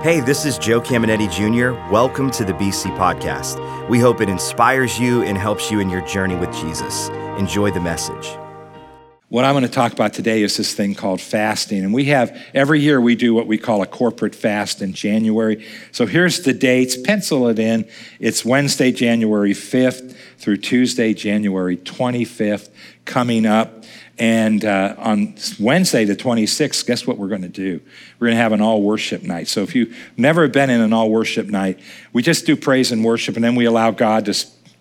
Hey, 0.00 0.20
this 0.20 0.44
is 0.44 0.58
Joe 0.58 0.80
Caminetti 0.80 1.28
Jr. 1.28 1.72
Welcome 1.92 2.30
to 2.30 2.44
the 2.44 2.52
BC 2.52 2.96
Podcast. 2.96 3.88
We 3.88 3.98
hope 3.98 4.20
it 4.20 4.28
inspires 4.28 4.96
you 4.96 5.24
and 5.24 5.36
helps 5.36 5.72
you 5.72 5.80
in 5.80 5.90
your 5.90 6.02
journey 6.02 6.36
with 6.36 6.52
Jesus. 6.52 7.08
Enjoy 7.36 7.72
the 7.72 7.80
message. 7.80 8.28
What 9.28 9.44
I'm 9.44 9.54
going 9.54 9.64
to 9.64 9.68
talk 9.68 9.92
about 9.92 10.14
today 10.14 10.44
is 10.44 10.56
this 10.56 10.72
thing 10.72 10.94
called 10.94 11.20
fasting. 11.20 11.82
And 11.82 11.92
we 11.92 12.04
have, 12.04 12.40
every 12.54 12.78
year, 12.78 13.00
we 13.00 13.16
do 13.16 13.34
what 13.34 13.48
we 13.48 13.58
call 13.58 13.82
a 13.82 13.86
corporate 13.86 14.36
fast 14.36 14.82
in 14.82 14.92
January. 14.92 15.66
So 15.90 16.06
here's 16.06 16.42
the 16.42 16.52
dates. 16.52 16.96
Pencil 16.96 17.48
it 17.48 17.58
in. 17.58 17.88
It's 18.20 18.44
Wednesday, 18.44 18.92
January 18.92 19.52
5th 19.52 20.14
through 20.38 20.58
Tuesday, 20.58 21.12
January 21.12 21.76
25th, 21.76 22.70
coming 23.04 23.46
up. 23.46 23.82
And 24.18 24.64
uh, 24.64 24.96
on 24.98 25.34
Wednesday, 25.60 26.04
the 26.04 26.16
26th, 26.16 26.86
guess 26.86 27.06
what 27.06 27.18
we're 27.18 27.28
going 27.28 27.42
to 27.42 27.48
do? 27.48 27.80
We're 28.18 28.26
going 28.26 28.36
to 28.36 28.42
have 28.42 28.52
an 28.52 28.60
all 28.60 28.82
worship 28.82 29.22
night. 29.22 29.46
So 29.46 29.62
if 29.62 29.74
you've 29.74 29.96
never 30.16 30.48
been 30.48 30.70
in 30.70 30.80
an 30.80 30.92
all 30.92 31.10
worship 31.10 31.46
night, 31.46 31.78
we 32.12 32.22
just 32.22 32.44
do 32.44 32.56
praise 32.56 32.90
and 32.90 33.04
worship, 33.04 33.36
and 33.36 33.44
then 33.44 33.54
we 33.54 33.64
allow 33.64 33.92
God 33.92 34.24
to 34.24 34.34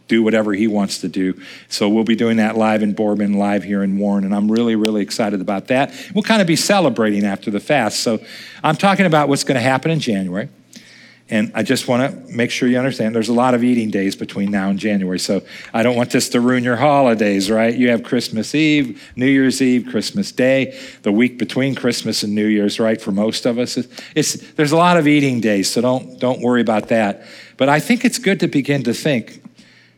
do 0.08 0.24
whatever 0.24 0.54
he 0.54 0.68
wants 0.68 1.00
to 1.00 1.08
do. 1.08 1.40
So 1.68 1.90
we'll 1.90 2.04
be 2.04 2.16
doing 2.16 2.38
that 2.38 2.58
live 2.58 2.82
in 2.82 2.94
Boardman, 2.94 3.34
live 3.34 3.64
here 3.64 3.84
in 3.84 3.98
Warren, 3.98 4.24
and 4.24 4.34
I'm 4.34 4.50
really, 4.50 4.76
really 4.76 5.02
excited 5.02 5.42
about 5.42 5.68
that. 5.68 5.94
We'll 6.16 6.24
kind 6.24 6.42
of 6.42 6.48
be 6.48 6.56
celebrating 6.56 7.26
after 7.26 7.52
the 7.52 7.60
fast. 7.60 8.00
So 8.00 8.20
I'm 8.64 8.76
talking 8.76 9.06
about 9.06 9.30
what's 9.30 9.44
going 9.44 9.56
to 9.56 9.62
happen 9.62 9.92
in 9.92 10.00
January. 10.00 10.50
And 11.30 11.52
I 11.54 11.64
just 11.64 11.88
want 11.88 12.10
to 12.10 12.34
make 12.34 12.52
sure 12.52 12.70
you 12.70 12.78
understand 12.78 13.14
there's 13.14 13.28
a 13.28 13.34
lot 13.34 13.54
of 13.54 13.64
eating 13.64 13.90
days 13.90 14.16
between 14.16 14.50
now 14.50 14.70
and 14.70 14.80
January. 14.80 15.20
So 15.20 15.44
I 15.74 15.84
don't 15.84 15.96
want 15.96 16.12
this 16.12 16.30
to 16.30 16.40
ruin 16.40 16.64
your 16.64 16.78
holidays, 16.78 17.52
right? 17.52 17.76
You 17.76 17.90
have 17.90 18.04
Christmas 18.04 18.56
Eve, 18.56 19.02
New 19.16 19.26
Year's 19.26 19.62
Eve, 19.62 19.88
Christmas 19.90 20.32
Day, 20.32 20.80
the 21.04 21.12
week 21.12 21.38
between 21.38 21.76
Christmas 21.76 22.24
and 22.24 22.34
New 22.34 22.48
Year's, 22.48 22.80
right? 22.80 23.02
For 23.02 23.12
most 23.12 23.46
of 23.46 23.60
us, 23.60 23.76
it's, 23.76 24.02
it's 24.16 24.52
there's 24.54 24.72
a 24.72 24.78
lot 24.78 24.96
of 24.96 25.08
eating 25.08 25.42
days, 25.42 25.70
so 25.70 25.82
don't 25.82 26.18
don't 26.20 26.42
worry 26.42 26.62
about 26.62 26.88
that. 26.90 27.26
But 27.58 27.68
I 27.68 27.80
think 27.80 28.06
it's 28.06 28.20
good 28.20 28.40
to 28.40 28.48
begin 28.48 28.84
to 28.84 28.94
think 28.94 29.42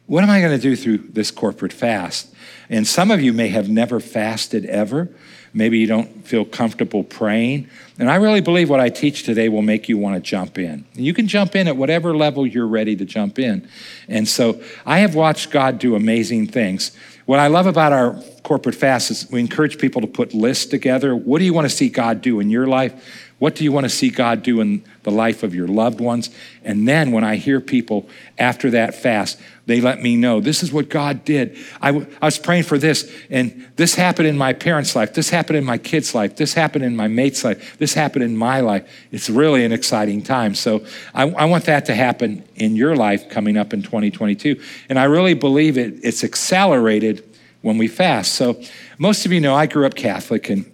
what 0.09 0.23
am 0.23 0.31
I 0.31 0.41
going 0.41 0.59
to 0.59 0.61
do 0.61 0.75
through 0.75 0.97
this 1.13 1.29
corporate 1.29 1.71
fast? 1.71 2.33
And 2.67 2.87
some 2.87 3.11
of 3.11 3.21
you 3.21 3.31
may 3.31 3.49
have 3.49 3.69
never 3.69 3.99
fasted 3.99 4.65
ever. 4.65 5.07
Maybe 5.53 5.77
you 5.77 5.85
don't 5.85 6.25
feel 6.27 6.45
comfortable 6.45 7.03
praying. 7.03 7.69
And 7.99 8.09
I 8.09 8.15
really 8.15 8.41
believe 8.41 8.71
what 8.71 8.79
I 8.79 8.89
teach 8.89 9.21
today 9.21 9.49
will 9.49 9.61
make 9.61 9.87
you 9.87 9.99
want 9.99 10.15
to 10.15 10.21
jump 10.21 10.57
in. 10.57 10.83
You 10.95 11.13
can 11.13 11.27
jump 11.27 11.55
in 11.55 11.67
at 11.67 11.77
whatever 11.77 12.15
level 12.15 12.47
you're 12.47 12.67
ready 12.67 12.95
to 12.95 13.05
jump 13.05 13.37
in. 13.37 13.69
And 14.07 14.27
so 14.27 14.59
I 14.83 14.99
have 14.99 15.13
watched 15.13 15.51
God 15.51 15.77
do 15.77 15.93
amazing 15.93 16.47
things. 16.47 16.91
What 17.25 17.37
I 17.37 17.45
love 17.45 17.67
about 17.67 17.93
our 17.93 18.19
corporate 18.41 18.73
fast 18.73 19.11
is 19.11 19.29
we 19.29 19.39
encourage 19.39 19.77
people 19.77 20.01
to 20.01 20.07
put 20.07 20.33
lists 20.33 20.65
together. 20.65 21.15
What 21.15 21.37
do 21.37 21.45
you 21.45 21.53
want 21.53 21.69
to 21.69 21.75
see 21.75 21.87
God 21.87 22.23
do 22.23 22.39
in 22.39 22.49
your 22.49 22.65
life? 22.65 23.28
What 23.39 23.55
do 23.55 23.63
you 23.63 23.71
want 23.71 23.85
to 23.85 23.89
see 23.89 24.09
God 24.09 24.43
do 24.43 24.59
in 24.59 24.83
the 25.03 25.11
life 25.11 25.43
of 25.43 25.55
your 25.55 25.67
loved 25.67 26.01
ones? 26.01 26.29
And 26.63 26.85
then 26.87 27.11
when 27.11 27.23
I 27.23 27.37
hear 27.37 27.61
people 27.61 28.09
after 28.37 28.69
that 28.71 28.93
fast, 28.93 29.39
they 29.65 29.79
let 29.79 30.01
me 30.01 30.17
know 30.17 30.41
this 30.41 30.61
is 30.61 30.73
what 30.73 30.89
God 30.89 31.23
did. 31.23 31.57
I, 31.81 31.91
w- 31.91 32.07
I 32.21 32.25
was 32.25 32.37
praying 32.37 32.63
for 32.63 32.77
this, 32.77 33.09
and 33.29 33.67
this 33.77 33.95
happened 33.95 34.27
in 34.27 34.37
my 34.37 34.51
parents' 34.51 34.93
life. 34.93 35.13
This 35.13 35.29
happened 35.29 35.57
in 35.57 35.63
my 35.63 35.77
kids' 35.77 36.13
life. 36.13 36.35
This 36.35 36.53
happened 36.53 36.83
in 36.83 36.97
my 36.97 37.07
mate's 37.07 37.45
life. 37.45 37.77
This 37.77 37.93
happened 37.93 38.23
in 38.23 38.35
my 38.35 38.59
life. 38.59 38.89
It's 39.11 39.29
really 39.29 39.63
an 39.63 39.71
exciting 39.71 40.21
time. 40.21 40.53
So 40.53 40.85
I, 41.13 41.29
I 41.29 41.45
want 41.45 41.63
that 41.65 41.85
to 41.85 41.95
happen 41.95 42.43
in 42.55 42.75
your 42.75 42.95
life 42.95 43.29
coming 43.29 43.55
up 43.55 43.73
in 43.73 43.83
2022. 43.83 44.61
And 44.89 44.99
I 44.99 45.05
really 45.05 45.33
believe 45.33 45.77
it, 45.77 45.99
it's 46.03 46.25
accelerated 46.25 47.23
when 47.61 47.77
we 47.77 47.87
fast. 47.87 48.33
So 48.33 48.61
most 48.97 49.25
of 49.25 49.31
you 49.31 49.39
know 49.39 49.55
I 49.55 49.65
grew 49.65 49.85
up 49.85 49.95
Catholic 49.95 50.49
and 50.49 50.69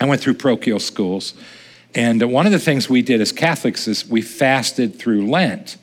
I 0.00 0.06
went 0.06 0.20
through 0.20 0.34
parochial 0.34 0.80
schools. 0.80 1.34
And 1.94 2.22
one 2.32 2.46
of 2.46 2.52
the 2.52 2.58
things 2.58 2.88
we 2.88 3.02
did 3.02 3.20
as 3.20 3.30
Catholics 3.30 3.86
is 3.86 4.06
we 4.06 4.20
fasted 4.20 4.98
through 4.98 5.28
Lent. 5.28 5.76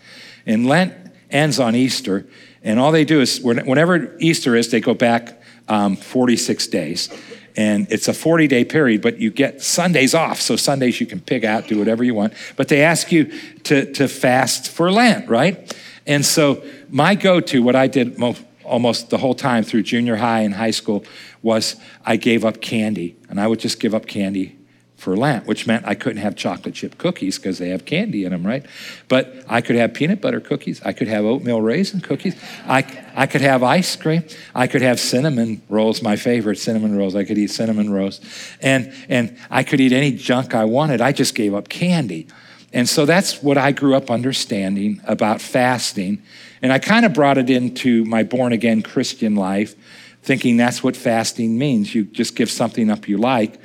And 0.46 0.68
Lent 0.68 0.94
ends 1.30 1.60
on 1.60 1.76
Easter. 1.76 2.26
And 2.64 2.80
all 2.80 2.92
they 2.92 3.06
do 3.06 3.22
is, 3.22 3.40
whenever 3.40 4.18
Easter 4.20 4.56
is, 4.56 4.70
they 4.72 4.82
go 4.82 4.94
back 4.94 5.42
um, 5.70 5.96
46 5.96 6.68
days. 6.68 7.10
And 7.56 7.92
it's 7.92 8.08
a 8.08 8.14
40 8.14 8.48
day 8.48 8.66
period, 8.66 9.02
but 9.02 9.20
you 9.20 9.30
get 9.30 9.62
Sundays 9.62 10.14
off. 10.14 10.42
So 10.42 10.56
Sundays 10.56 11.00
you 11.00 11.08
can 11.08 11.20
pick 11.20 11.44
out, 11.44 11.68
do 11.68 11.78
whatever 11.78 12.04
you 12.04 12.14
want. 12.14 12.34
But 12.56 12.68
they 12.68 12.84
ask 12.84 13.12
you 13.12 13.32
to, 13.64 13.92
to 13.94 14.08
fast 14.08 14.70
for 14.70 14.92
Lent, 14.92 15.30
right? 15.30 15.76
And 16.06 16.26
so 16.26 16.64
my 16.90 17.16
go 17.16 17.40
to, 17.40 17.62
what 17.62 17.76
I 17.76 17.88
did 17.88 18.18
most, 18.18 18.44
almost 18.64 19.10
the 19.10 19.18
whole 19.18 19.36
time 19.36 19.64
through 19.64 19.84
junior 19.84 20.16
high 20.16 20.42
and 20.42 20.54
high 20.54 20.72
school, 20.72 21.04
was 21.42 21.76
I 22.06 22.16
gave 22.16 22.46
up 22.46 22.62
candy. 22.62 23.18
And 23.30 23.40
I 23.40 23.48
would 23.48 23.60
just 23.60 23.80
give 23.80 23.94
up 23.94 24.08
candy 24.08 24.58
for 25.02 25.18
Lent, 25.18 25.48
which 25.48 25.66
meant 25.66 25.84
I 25.88 25.96
couldn't 25.96 26.22
have 26.22 26.36
chocolate 26.36 26.76
chip 26.76 27.00
cookies 27.00 27.38
because 27.38 27.58
they 27.58 27.70
have 27.70 27.86
candy 27.86 28.24
in 28.24 28.32
them, 28.32 28.46
right? 28.46 28.64
But 29.08 29.34
I 29.48 29.62
could 29.62 29.76
have 29.76 29.96
peanut 29.96 30.22
butter 30.22 30.40
cookies. 30.40 30.80
I 30.84 30.94
could 30.94 31.08
have 31.08 31.26
oatmeal 31.26 31.60
raisin 31.60 32.02
cookies. 32.02 32.36
I, 32.68 32.86
I 33.16 33.26
could 33.26 33.42
have 33.42 33.64
ice 33.64 33.96
cream. 33.96 34.24
I 34.54 34.68
could 34.68 34.84
have 34.84 35.00
cinnamon 35.00 35.64
rolls, 35.70 36.04
my 36.04 36.18
favorite 36.18 36.60
cinnamon 36.60 36.96
rolls. 36.96 37.16
I 37.16 37.24
could 37.24 37.40
eat 37.40 37.50
cinnamon 37.50 37.92
rolls. 37.92 38.22
And, 38.62 38.94
and 39.10 39.36
I 39.50 39.64
could 39.64 39.80
eat 39.80 39.92
any 39.92 40.12
junk 40.12 40.54
I 40.54 40.66
wanted. 40.66 41.02
I 41.02 41.14
just 41.14 41.34
gave 41.34 41.56
up 41.56 41.68
candy. 41.68 42.28
And 42.72 42.88
so 42.88 43.08
that's 43.08 43.42
what 43.42 43.58
I 43.58 43.72
grew 43.72 43.96
up 43.96 44.12
understanding 44.12 45.02
about 45.06 45.42
fasting. 45.42 46.22
And 46.62 46.72
I 46.72 46.78
kind 46.78 47.08
of 47.08 47.14
brought 47.14 47.40
it 47.40 47.50
into 47.50 48.06
my 48.06 48.22
born 48.22 48.54
again 48.54 48.84
Christian 48.84 49.34
life, 49.34 49.74
thinking 50.22 50.58
that's 50.58 50.84
what 50.84 50.96
fasting 50.96 51.58
means. 51.58 51.96
You 51.96 52.04
just 52.04 52.36
give 52.36 52.52
something 52.52 52.92
up 52.92 53.08
you 53.08 53.18
like. 53.18 53.60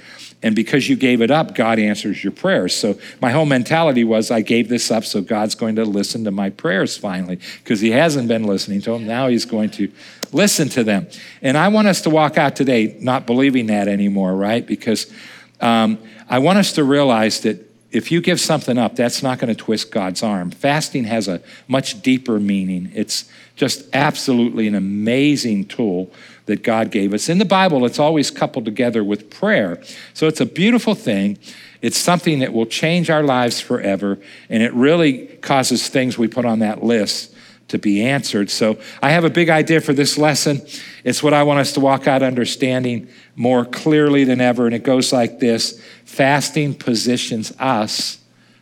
And 0.47 0.55
because 0.55 0.89
you 0.89 0.95
gave 0.95 1.23
it 1.23 1.31
up, 1.33 1.57
God 1.57 1.81
answers 1.81 2.23
your 2.23 2.31
prayers. 2.31 2.73
So 2.73 2.97
my 3.21 3.33
whole 3.33 3.47
mentality 3.47 4.05
was 4.05 4.31
I 4.31 4.43
gave 4.43 4.69
this 4.69 4.93
up, 4.93 5.05
so 5.05 5.21
God's 5.21 5.57
going 5.57 5.75
to 5.75 5.85
listen 5.85 6.23
to 6.23 6.31
my 6.31 6.51
prayers 6.51 6.97
finally. 6.97 7.41
Because 7.65 7.81
He 7.81 7.91
hasn't 7.91 8.29
been 8.29 8.45
listening 8.45 8.81
to 8.83 8.93
them. 8.93 9.09
Now 9.09 9.27
He's 9.27 9.45
going 9.45 9.71
to 9.71 9.91
listen 10.31 10.69
to 10.69 10.85
them. 10.85 11.09
And 11.43 11.59
I 11.59 11.67
want 11.67 11.89
us 11.89 12.01
to 12.03 12.11
walk 12.11 12.39
out 12.39 12.55
today 12.55 12.97
not 13.01 13.27
believing 13.27 13.67
that 13.67 13.89
anymore, 13.89 14.37
right? 14.37 14.65
Because 14.65 15.13
um, 15.61 15.99
I 16.29 16.39
want 16.39 16.59
us 16.59 16.71
to 16.75 16.85
realize 16.85 17.41
that 17.41 17.69
if 17.91 18.13
you 18.13 18.21
give 18.21 18.39
something 18.39 18.79
up, 18.79 18.95
that's 18.95 19.25
not 19.25 19.41
going 19.41 19.53
to 19.53 19.61
twist 19.61 19.91
God's 19.91 20.23
arm. 20.23 20.53
Fasting 20.53 21.05
has 21.07 21.27
a 21.27 21.43
much 21.67 22.03
deeper 22.03 22.39
meaning. 22.39 22.93
It's 22.95 23.29
just 23.57 23.89
absolutely 23.93 24.69
an 24.69 24.77
amazing 24.77 25.65
tool 25.65 26.13
that 26.47 26.63
God 26.63 26.91
gave 26.91 27.13
us. 27.13 27.29
In 27.29 27.39
the 27.39 27.45
Bible, 27.45 27.85
it's 27.85 27.99
always 27.99 28.31
coupled 28.31 28.65
together 28.65 29.05
with 29.05 29.31
prayer. 29.31 29.83
So 30.15 30.27
it's 30.27 30.41
a 30.41 30.47
beautiful 30.47 30.95
thing. 30.95 31.39
It's 31.83 31.99
something 31.99 32.39
that 32.39 32.53
will 32.53 32.67
change 32.67 33.11
our 33.11 33.23
lives 33.23 33.61
forever, 33.61 34.19
and 34.49 34.63
it 34.63 34.73
really 34.73 35.27
causes 35.43 35.89
things 35.89 36.17
we 36.17 36.29
put 36.29 36.45
on 36.45 36.61
that 36.61 36.83
list 36.83 37.35
to 37.69 37.79
be 37.79 38.03
answered. 38.03 38.49
So 38.49 38.79
I 39.03 39.11
have 39.11 39.25
a 39.25 39.31
big 39.31 39.49
idea 39.49 39.81
for 39.81 39.93
this 39.93 40.17
lesson. 40.17 40.63
It's 41.05 41.23
what 41.23 41.35
I 41.35 41.43
want 41.43 41.59
us 41.61 41.73
to 41.73 41.81
walk 41.81 42.07
out 42.07 42.23
understanding 42.23 43.09
more 43.35 43.65
clearly 43.65 44.25
than 44.25 44.41
ever, 44.41 44.67
and 44.67 44.75
it 44.75 44.85
goes 44.85 45.13
like 45.13 45.41
this 45.41 45.83
Fasting 46.05 46.75
positions 46.75 47.53
us 47.59 48.19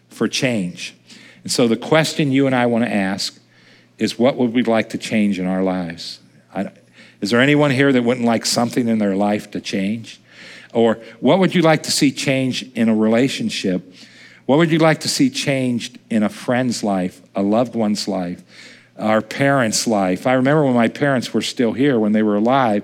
for 0.09 0.27
change. 0.27 0.95
And 1.43 1.53
so 1.53 1.69
the 1.69 1.77
question 1.77 2.33
you 2.33 2.47
and 2.47 2.55
I 2.55 2.67
want 2.67 2.85
to 2.85 2.93
ask 2.93 3.39
is 3.99 4.19
what 4.19 4.37
would 4.37 4.55
we 4.55 4.63
like 4.63 4.89
to 4.91 4.99
change 4.99 5.39
in 5.39 5.47
our 5.47 5.63
lives? 5.63 6.21
I, 6.55 6.71
is 7.21 7.31
there 7.31 7.41
anyone 7.41 7.71
here 7.71 7.93
that 7.93 8.03
wouldn't 8.03 8.27
like 8.27 8.47
something 8.47 8.89
in 8.89 8.99
their 8.99 9.17
life 9.17 9.51
to 9.53 9.61
change? 9.61 10.21
Or 10.73 10.99
what 11.21 11.39
would 11.39 11.55
you 11.55 11.63
like 11.63 11.85
to 11.85 11.91
see 11.91 12.11
change 12.11 12.65
in 12.75 12.89
a 12.89 12.95
relationship? 12.95 13.95
What 14.47 14.59
would 14.59 14.71
you 14.71 14.79
like 14.79 15.01
to 15.01 15.09
see 15.09 15.31
changed 15.31 15.99
in 16.11 16.23
a 16.23 16.29
friend's 16.29 16.83
life, 16.83 17.23
a 17.35 17.43
loved 17.43 17.75
one's 17.75 18.09
life, 18.09 18.43
our 18.99 19.23
parents' 19.23 19.87
life? 19.87 20.27
I 20.27 20.35
remember 20.35 20.65
when 20.65 20.75
my 20.75 20.89
parents 20.89 21.33
were 21.33 21.43
still 21.43 21.73
here, 21.73 21.99
when 21.99 22.13
they 22.13 22.23
were 22.23 22.37
alive, 22.37 22.83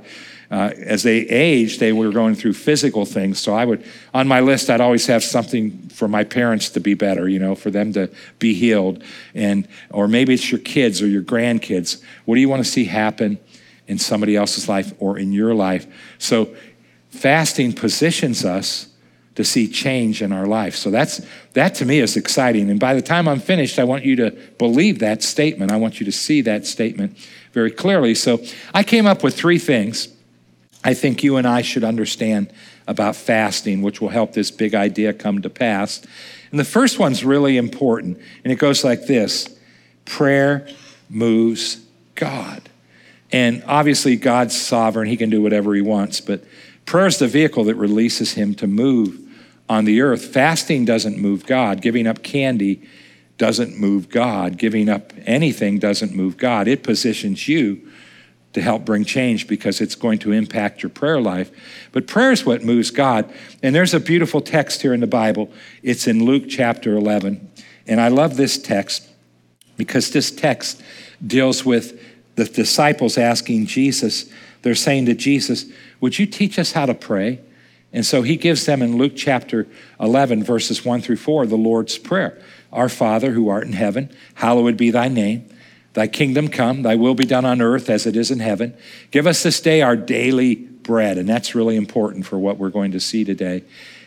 uh, 0.51 0.73
as 0.79 1.03
they 1.03 1.19
aged, 1.19 1.79
they 1.79 1.93
were 1.93 2.11
going 2.11 2.35
through 2.35 2.55
physical 2.55 3.05
things. 3.05 3.39
So 3.39 3.55
I 3.55 3.65
would, 3.65 3.85
on 4.13 4.27
my 4.27 4.41
list, 4.41 4.69
I'd 4.69 4.81
always 4.81 5.07
have 5.07 5.23
something 5.23 5.89
for 5.91 6.09
my 6.09 6.25
parents 6.25 6.71
to 6.71 6.81
be 6.81 6.95
better, 6.95 7.29
you 7.29 7.39
know, 7.39 7.55
for 7.55 7.71
them 7.71 7.93
to 7.93 8.11
be 8.39 8.55
healed. 8.55 9.03
And, 9.35 9.69
or 9.91 10.09
maybe 10.09 10.35
it's 10.35 10.51
your 10.51 10.61
kids 10.61 11.03
or 11.03 11.07
your 11.07 11.23
grandkids. 11.23 12.03
What 12.25 12.35
do 12.35 12.41
you 12.41 12.49
want 12.49 12.65
to 12.65 12.71
see 12.71 12.85
happen 12.85 13.39
in 13.91 13.99
somebody 13.99 14.37
else's 14.37 14.69
life 14.69 14.95
or 14.99 15.19
in 15.19 15.33
your 15.33 15.55
life? 15.55 15.87
So 16.19 16.55
fasting 17.11 17.75
positions 17.75 18.45
us 18.45 18.87
to 19.35 19.45
see 19.45 19.69
change 19.69 20.23
in 20.23 20.33
our 20.33 20.47
life. 20.47 20.77
So 20.77 20.91
that's 20.91 21.21
that 21.53 21.75
to 21.77 21.85
me 21.85 22.01
is 22.01 22.17
exciting. 22.17 22.71
And 22.71 22.81
by 22.81 22.95
the 22.95 23.03
time 23.03 23.29
I'm 23.29 23.41
finished, 23.41 23.79
I 23.79 23.85
want 23.85 24.05
you 24.05 24.17
to 24.17 24.31
believe 24.59 25.01
that 25.01 25.23
statement. 25.23 25.71
I 25.71 25.77
want 25.77 26.01
you 26.01 26.07
to 26.07 26.13
see 26.13 26.41
that 26.43 26.67
statement 26.67 27.17
very 27.53 27.71
clearly. 27.71 28.15
So 28.15 28.43
I 28.73 28.83
came 28.83 29.07
up 29.07 29.23
with 29.23 29.35
three 29.35 29.59
things 29.59 30.09
I 30.83 30.95
think 30.95 31.23
you 31.23 31.37
and 31.37 31.47
I 31.47 31.63
should 31.63 31.85
understand 31.85 32.53
about 32.87 33.15
fasting, 33.15 33.83
which 33.83 34.01
will 34.01 34.09
help 34.09 34.33
this 34.33 34.51
big 34.51 34.75
idea 34.75 35.13
come 35.13 35.43
to 35.43 35.51
pass. 35.51 36.03
And 36.51 36.59
the 36.59 36.65
first 36.65 36.99
one's 36.99 37.23
really 37.23 37.57
important, 37.57 38.19
and 38.45 38.53
it 38.53 38.57
goes 38.57 38.83
like 38.83 39.07
this 39.07 39.55
prayer 40.07 40.67
moves 41.09 41.85
God. 42.15 42.70
And 43.33 43.63
obviously, 43.67 44.17
God's 44.17 44.61
sovereign, 44.61 45.09
He 45.09 45.17
can 45.17 45.31
do 45.31 45.43
whatever 45.43 45.75
He 45.75 45.83
wants, 45.83 46.21
but 46.21 46.45
prayer 46.85 47.07
is 47.07 47.19
the 47.19 47.29
vehicle 47.29 47.65
that 47.65 47.77
releases 47.77 48.33
Him 48.33 48.55
to 48.57 48.67
move 48.67 49.19
on 49.69 49.85
the 49.85 50.01
earth. 50.01 50.25
Fasting 50.25 50.85
doesn't 50.85 51.17
move 51.17 51.47
God. 51.47 51.81
Giving 51.81 52.07
up 52.07 52.23
candy 52.23 52.83
doesn't 53.39 53.79
move 53.79 54.09
God. 54.09 54.59
Giving 54.59 54.89
up 54.89 55.13
anything 55.25 55.79
doesn't 55.79 56.15
move 56.15 56.37
God. 56.37 56.67
It 56.67 56.83
positions 56.83 57.49
you 57.49 57.89
to 58.53 58.61
help 58.61 58.85
bring 58.85 59.05
change 59.05 59.47
because 59.47 59.81
it's 59.81 59.95
going 59.95 60.19
to 60.19 60.33
impact 60.33 60.83
your 60.83 60.91
prayer 60.91 61.21
life. 61.21 61.51
But 61.93 62.07
prayer 62.07 62.33
is 62.33 62.45
what 62.45 62.65
moves 62.65 62.91
God. 62.91 63.33
And 63.63 63.75
there's 63.75 63.95
a 63.95 64.01
beautiful 64.01 64.41
text 64.41 64.83
here 64.83 64.93
in 64.93 65.01
the 65.01 65.07
Bible. 65.07 65.51
It's 65.83 66.09
in 66.09 66.25
Luke 66.25 66.45
chapter 66.49 66.97
11. 66.97 67.49
And 67.87 68.01
I 68.01 68.09
love 68.09 68.37
this 68.37 68.59
text 68.59 69.09
because 69.77 70.11
this 70.11 70.31
text 70.31 70.83
deals 71.25 71.65
with 71.65 72.10
the 72.37 72.45
disciples 72.45 73.19
asking 73.19 73.67
Jesus, 73.67 74.31
they're 74.63 74.75
saying 74.75 75.07
to 75.07 75.15
Jesus, 75.15 75.67
Would 76.01 76.19
you 76.19 76.27
teach 76.27 76.59
us 76.59 76.73
how 76.73 76.87
to 76.87 76.95
pray? 76.95 77.41
And 77.93 78.07
so 78.07 78.23
he 78.23 78.37
gives 78.37 78.67
them 78.67 78.83
in 78.83 78.97
Luke 78.97 79.15
chapter 79.17 79.67
11, 79.99 80.45
verses 80.45 80.85
1 80.85 81.01
through 81.01 81.17
4, 81.17 81.47
the 81.47 81.57
Lord's 81.57 81.99
Prayer 81.99 82.41
Our 82.73 82.89
Father 82.89 83.33
who 83.33 83.49
art 83.49 83.67
in 83.67 83.73
heaven, 83.73 84.11
hallowed 84.35 84.77
be 84.77 84.91
thy 84.91 85.09
name. 85.09 85.49
Thy 85.93 86.07
kingdom 86.07 86.49
come, 86.49 86.83
thy 86.83 86.95
will 86.95 87.17
be 87.17 87.25
done 87.25 87.45
on 87.45 87.61
earth 87.61 87.91
as 87.91 88.07
it 88.07 88.15
is 88.15 88.31
in 88.31 88.39
heaven. 88.39 88.77
Give 89.11 89.27
us 89.27 89.43
this 89.43 89.61
day 89.61 89.83
our 89.83 89.97
daily 89.97 90.55
bread. 90.55 91.19
And 91.19 91.29
that's 91.29 91.55
really 91.55 91.75
important 91.75 92.27
for 92.27 92.39
what 92.39 92.59
we're 92.59 92.71
going 92.71 92.93
to 92.93 93.01
see 93.01 93.25
today. 93.25 93.65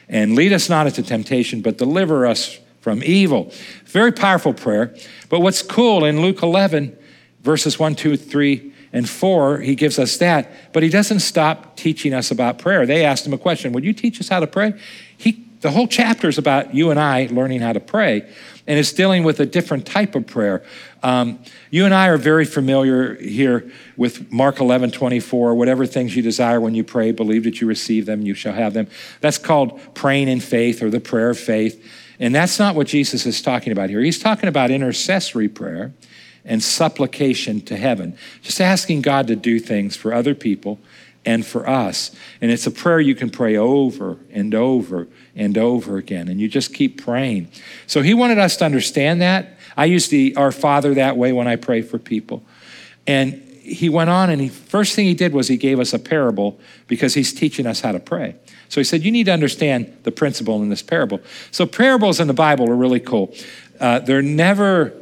And 0.08 0.36
lead 0.36 0.54
us 0.54 0.70
not 0.70 0.88
into 0.88 1.04
temptation, 1.04 1.62
but 1.62 1.78
deliver 1.78 2.26
us 2.26 2.60
from 2.80 3.04
evil. 3.04 3.52
Very 3.86 4.12
powerful 4.12 4.54
prayer. 4.54 4.96
But 5.30 5.42
what's 5.42 5.62
cool 5.62 6.06
in 6.06 6.22
Luke 6.22 6.42
11, 6.42 6.98
verses 7.44 7.78
1, 7.78 7.96
2, 7.96 8.18
3, 8.18 8.74
and 8.92 9.10
4, 9.10 9.60
he 9.60 9.76
gives 9.76 9.98
us 9.98 10.18
that, 10.18 10.52
but 10.72 10.84
he 10.84 10.90
doesn't 10.90 11.20
stop 11.20 11.76
teaching 11.76 12.14
us 12.14 12.32
about 12.32 12.60
prayer. 12.60 12.86
They 12.86 13.06
asked 13.06 13.26
him 13.26 13.34
a 13.34 13.38
question 13.38 13.74
Would 13.74 13.84
you 13.84 13.94
teach 13.94 14.20
us 14.20 14.30
how 14.30 14.40
to 14.40 14.48
pray? 14.48 14.80
He, 15.18 15.44
the 15.62 15.72
whole 15.72 15.88
chapter 15.88 16.28
is 16.28 16.38
about 16.38 16.76
you 16.76 16.92
and 16.92 17.00
I 17.00 17.28
learning 17.32 17.62
how 17.62 17.74
to 17.74 17.80
pray 17.80 18.28
and 18.66 18.80
it's 18.80 18.94
dealing 18.94 19.24
with 19.24 19.40
a 19.40 19.46
different 19.46 19.86
type 19.86 20.16
of 20.16 20.26
prayer. 20.26 20.64
Um, 21.02 21.40
you 21.70 21.86
and 21.86 21.94
I 21.94 22.08
are 22.08 22.18
very 22.18 22.46
familiar 22.46 23.16
here 23.16 23.70
with 23.98 24.32
Mark 24.32 24.60
11, 24.60 24.92
24, 24.92 25.56
whatever 25.56 25.86
things 25.86 26.16
you 26.16 26.22
desire 26.22 26.62
when 26.62 26.74
you 26.74 26.84
pray, 26.84 27.12
believe 27.12 27.44
that 27.44 27.60
you 27.60 27.68
receive 27.68 28.06
them, 28.06 28.22
you 28.22 28.34
shall 28.34 28.54
have 28.54 28.74
them. 28.74 28.88
That's 29.20 29.38
called 29.38 29.80
praying 29.94 30.30
in 30.30 30.40
faith 30.40 30.82
or 30.82 30.90
the 30.90 31.02
prayer 31.02 31.30
of 31.30 31.40
faith. 31.40 31.84
And 32.20 32.34
that's 32.34 32.58
not 32.58 32.76
what 32.76 32.88
Jesus 32.88 33.26
is 33.26 33.42
talking 33.42 33.74
about 33.74 33.90
here. 33.90 34.00
He's 34.00 34.20
talking 34.20 34.48
about 34.48 34.72
intercessory 34.72 35.50
prayer 35.50 35.94
and 36.46 36.62
supplication 36.62 37.62
to 37.62 37.78
heaven, 37.78 38.18
just 38.42 38.60
asking 38.60 39.02
God 39.02 39.28
to 39.28 39.36
do 39.36 39.60
things 39.60 39.96
for 39.96 40.14
other 40.14 40.36
people 40.36 40.80
and 41.26 41.46
for 41.46 41.68
us. 41.68 42.12
And 42.42 42.52
it's 42.52 42.68
a 42.68 42.72
prayer 42.72 43.00
you 43.00 43.16
can 43.16 43.30
pray 43.30 43.56
over 43.56 44.18
and 44.32 44.54
over 44.54 45.08
and 45.36 45.58
over 45.58 45.98
again. 45.98 46.28
And 46.28 46.40
you 46.40 46.48
just 46.48 46.74
keep 46.74 47.04
praying. 47.04 47.50
So 47.88 48.02
he 48.02 48.14
wanted 48.14 48.40
us 48.40 48.58
to 48.58 48.66
understand 48.66 49.22
that. 49.22 49.58
I 49.78 49.86
use 49.86 50.10
the 50.10 50.36
Our 50.36 50.52
Father 50.52 50.94
that 50.96 51.18
way 51.18 51.32
when 51.32 51.48
I 51.48 51.56
pray 51.56 51.82
for 51.82 51.98
people. 51.98 52.44
And 53.08 53.42
he 53.62 53.88
went 53.88 54.10
on 54.10 54.30
and 54.30 54.42
the 54.42 54.50
first 54.50 54.94
thing 54.94 55.06
he 55.06 55.14
did 55.14 55.34
was 55.34 55.48
he 55.48 55.56
gave 55.56 55.80
us 55.80 55.94
a 55.94 56.00
parable 56.00 56.60
because 56.88 57.14
he's 57.14 57.34
teaching 57.34 57.66
us 57.66 57.80
how 57.80 57.94
to 57.94 58.00
pray. 58.00 58.36
So 58.68 58.82
he 58.82 58.84
said, 58.84 59.04
You 59.04 59.12
need 59.12 59.28
to 59.28 59.32
understand 59.32 59.98
the 60.04 60.12
principle 60.12 60.62
in 60.62 60.70
this 60.70 60.82
parable. 60.82 61.22
So 61.52 61.66
parables 61.66 62.20
in 62.20 62.28
the 62.28 62.34
Bible 62.34 62.70
are 62.70 62.76
really 62.76 63.00
cool. 63.00 63.34
Uh, 63.80 64.00
they're 64.00 64.22
never 64.22 64.94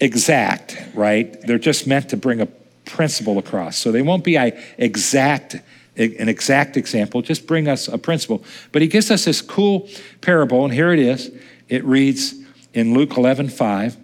exact, 0.00 0.80
right? 0.94 1.40
They're 1.42 1.58
just 1.58 1.86
meant 1.86 2.10
to 2.10 2.16
bring 2.16 2.40
a 2.40 2.46
principle 2.84 3.38
across. 3.38 3.76
So 3.76 3.92
they 3.92 4.02
won't 4.02 4.24
be 4.24 4.36
exact 4.36 5.56
an 5.96 6.28
exact 6.28 6.76
example, 6.76 7.22
just 7.22 7.46
bring 7.46 7.68
us 7.68 7.88
a 7.88 7.98
principle. 7.98 8.42
But 8.72 8.82
he 8.82 8.88
gives 8.88 9.10
us 9.10 9.26
this 9.26 9.40
cool 9.40 9.88
parable, 10.20 10.64
and 10.64 10.74
here 10.74 10.92
it 10.92 10.98
is. 10.98 11.30
It 11.68 11.84
reads 11.84 12.34
in 12.72 12.94
Luke 12.94 13.16
11 13.16 13.48
5. 13.48 13.96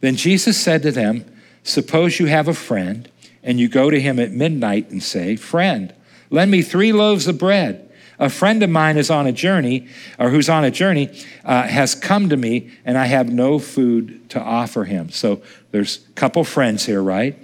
Then 0.00 0.16
Jesus 0.16 0.60
said 0.60 0.82
to 0.82 0.92
them, 0.92 1.24
Suppose 1.62 2.20
you 2.20 2.26
have 2.26 2.48
a 2.48 2.54
friend, 2.54 3.10
and 3.42 3.58
you 3.58 3.68
go 3.68 3.90
to 3.90 4.00
him 4.00 4.18
at 4.18 4.32
midnight 4.32 4.90
and 4.90 5.02
say, 5.02 5.36
Friend, 5.36 5.94
lend 6.28 6.50
me 6.50 6.62
three 6.62 6.92
loaves 6.92 7.26
of 7.26 7.38
bread. 7.38 7.89
A 8.20 8.28
friend 8.28 8.62
of 8.62 8.68
mine 8.68 8.98
is 8.98 9.10
on 9.10 9.26
a 9.26 9.32
journey, 9.32 9.88
or 10.18 10.28
who's 10.28 10.50
on 10.50 10.62
a 10.62 10.70
journey, 10.70 11.08
uh, 11.44 11.62
has 11.62 11.94
come 11.94 12.28
to 12.28 12.36
me, 12.36 12.70
and 12.84 12.98
I 12.98 13.06
have 13.06 13.32
no 13.32 13.58
food 13.58 14.28
to 14.30 14.40
offer 14.40 14.84
him. 14.84 15.08
So 15.08 15.42
there's 15.70 16.06
a 16.10 16.12
couple 16.12 16.44
friends 16.44 16.84
here, 16.84 17.02
right? 17.02 17.36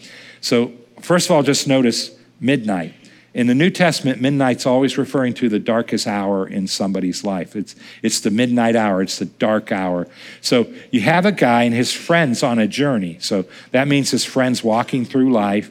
So, 0.42 0.72
first 1.00 1.28
of 1.28 1.34
all, 1.34 1.42
just 1.42 1.66
notice 1.66 2.14
midnight. 2.40 2.94
In 3.32 3.46
the 3.46 3.54
New 3.54 3.70
Testament, 3.70 4.20
midnight's 4.20 4.66
always 4.66 4.96
referring 4.96 5.34
to 5.34 5.48
the 5.48 5.58
darkest 5.58 6.06
hour 6.06 6.46
in 6.46 6.66
somebody's 6.66 7.24
life. 7.24 7.56
It's, 7.56 7.74
it's 8.02 8.20
the 8.20 8.30
midnight 8.30 8.76
hour, 8.76 9.02
it's 9.02 9.18
the 9.18 9.26
dark 9.26 9.72
hour. 9.72 10.08
So 10.40 10.72
you 10.90 11.00
have 11.00 11.26
a 11.26 11.32
guy 11.32 11.64
and 11.64 11.74
his 11.74 11.92
friends 11.92 12.42
on 12.42 12.58
a 12.58 12.66
journey. 12.66 13.18
So 13.20 13.44
that 13.72 13.88
means 13.88 14.10
his 14.10 14.24
friend's 14.24 14.62
walking 14.62 15.04
through 15.04 15.32
life, 15.32 15.70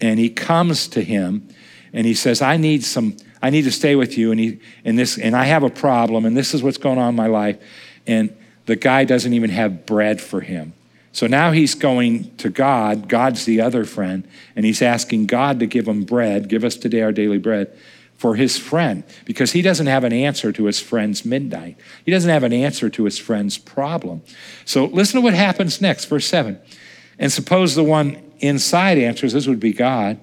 and 0.00 0.18
he 0.18 0.30
comes 0.30 0.88
to 0.88 1.02
him 1.02 1.48
and 1.92 2.06
he 2.06 2.14
says, 2.14 2.42
I 2.42 2.56
need 2.56 2.84
some, 2.84 3.16
I 3.40 3.50
need 3.50 3.62
to 3.62 3.72
stay 3.72 3.94
with 3.96 4.18
you, 4.18 4.30
and 4.30 4.40
he 4.40 4.60
and 4.84 4.98
this, 4.98 5.18
and 5.18 5.36
I 5.36 5.44
have 5.44 5.62
a 5.62 5.70
problem, 5.70 6.24
and 6.24 6.36
this 6.36 6.54
is 6.54 6.62
what's 6.62 6.78
going 6.78 6.98
on 6.98 7.10
in 7.10 7.14
my 7.14 7.26
life. 7.26 7.58
And 8.06 8.36
the 8.66 8.76
guy 8.76 9.04
doesn't 9.04 9.32
even 9.32 9.50
have 9.50 9.86
bread 9.86 10.20
for 10.20 10.40
him. 10.40 10.72
So 11.12 11.26
now 11.26 11.52
he's 11.52 11.74
going 11.74 12.34
to 12.36 12.50
God. 12.50 13.08
God's 13.08 13.44
the 13.44 13.60
other 13.60 13.84
friend, 13.84 14.28
and 14.54 14.64
he's 14.64 14.82
asking 14.82 15.26
God 15.26 15.58
to 15.60 15.66
give 15.66 15.88
him 15.88 16.04
bread, 16.04 16.48
give 16.48 16.64
us 16.64 16.76
today 16.76 17.02
our 17.02 17.12
daily 17.12 17.38
bread, 17.38 17.76
for 18.16 18.34
his 18.34 18.58
friend, 18.58 19.04
because 19.24 19.52
he 19.52 19.62
doesn't 19.62 19.86
have 19.86 20.04
an 20.04 20.12
answer 20.12 20.52
to 20.52 20.64
his 20.64 20.80
friend's 20.80 21.24
midnight. 21.24 21.76
He 22.04 22.10
doesn't 22.10 22.30
have 22.30 22.42
an 22.42 22.52
answer 22.52 22.90
to 22.90 23.04
his 23.04 23.16
friend's 23.16 23.56
problem. 23.56 24.22
So 24.64 24.86
listen 24.86 25.20
to 25.20 25.24
what 25.24 25.34
happens 25.34 25.80
next, 25.80 26.06
verse 26.06 26.26
7. 26.26 26.58
And 27.18 27.32
suppose 27.32 27.74
the 27.74 27.84
one 27.84 28.20
inside 28.40 28.98
answers, 28.98 29.32
this 29.32 29.46
would 29.46 29.60
be 29.60 29.72
God. 29.72 30.18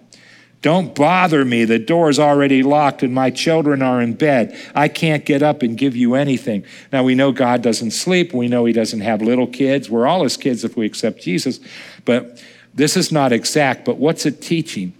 Don't 0.66 0.96
bother 0.96 1.46
me. 1.46 1.64
The 1.64 1.78
door's 1.78 2.18
already 2.18 2.64
locked 2.64 3.04
and 3.04 3.14
my 3.14 3.30
children 3.30 3.84
are 3.84 4.02
in 4.02 4.14
bed. 4.14 4.60
I 4.74 4.88
can't 4.88 5.24
get 5.24 5.44
up 5.44 5.62
and 5.62 5.78
give 5.78 5.96
you 5.96 6.16
anything. 6.16 6.66
Now, 6.92 7.04
we 7.04 7.14
know 7.14 7.32
God 7.32 7.62
doesn't 7.62 7.92
sleep. 7.92 8.34
We 8.34 8.48
know 8.48 8.66
He 8.66 8.74
doesn't 8.74 9.02
have 9.02 9.22
little 9.22 9.46
kids. 9.46 9.92
We're 9.92 10.08
all 10.08 10.24
His 10.24 10.38
kids 10.38 10.64
if 10.64 10.76
we 10.76 10.88
accept 10.88 11.22
Jesus. 11.22 11.60
But 12.04 12.44
this 12.74 12.98
is 12.98 13.12
not 13.12 13.32
exact. 13.32 13.86
But 13.86 13.98
what's 13.98 14.26
it 14.26 14.42
teaching? 14.42 14.94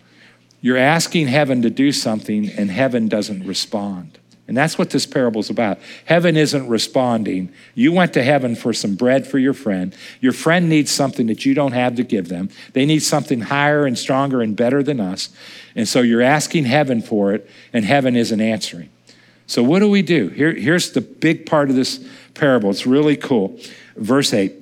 You're 0.62 0.78
asking 0.78 1.30
heaven 1.30 1.64
to 1.64 1.72
do 1.72 1.92
something 1.92 2.48
and 2.48 2.70
heaven 2.70 3.08
doesn't 3.08 3.44
respond. 3.48 4.20
And 4.48 4.56
that's 4.56 4.78
what 4.78 4.92
this 4.92 5.08
parable 5.08 5.42
is 5.42 5.50
about. 5.50 5.80
Heaven 6.06 6.38
isn't 6.38 6.68
responding. 6.68 7.52
You 7.74 7.92
went 7.92 8.14
to 8.14 8.24
heaven 8.24 8.56
for 8.56 8.74
some 8.74 8.96
bread 8.96 9.26
for 9.26 9.40
your 9.40 9.54
friend. 9.54 9.96
Your 10.22 10.34
friend 10.34 10.70
needs 10.70 10.92
something 10.92 11.26
that 11.28 11.46
you 11.46 11.56
don't 11.56 11.72
have 11.72 11.96
to 11.96 12.04
give 12.04 12.30
them. 12.30 12.50
They 12.74 12.86
need 12.86 13.00
something 13.00 13.42
higher 13.42 13.86
and 13.86 13.98
stronger 13.98 14.42
and 14.42 14.56
better 14.56 14.84
than 14.84 15.00
us. 15.00 15.30
And 15.76 15.88
so 15.88 16.02
you're 16.02 16.22
asking 16.22 16.66
heaven 16.66 17.02
for 17.02 17.34
it, 17.34 17.50
and 17.74 17.86
heaven 17.86 18.16
isn't 18.16 18.40
answering. 18.40 18.90
So, 19.48 19.64
what 19.64 19.80
do 19.80 19.90
we 19.90 20.02
do? 20.02 20.30
Here, 20.30 20.54
here's 20.54 20.92
the 20.92 21.02
big 21.02 21.46
part 21.46 21.70
of 21.70 21.76
this 21.76 22.06
parable. 22.34 22.70
It's 22.70 22.88
really 22.88 23.16
cool. 23.16 23.60
Verse 23.96 24.34
8 24.34 24.54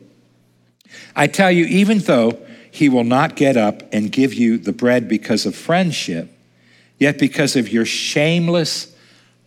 I 1.16 1.28
tell 1.28 1.52
you, 1.52 1.66
even 1.66 2.00
though 2.00 2.40
he 2.72 2.90
will 2.90 3.04
not 3.04 3.36
get 3.36 3.58
up 3.58 3.84
and 3.94 4.12
give 4.12 4.34
you 4.34 4.58
the 4.58 4.74
bread 4.74 5.08
because 5.08 5.46
of 5.46 5.56
friendship, 5.56 6.30
yet 6.98 7.20
because 7.20 7.56
of 7.56 7.70
your 7.70 7.86
shameless 7.86 8.93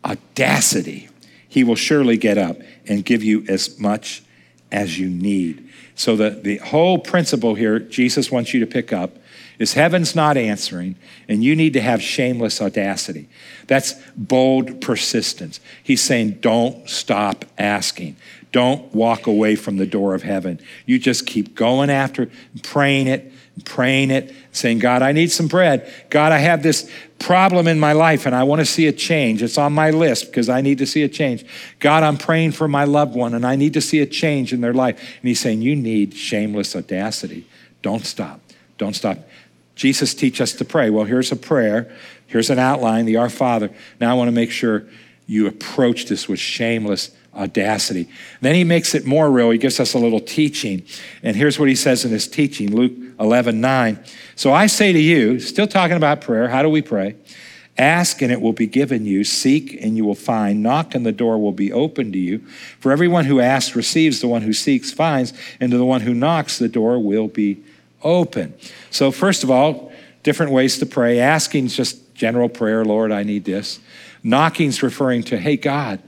audacity, 0.06 1.08
he 1.48 1.64
will 1.64 1.76
surely 1.76 2.16
get 2.16 2.38
up 2.38 2.58
and 2.86 3.04
give 3.04 3.22
you 3.22 3.44
as 3.48 3.78
much 3.78 4.22
as 4.70 4.98
you 4.98 5.08
need. 5.08 5.68
So, 5.94 6.16
the, 6.16 6.30
the 6.30 6.58
whole 6.58 6.98
principle 6.98 7.54
here 7.54 7.78
Jesus 7.78 8.30
wants 8.30 8.52
you 8.52 8.60
to 8.60 8.66
pick 8.66 8.92
up 8.92 9.16
is 9.58 9.72
heaven's 9.72 10.14
not 10.14 10.36
answering, 10.36 10.96
and 11.28 11.42
you 11.42 11.56
need 11.56 11.72
to 11.72 11.80
have 11.80 12.02
shameless 12.02 12.60
audacity. 12.60 13.28
That's 13.66 13.94
bold 14.16 14.80
persistence. 14.82 15.60
He's 15.82 16.02
saying, 16.02 16.38
don't 16.40 16.88
stop 16.88 17.46
asking. 17.56 18.16
Don't 18.52 18.94
walk 18.94 19.26
away 19.26 19.56
from 19.56 19.78
the 19.78 19.86
door 19.86 20.14
of 20.14 20.22
heaven. 20.22 20.60
You 20.84 20.98
just 20.98 21.26
keep 21.26 21.54
going 21.54 21.90
after, 21.90 22.30
praying 22.62 23.06
it, 23.06 23.32
praying 23.64 24.10
it, 24.10 24.34
saying, 24.52 24.78
God, 24.78 25.02
I 25.02 25.12
need 25.12 25.32
some 25.32 25.48
bread. 25.48 25.90
God, 26.10 26.32
I 26.32 26.38
have 26.38 26.62
this 26.62 26.90
problem 27.18 27.66
in 27.66 27.80
my 27.80 27.92
life 27.92 28.26
and 28.26 28.34
I 28.34 28.42
want 28.44 28.60
to 28.60 28.66
see 28.66 28.86
a 28.86 28.92
change. 28.92 29.42
It's 29.42 29.58
on 29.58 29.72
my 29.72 29.90
list 29.90 30.26
because 30.26 30.48
I 30.48 30.60
need 30.60 30.78
to 30.78 30.86
see 30.86 31.02
a 31.02 31.08
change. 31.08 31.44
God, 31.78 32.02
I'm 32.02 32.18
praying 32.18 32.52
for 32.52 32.68
my 32.68 32.84
loved 32.84 33.14
one 33.14 33.34
and 33.34 33.46
I 33.46 33.56
need 33.56 33.74
to 33.74 33.80
see 33.80 34.00
a 34.00 34.06
change 34.06 34.52
in 34.52 34.60
their 34.60 34.74
life. 34.74 34.98
And 34.98 35.28
He's 35.28 35.40
saying, 35.40 35.62
You 35.62 35.74
need 35.74 36.14
shameless 36.14 36.76
audacity. 36.76 37.46
Don't 37.82 38.04
stop. 38.04 38.40
Don't 38.78 38.94
stop. 38.94 39.18
Jesus 39.74 40.14
teach 40.14 40.40
us 40.40 40.52
to 40.54 40.64
pray. 40.64 40.90
Well, 40.90 41.04
here's 41.04 41.32
a 41.32 41.36
prayer. 41.36 41.90
Here's 42.26 42.50
an 42.50 42.58
outline, 42.58 43.06
the 43.06 43.16
Our 43.16 43.30
Father. 43.30 43.70
Now 44.00 44.10
I 44.10 44.14
want 44.14 44.28
to 44.28 44.32
make 44.32 44.50
sure 44.50 44.84
you 45.26 45.46
approach 45.46 46.06
this 46.06 46.28
with 46.28 46.38
shameless 46.38 47.10
audacity. 47.34 48.08
Then 48.40 48.54
he 48.54 48.64
makes 48.64 48.94
it 48.94 49.04
more 49.04 49.30
real. 49.30 49.50
He 49.50 49.58
gives 49.58 49.78
us 49.78 49.94
a 49.94 49.98
little 49.98 50.20
teaching. 50.20 50.84
And 51.22 51.36
here's 51.36 51.58
what 51.58 51.68
he 51.68 51.74
says 51.74 52.04
in 52.04 52.10
his 52.10 52.26
teaching 52.26 52.74
Luke 52.74 52.92
11 53.18 53.60
9. 53.60 53.98
So 54.34 54.52
I 54.52 54.66
say 54.66 54.92
to 54.92 54.98
you, 54.98 55.40
still 55.40 55.66
talking 55.66 55.96
about 55.96 56.20
prayer, 56.20 56.48
how 56.48 56.62
do 56.62 56.68
we 56.68 56.82
pray? 56.82 57.16
Ask 57.78 58.22
and 58.22 58.32
it 58.32 58.40
will 58.40 58.54
be 58.54 58.66
given 58.66 59.04
you. 59.04 59.22
Seek 59.22 59.76
and 59.82 59.96
you 59.96 60.04
will 60.04 60.14
find. 60.14 60.62
Knock 60.62 60.94
and 60.94 61.04
the 61.04 61.12
door 61.12 61.38
will 61.38 61.52
be 61.52 61.72
opened 61.72 62.14
to 62.14 62.18
you. 62.18 62.38
For 62.80 62.90
everyone 62.90 63.26
who 63.26 63.40
asks 63.40 63.76
receives, 63.76 64.20
the 64.20 64.28
one 64.28 64.42
who 64.42 64.54
seeks 64.54 64.92
finds, 64.92 65.34
and 65.60 65.70
to 65.70 65.78
the 65.78 65.84
one 65.84 66.00
who 66.00 66.14
knocks, 66.14 66.58
the 66.58 66.68
door 66.68 66.98
will 66.98 67.28
be 67.28 67.62
open. 68.02 68.54
So, 68.90 69.10
first 69.10 69.44
of 69.44 69.50
all, 69.50 69.92
different 70.22 70.52
ways 70.52 70.78
to 70.78 70.86
pray. 70.86 71.18
Asking 71.18 71.66
is 71.66 71.76
just 71.76 72.14
general 72.14 72.48
prayer, 72.48 72.84
Lord, 72.84 73.12
I 73.12 73.24
need 73.24 73.44
this. 73.44 73.78
Knocking 74.22 74.68
is 74.68 74.82
referring 74.82 75.22
to, 75.24 75.38
hey, 75.38 75.56
God, 75.56 76.00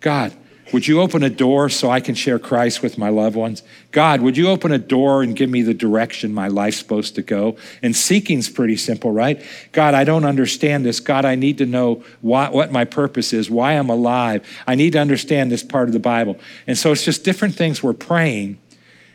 God, 0.00 0.36
would 0.72 0.88
you 0.88 1.00
open 1.00 1.22
a 1.22 1.30
door 1.30 1.68
so 1.68 1.90
I 1.90 2.00
can 2.00 2.16
share 2.16 2.40
Christ 2.40 2.82
with 2.82 2.98
my 2.98 3.08
loved 3.08 3.36
ones? 3.36 3.62
God, 3.92 4.20
would 4.20 4.36
you 4.36 4.48
open 4.48 4.72
a 4.72 4.78
door 4.78 5.22
and 5.22 5.36
give 5.36 5.48
me 5.48 5.62
the 5.62 5.74
direction 5.74 6.34
my 6.34 6.48
life's 6.48 6.78
supposed 6.78 7.14
to 7.14 7.22
go? 7.22 7.56
And 7.82 7.94
seeking's 7.94 8.48
pretty 8.48 8.76
simple, 8.76 9.12
right? 9.12 9.40
God, 9.70 9.94
I 9.94 10.02
don't 10.02 10.24
understand 10.24 10.84
this. 10.84 10.98
God, 10.98 11.24
I 11.24 11.36
need 11.36 11.58
to 11.58 11.66
know 11.66 12.02
why, 12.20 12.48
what 12.50 12.72
my 12.72 12.84
purpose 12.84 13.32
is, 13.32 13.48
why 13.48 13.74
I'm 13.74 13.88
alive. 13.88 14.44
I 14.66 14.74
need 14.74 14.94
to 14.94 14.98
understand 14.98 15.52
this 15.52 15.62
part 15.62 15.88
of 15.88 15.92
the 15.92 16.00
Bible. 16.00 16.36
And 16.66 16.76
so 16.76 16.90
it's 16.90 17.04
just 17.04 17.22
different 17.22 17.54
things 17.54 17.82
we're 17.82 17.92
praying, 17.92 18.58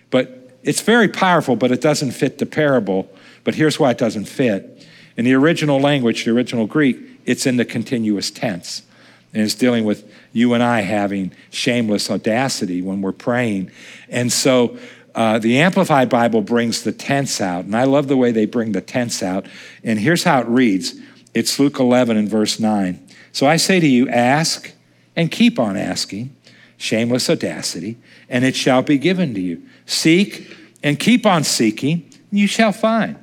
but 0.10 0.58
it's 0.64 0.82
very 0.82 1.10
powerful, 1.10 1.58
but 1.58 1.72
it 1.72 1.82
doesn't 1.82 2.12
fit 2.12 2.38
the 2.38 2.46
parable. 2.46 3.12
But 3.44 3.56
here's 3.56 3.78
why 3.78 3.92
it 3.92 3.98
doesn't 3.98 4.26
fit. 4.26 4.88
In 5.18 5.26
the 5.26 5.34
original 5.34 5.82
language, 5.82 6.24
the 6.24 6.32
original 6.32 6.66
Greek, 6.66 6.98
it's 7.26 7.46
in 7.46 7.58
the 7.58 7.66
continuous 7.66 8.32
tense. 8.32 8.84
And 9.34 9.44
it's 9.44 9.56
dealing 9.56 9.86
with 9.86 10.12
you 10.34 10.54
and 10.54 10.62
I 10.62 10.82
having 10.82 11.32
shameless 11.50 12.12
audacity 12.12 12.82
when 12.82 13.02
we're 13.02 13.12
praying. 13.12 13.72
And 14.10 14.32
so 14.32 14.78
uh, 15.16 15.40
the 15.40 15.60
Amplified 15.60 16.10
Bible 16.10 16.42
brings 16.42 16.84
the 16.84 16.92
tense 16.92 17.42
out. 17.42 17.66
And 17.66 17.76
I 17.76 17.86
love 17.86 18.08
the 18.08 18.18
way 18.18 18.32
they 18.32 18.46
bring 18.46 18.72
the 18.72 18.82
tense 18.82 19.24
out. 19.24 19.46
And 19.84 20.00
here's 20.00 20.24
how 20.24 20.42
it 20.42 20.48
reads 20.48 20.96
it's 21.34 21.60
Luke 21.60 21.80
11 21.80 22.18
and 22.18 22.28
verse 22.28 22.60
9. 22.60 23.08
So 23.32 23.48
I 23.48 23.56
say 23.56 23.80
to 23.80 23.88
you, 23.88 24.10
ask 24.10 24.74
and 25.16 25.32
keep 25.32 25.60
on 25.60 25.78
asking, 25.78 26.36
shameless 26.78 27.30
audacity, 27.30 27.98
and 28.28 28.44
it 28.44 28.56
shall 28.56 28.82
be 28.82 28.98
given 28.98 29.34
to 29.34 29.40
you. 29.40 29.62
Seek 29.86 30.58
and 30.84 31.00
keep 31.00 31.26
on 31.26 31.44
seeking, 31.44 32.10
and 32.32 32.40
you 32.40 32.48
shall 32.48 32.72
find. 32.72 33.18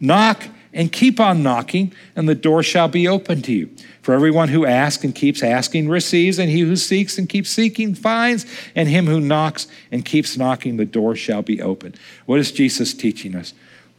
Knock 0.00 0.44
and 0.72 0.92
keep 0.92 1.18
on 1.20 1.42
knocking, 1.42 1.92
and 2.14 2.28
the 2.28 2.34
door 2.34 2.62
shall 2.62 2.88
be 2.88 3.08
open 3.08 3.40
to 3.42 3.52
you. 3.52 3.70
For 4.06 4.14
everyone 4.14 4.50
who 4.50 4.64
asks 4.64 5.02
and 5.02 5.12
keeps 5.12 5.42
asking 5.42 5.88
receives, 5.88 6.38
and 6.38 6.48
he 6.48 6.60
who 6.60 6.76
seeks 6.76 7.18
and 7.18 7.28
keeps 7.28 7.50
seeking 7.50 7.92
finds, 7.92 8.46
and 8.76 8.88
him 8.88 9.06
who 9.06 9.20
knocks 9.20 9.66
and 9.90 10.04
keeps 10.04 10.36
knocking, 10.36 10.76
the 10.76 10.84
door 10.84 11.16
shall 11.16 11.42
be 11.42 11.60
open. 11.60 11.92
What 12.24 12.38
is 12.38 12.52
Jesus 12.52 12.94
teaching 12.94 13.34
us? 13.34 13.52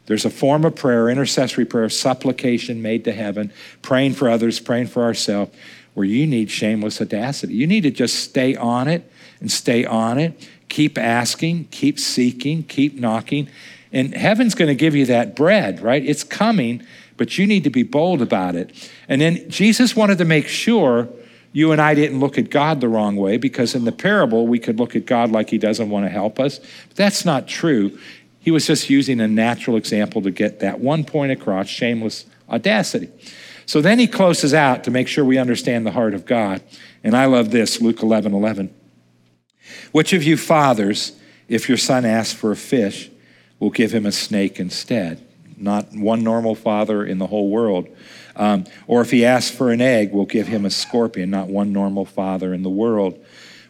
There's 0.06 0.24
a 0.24 0.30
form 0.30 0.64
of 0.64 0.76
prayer, 0.76 1.10
intercessory 1.10 1.66
prayer, 1.66 1.90
supplication 1.90 2.80
made 2.80 3.04
to 3.04 3.12
heaven, 3.12 3.52
praying 3.82 4.14
for 4.14 4.30
others, 4.30 4.60
praying 4.60 4.86
for 4.86 5.02
ourselves, 5.02 5.54
where 5.92 6.06
you 6.06 6.26
need 6.26 6.50
shameless 6.50 7.02
audacity. 7.02 7.52
You 7.52 7.66
need 7.66 7.82
to 7.82 7.90
just 7.90 8.18
stay 8.18 8.56
on 8.56 8.88
it 8.88 9.12
and 9.40 9.52
stay 9.52 9.84
on 9.84 10.18
it. 10.18 10.48
Keep 10.70 10.96
asking, 10.96 11.66
keep 11.70 12.00
seeking, 12.00 12.62
keep 12.62 12.94
knocking. 12.94 13.50
And 13.92 14.14
heaven's 14.14 14.54
going 14.54 14.68
to 14.68 14.74
give 14.74 14.94
you 14.94 15.04
that 15.04 15.36
bread, 15.36 15.82
right? 15.82 16.02
It's 16.02 16.24
coming 16.24 16.82
but 17.18 17.36
you 17.36 17.46
need 17.46 17.64
to 17.64 17.70
be 17.70 17.82
bold 17.82 18.22
about 18.22 18.54
it. 18.54 18.90
And 19.08 19.20
then 19.20 19.50
Jesus 19.50 19.94
wanted 19.94 20.16
to 20.18 20.24
make 20.24 20.48
sure 20.48 21.08
you 21.52 21.72
and 21.72 21.80
I 21.80 21.94
didn't 21.94 22.20
look 22.20 22.38
at 22.38 22.50
God 22.50 22.80
the 22.80 22.88
wrong 22.88 23.16
way 23.16 23.36
because 23.36 23.74
in 23.74 23.84
the 23.84 23.92
parable, 23.92 24.46
we 24.46 24.58
could 24.58 24.78
look 24.78 24.94
at 24.94 25.06
God 25.06 25.30
like 25.30 25.50
he 25.50 25.58
doesn't 25.58 25.90
want 25.90 26.06
to 26.06 26.10
help 26.10 26.38
us. 26.38 26.58
But 26.88 26.96
that's 26.96 27.24
not 27.24 27.48
true. 27.48 27.98
He 28.40 28.50
was 28.50 28.66
just 28.66 28.88
using 28.88 29.20
a 29.20 29.28
natural 29.28 29.76
example 29.76 30.22
to 30.22 30.30
get 30.30 30.60
that 30.60 30.80
one 30.80 31.04
point 31.04 31.32
across 31.32 31.68
shameless 31.68 32.26
audacity. 32.48 33.10
So 33.66 33.82
then 33.82 33.98
he 33.98 34.06
closes 34.06 34.54
out 34.54 34.84
to 34.84 34.90
make 34.90 35.08
sure 35.08 35.24
we 35.24 35.36
understand 35.36 35.84
the 35.84 35.92
heart 35.92 36.14
of 36.14 36.24
God. 36.24 36.62
And 37.04 37.16
I 37.16 37.26
love 37.26 37.50
this 37.50 37.80
Luke 37.80 38.02
11 38.02 38.32
11. 38.32 38.74
Which 39.92 40.12
of 40.12 40.22
you 40.22 40.36
fathers, 40.36 41.12
if 41.48 41.68
your 41.68 41.78
son 41.78 42.04
asks 42.04 42.32
for 42.32 42.50
a 42.50 42.56
fish, 42.56 43.10
will 43.58 43.70
give 43.70 43.92
him 43.92 44.06
a 44.06 44.12
snake 44.12 44.58
instead? 44.58 45.27
Not 45.60 45.92
one 45.92 46.22
normal 46.22 46.54
father 46.54 47.04
in 47.04 47.18
the 47.18 47.26
whole 47.26 47.50
world. 47.50 47.88
Um, 48.36 48.64
or 48.86 49.00
if 49.00 49.10
he 49.10 49.24
asks 49.24 49.54
for 49.54 49.70
an 49.70 49.80
egg, 49.80 50.12
we'll 50.12 50.26
give 50.26 50.46
him 50.46 50.64
a 50.64 50.70
scorpion, 50.70 51.30
not 51.30 51.48
one 51.48 51.72
normal 51.72 52.04
father 52.04 52.54
in 52.54 52.62
the 52.62 52.70
world. 52.70 53.22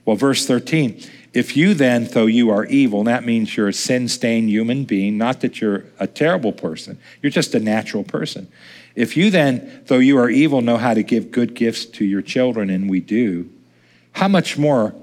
Well, 0.05 0.17
verse 0.17 0.47
13, 0.47 1.03
if 1.35 1.57
you 1.57 1.75
then, 1.75 2.05
though 2.07 2.27
you 2.27 2.51
are 2.51 2.65
evil, 2.67 3.05
that 3.05 3.25
means 3.25 3.57
you're 3.57 3.69
a 3.69 3.73
sin 3.73 4.09
stained 4.09 4.49
human 4.49 4.85
being, 4.85 5.19
not 5.19 5.41
that 5.41 5.61
you're 5.61 5.85
a 5.99 6.07
terrible 6.07 6.53
person, 6.53 6.99
you're 7.23 7.31
just 7.31 7.55
a 7.55 7.61
natural 7.61 8.05
person. 8.05 8.49
If 8.95 9.17
you 9.17 9.31
then, 9.31 9.85
though 9.87 9.99
you 9.99 10.19
are 10.19 10.29
evil, 10.29 10.61
know 10.61 10.77
how 10.77 10.95
to 10.95 11.03
give 11.03 11.31
good 11.31 11.55
gifts 11.55 11.85
to 11.87 12.05
your 12.05 12.23
children, 12.23 12.71
and 12.71 12.91
we 12.91 13.01
do, 13.01 13.51
how 14.13 14.29
much 14.29 14.59
more 14.59 14.95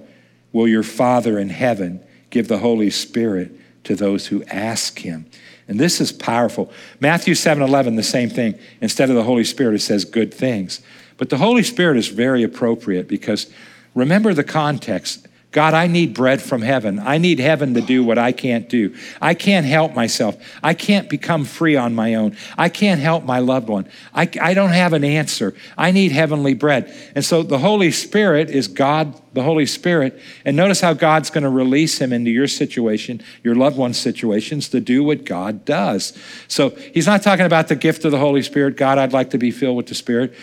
will 0.52 0.68
your 0.68 0.84
Father 0.84 1.40
in 1.40 1.50
heaven 1.50 2.04
give 2.30 2.48
the 2.48 2.58
Holy 2.58 2.90
Spirit 2.90 3.52
to 3.86 3.96
those 3.96 4.28
who 4.28 4.44
ask 4.46 5.00
him? 5.00 5.26
And 5.68 5.80
this 5.80 6.00
is 6.00 6.12
powerful. 6.12 6.72
Matthew 7.00 7.36
7 7.36 7.64
11, 7.64 7.96
the 7.96 8.04
same 8.04 8.30
thing. 8.30 8.58
Instead 8.82 9.10
of 9.10 9.16
the 9.16 9.24
Holy 9.24 9.44
Spirit, 9.44 9.76
it 9.76 9.82
says 9.82 10.06
good 10.06 10.34
things. 10.34 10.82
But 11.18 11.30
the 11.30 11.38
Holy 11.38 11.64
Spirit 11.64 11.98
is 11.98 12.08
very 12.10 12.44
appropriate 12.44 13.08
because 13.08 13.52
remember 13.94 14.34
the 14.34 14.44
context. 14.44 15.28
God, 15.56 15.74
I 15.74 15.88
need 15.88 16.14
bread 16.14 16.42
from 16.42 16.62
heaven. 16.62 17.00
I 17.00 17.18
need 17.18 17.40
heaven 17.40 17.76
to 17.76 17.82
do 17.82 18.04
what 18.04 18.18
I 18.18 18.34
can't 18.34 18.68
do. 18.68 18.94
I 19.22 19.34
can't 19.34 19.66
help 19.66 19.96
myself. 19.96 20.36
I 20.62 20.74
can't 20.74 21.10
become 21.10 21.46
free 21.46 21.78
on 21.78 21.96
my 21.96 22.16
own. 22.16 22.36
I 22.58 22.68
can't 22.68 23.00
help 23.00 23.24
my 23.24 23.40
loved 23.40 23.70
one. 23.70 23.88
I, 24.14 24.30
I 24.42 24.54
don't 24.54 24.72
have 24.72 24.92
an 24.92 25.06
answer. 25.06 25.56
I 25.78 25.92
need 25.92 26.12
heavenly 26.12 26.56
bread. 26.56 26.94
And 27.16 27.24
so 27.24 27.42
the 27.42 27.60
Holy 27.60 27.92
Spirit 27.92 28.50
is 28.50 28.68
God, 28.68 29.18
the 29.34 29.44
Holy 29.44 29.66
Spirit. 29.66 30.20
And 30.44 30.58
notice 30.58 30.82
how 30.82 30.92
God's 30.92 31.30
going 31.30 31.46
to 31.46 31.50
release 31.50 32.00
him 32.00 32.12
into 32.12 32.32
your 32.32 32.48
situation, 32.48 33.24
your 33.42 33.56
loved 33.56 33.78
one's 33.78 33.98
situations, 33.98 34.68
to 34.70 34.82
do 34.82 35.06
what 35.06 35.24
God 35.24 35.64
does. 35.64 36.12
So 36.50 36.72
he's 36.72 37.08
not 37.08 37.24
talking 37.24 37.46
about 37.46 37.70
the 37.70 37.78
gift 37.78 38.04
of 38.04 38.12
the 38.12 38.20
Holy 38.20 38.42
Spirit. 38.42 38.76
God, 38.76 38.98
I'd 38.98 39.14
like 39.14 39.30
to 39.30 39.38
be 39.38 39.52
filled 39.52 39.78
with 39.78 39.88
the 39.88 39.96
Spirit. 39.96 40.34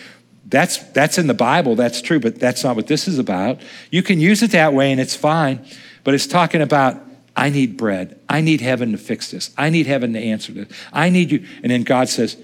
That's, 0.52 0.76
that's 0.90 1.16
in 1.16 1.28
the 1.28 1.34
Bible, 1.34 1.76
that's 1.76 2.02
true, 2.02 2.20
but 2.20 2.38
that's 2.38 2.62
not 2.62 2.76
what 2.76 2.86
this 2.86 3.08
is 3.08 3.18
about. 3.18 3.58
You 3.90 4.02
can 4.02 4.20
use 4.20 4.42
it 4.42 4.50
that 4.50 4.74
way 4.74 4.92
and 4.92 5.00
it's 5.00 5.16
fine, 5.16 5.64
but 6.04 6.12
it's 6.12 6.26
talking 6.26 6.60
about, 6.60 7.00
I 7.34 7.48
need 7.48 7.78
bread. 7.78 8.20
I 8.28 8.42
need 8.42 8.60
heaven 8.60 8.92
to 8.92 8.98
fix 8.98 9.30
this. 9.30 9.50
I 9.56 9.70
need 9.70 9.86
heaven 9.86 10.12
to 10.12 10.18
answer 10.18 10.52
this. 10.52 10.68
I 10.92 11.08
need 11.08 11.30
you. 11.30 11.46
And 11.62 11.72
then 11.72 11.84
God 11.84 12.10
says, 12.10 12.36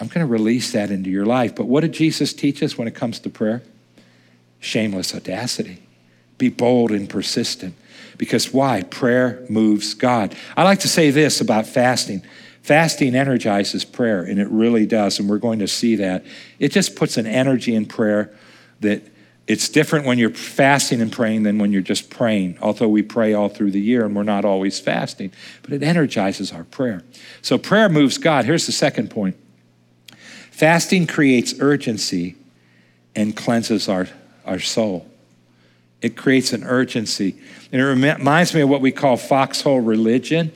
I'm 0.00 0.06
going 0.08 0.26
to 0.26 0.32
release 0.32 0.72
that 0.72 0.90
into 0.90 1.10
your 1.10 1.26
life. 1.26 1.54
But 1.54 1.66
what 1.66 1.82
did 1.82 1.92
Jesus 1.92 2.32
teach 2.32 2.62
us 2.62 2.78
when 2.78 2.88
it 2.88 2.94
comes 2.94 3.20
to 3.20 3.28
prayer? 3.28 3.60
Shameless 4.60 5.14
audacity. 5.14 5.82
Be 6.38 6.48
bold 6.48 6.92
and 6.92 7.10
persistent. 7.10 7.74
Because 8.16 8.54
why? 8.54 8.84
Prayer 8.84 9.44
moves 9.50 9.92
God. 9.92 10.34
I 10.56 10.62
like 10.62 10.80
to 10.80 10.88
say 10.88 11.10
this 11.10 11.42
about 11.42 11.66
fasting 11.66 12.22
Fasting 12.64 13.14
energizes 13.14 13.84
prayer, 13.84 14.22
and 14.22 14.38
it 14.38 14.48
really 14.48 14.86
does, 14.86 15.18
and 15.18 15.28
we're 15.28 15.36
going 15.36 15.58
to 15.58 15.68
see 15.68 15.96
that. 15.96 16.24
It 16.58 16.72
just 16.72 16.96
puts 16.96 17.18
an 17.18 17.26
energy 17.26 17.74
in 17.74 17.84
prayer 17.84 18.34
that 18.80 19.02
it's 19.46 19.68
different 19.68 20.06
when 20.06 20.16
you're 20.16 20.30
fasting 20.30 21.02
and 21.02 21.12
praying 21.12 21.42
than 21.42 21.58
when 21.58 21.72
you're 21.72 21.82
just 21.82 22.08
praying, 22.08 22.56
although 22.62 22.88
we 22.88 23.02
pray 23.02 23.34
all 23.34 23.50
through 23.50 23.72
the 23.72 23.80
year 23.82 24.06
and 24.06 24.16
we're 24.16 24.22
not 24.22 24.46
always 24.46 24.80
fasting, 24.80 25.30
but 25.60 25.74
it 25.74 25.82
energizes 25.82 26.52
our 26.52 26.64
prayer. 26.64 27.02
So 27.42 27.58
prayer 27.58 27.90
moves 27.90 28.16
God. 28.16 28.46
Here's 28.46 28.64
the 28.64 28.72
second 28.72 29.10
point 29.10 29.36
fasting 30.50 31.06
creates 31.06 31.54
urgency 31.60 32.34
and 33.14 33.36
cleanses 33.36 33.90
our, 33.90 34.08
our 34.46 34.58
soul. 34.58 35.06
It 36.00 36.16
creates 36.16 36.54
an 36.54 36.64
urgency. 36.64 37.38
And 37.70 37.82
it 37.82 37.84
reminds 37.84 38.54
me 38.54 38.62
of 38.62 38.70
what 38.70 38.80
we 38.80 38.90
call 38.90 39.18
foxhole 39.18 39.80
religion. 39.80 40.50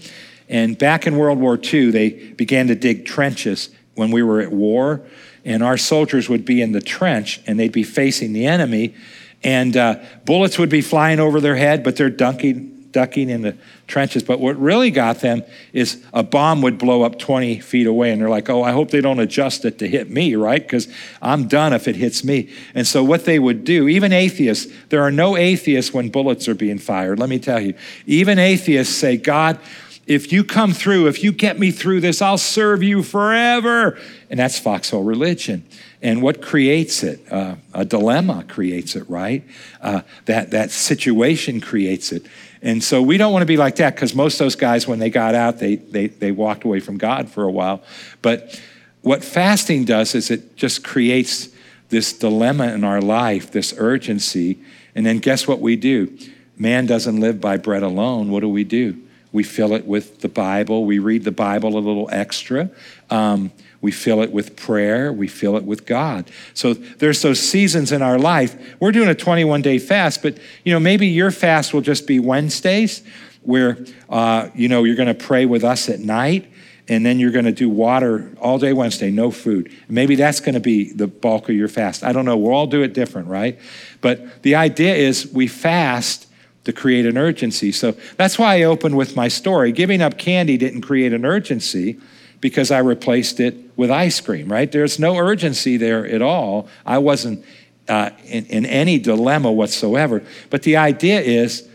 And 0.49 0.79
back 0.79 1.07
in 1.07 1.17
World 1.17 1.39
War 1.39 1.59
II, 1.63 1.91
they 1.91 2.11
began 2.11 2.69
to 2.69 2.75
dig 2.75 3.05
trenches 3.05 3.71
when 3.95 4.11
we 4.11 4.23
were 4.23 4.41
at 4.41 4.53
war. 4.53 5.03
And 5.45 5.63
our 5.63 5.77
soldiers 5.77 6.29
would 6.29 6.45
be 6.45 6.63
in 6.63 6.73
the 6.73 6.81
trench 6.81 7.41
and 7.47 7.59
they'd 7.59 7.73
be 7.73 7.83
facing 7.83 8.33
the 8.33 8.47
enemy. 8.47 8.95
And 9.43 9.77
uh, 9.77 10.01
bullets 10.25 10.59
would 10.59 10.71
be 10.71 10.81
flying 10.81 11.21
over 11.21 11.41
their 11.41 11.57
head, 11.57 11.85
but 11.85 11.97
they're 11.97 12.11
dunking, 12.11 12.89
ducking 12.93 13.31
in 13.31 13.43
the 13.43 13.57
trenches. 13.87 14.23
But 14.23 14.41
what 14.41 14.59
really 14.59 14.91
got 14.91 15.21
them 15.21 15.43
is 15.73 16.05
a 16.13 16.23
bomb 16.23 16.61
would 16.63 16.77
blow 16.77 17.03
up 17.03 17.19
20 17.19 17.61
feet 17.61 17.87
away. 17.87 18.11
And 18.11 18.21
they're 18.21 18.29
like, 18.29 18.51
oh, 18.51 18.63
I 18.63 18.73
hope 18.73 18.91
they 18.91 19.01
don't 19.01 19.21
adjust 19.21 19.65
it 19.65 19.79
to 19.79 19.89
hit 19.89 20.11
me, 20.11 20.35
right? 20.35 20.63
Because 20.63 20.89
I'm 21.23 21.47
done 21.47 21.73
if 21.73 21.87
it 21.87 21.97
hits 21.97 22.25
me. 22.25 22.51
And 22.75 22.87
so 22.87 23.05
what 23.05 23.25
they 23.25 23.39
would 23.39 23.65
do, 23.65 23.87
even 23.89 24.13
atheists, 24.13 24.73
there 24.89 25.03
are 25.03 25.13
no 25.13 25.37
atheists 25.37 25.95
when 25.95 26.09
bullets 26.09 26.49
are 26.49 26.55
being 26.55 26.79
fired. 26.79 27.19
Let 27.19 27.29
me 27.29 27.39
tell 27.39 27.61
you, 27.61 27.75
even 28.07 28.39
atheists 28.39 28.95
say, 28.95 29.17
God, 29.17 29.59
if 30.09 30.33
you 30.33 30.43
come 30.43 30.73
through, 30.73 31.07
if 31.07 31.23
you 31.23 31.33
get 31.33 31.59
me 31.59 31.71
through 31.71 32.01
this, 32.01 32.23
I'll 32.23 32.39
serve 32.39 32.83
you 32.83 33.03
forever. 33.03 33.99
And 34.31 34.41
that's 34.41 34.59
foxhole 34.59 35.05
religion. 35.05 35.67
And 36.01 36.23
what 36.23 36.41
creates 36.41 37.03
it? 37.03 37.31
Uh, 37.31 37.57
a 37.75 37.85
dilemma 37.85 38.45
creates 38.49 38.97
it, 38.97 39.09
right? 39.11 39.45
Uh, 39.83 40.01
that, 40.25 40.51
that 40.53 40.71
situation 40.71 41.61
creates 41.61 42.11
it. 42.11 42.25
And 42.63 42.83
so 42.83 43.03
we 43.03 43.19
don't 43.19 43.33
want 43.35 43.43
to 43.43 43.47
be 43.47 43.59
like 43.59 43.77
that 43.77 43.95
because 43.95 44.15
most 44.15 44.35
of 44.35 44.47
those 44.47 44.57
guys, 44.57 44.89
when 44.89 44.99
they 44.99 45.11
got 45.11 45.35
out, 45.35 45.59
they, 45.59 45.77
they, 45.77 46.07
they 46.07 46.33
walked 46.33 46.65
away 46.65 46.81
from 46.81 46.97
God 46.97 47.29
for 47.29 47.45
a 47.45 47.53
while. 47.53 47.83
But 48.23 48.59
what 49.03 49.23
fasting 49.23 49.85
does 49.85 50.15
is 50.15 50.31
it 50.31 50.57
just 50.57 50.83
creates 50.83 51.51
this 51.91 52.15
dilemma 52.15 52.73
in 52.73 52.83
our 52.83 53.03
life, 53.03 53.51
this 53.51 53.75
urgency. 53.77 54.59
And 54.95 55.05
then 55.05 55.19
guess 55.19 55.47
what 55.47 55.61
we 55.61 55.77
do? 55.77 56.17
Man 56.57 56.87
doesn't 56.87 57.21
live 57.21 57.43
by 57.43 57.59
bread 57.59 57.83
alone. 57.83 58.31
What 58.31 58.41
do 58.41 58.49
we 58.49 58.65
do? 58.65 59.03
We 59.39 59.45
fill 59.45 59.73
it 59.73 59.87
with 59.87 60.21
the 60.21 60.29
Bible. 60.29 60.85
We 60.85 60.99
read 60.99 61.23
the 61.23 61.31
Bible 61.31 61.69
a 61.69 61.79
little 61.79 62.09
extra. 62.11 62.71
Um, 63.09 63.53
we 63.81 63.93
fill 63.93 64.21
it 64.21 64.33
with 64.33 64.57
prayer. 64.57 65.13
We 65.13 65.29
fill 65.29 65.57
it 65.57 65.63
with 65.63 65.87
God. 65.87 66.29
So 66.55 66.75
there's 66.75 67.23
those 67.23 67.39
seasons 67.39 67.93
in 67.93 68.03
our 68.03 68.19
life. 68.19 68.57
We're 68.81 68.91
doing 68.91 69.09
a 69.09 69.15
21 69.15 69.63
day 69.63 69.79
fast, 69.79 70.23
but 70.25 70.39
you 70.65 70.73
know 70.73 70.81
maybe 70.81 71.07
your 71.07 71.31
fast 71.31 71.73
will 71.73 71.83
just 71.83 72.09
be 72.09 72.19
Wednesdays, 72.19 73.05
where 73.43 73.79
uh, 74.11 74.49
you 74.57 74.67
know 74.67 74.83
you're 74.83 74.97
going 74.97 75.07
to 75.07 75.15
pray 75.15 75.47
with 75.47 75.63
us 75.63 75.89
at 75.89 76.01
night, 76.01 76.51
and 76.89 77.07
then 77.07 77.21
you're 77.21 77.31
going 77.31 77.45
to 77.45 77.53
do 77.53 77.71
water 77.71 78.33
all 78.41 78.59
day 78.59 78.73
Wednesday, 78.73 79.13
no 79.13 79.31
food. 79.31 79.73
Maybe 79.89 80.17
that's 80.17 80.41
going 80.41 80.55
to 80.55 80.61
be 80.61 80.93
the 80.93 81.07
bulk 81.07 81.49
of 81.49 81.55
your 81.55 81.69
fast. 81.69 82.03
I 82.03 82.11
don't 82.11 82.25
know. 82.25 82.37
We'll 82.37 82.55
all 82.55 82.67
do 82.67 82.83
it 82.83 82.93
different, 82.93 83.29
right? 83.29 83.57
But 84.01 84.43
the 84.43 84.57
idea 84.57 84.97
is 84.97 85.29
we 85.33 85.47
fast 85.47 86.28
to 86.69 86.73
create 86.75 87.07
an 87.07 87.17
urgency. 87.17 87.73
So 87.73 87.93
that's 88.19 88.39
why 88.39 88.57
I 88.57 88.65
opened 88.65 88.95
with 88.95 89.17
my 89.17 89.29
story. 89.29 89.73
Giving 89.73 90.03
up 90.03 90.19
candy 90.19 90.59
didn't 90.59 90.83
create 90.83 91.15
an 91.15 91.25
urgency 91.25 91.99
because 92.43 92.71
I 92.71 92.81
replaced 92.81 93.41
it 93.41 93.57
with 93.75 93.91
ice 93.91 94.21
cream, 94.21 94.53
right? 94.53 94.71
There's 94.71 94.99
no 94.99 95.17
urgency 95.17 95.79
there 95.79 96.07
at 96.07 96.21
all. 96.21 96.69
I 96.85 96.99
wasn't 96.99 97.43
uh, 97.89 98.11
in, 98.27 98.45
in 98.47 98.67
any 98.67 98.99
dilemma 98.99 99.51
whatsoever. 99.51 100.23
But 100.51 100.65
the 100.65 100.77
idea 100.77 101.23
is 101.23 101.67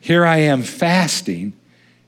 here 0.00 0.26
I 0.26 0.36
am 0.36 0.62
fasting, 0.62 1.54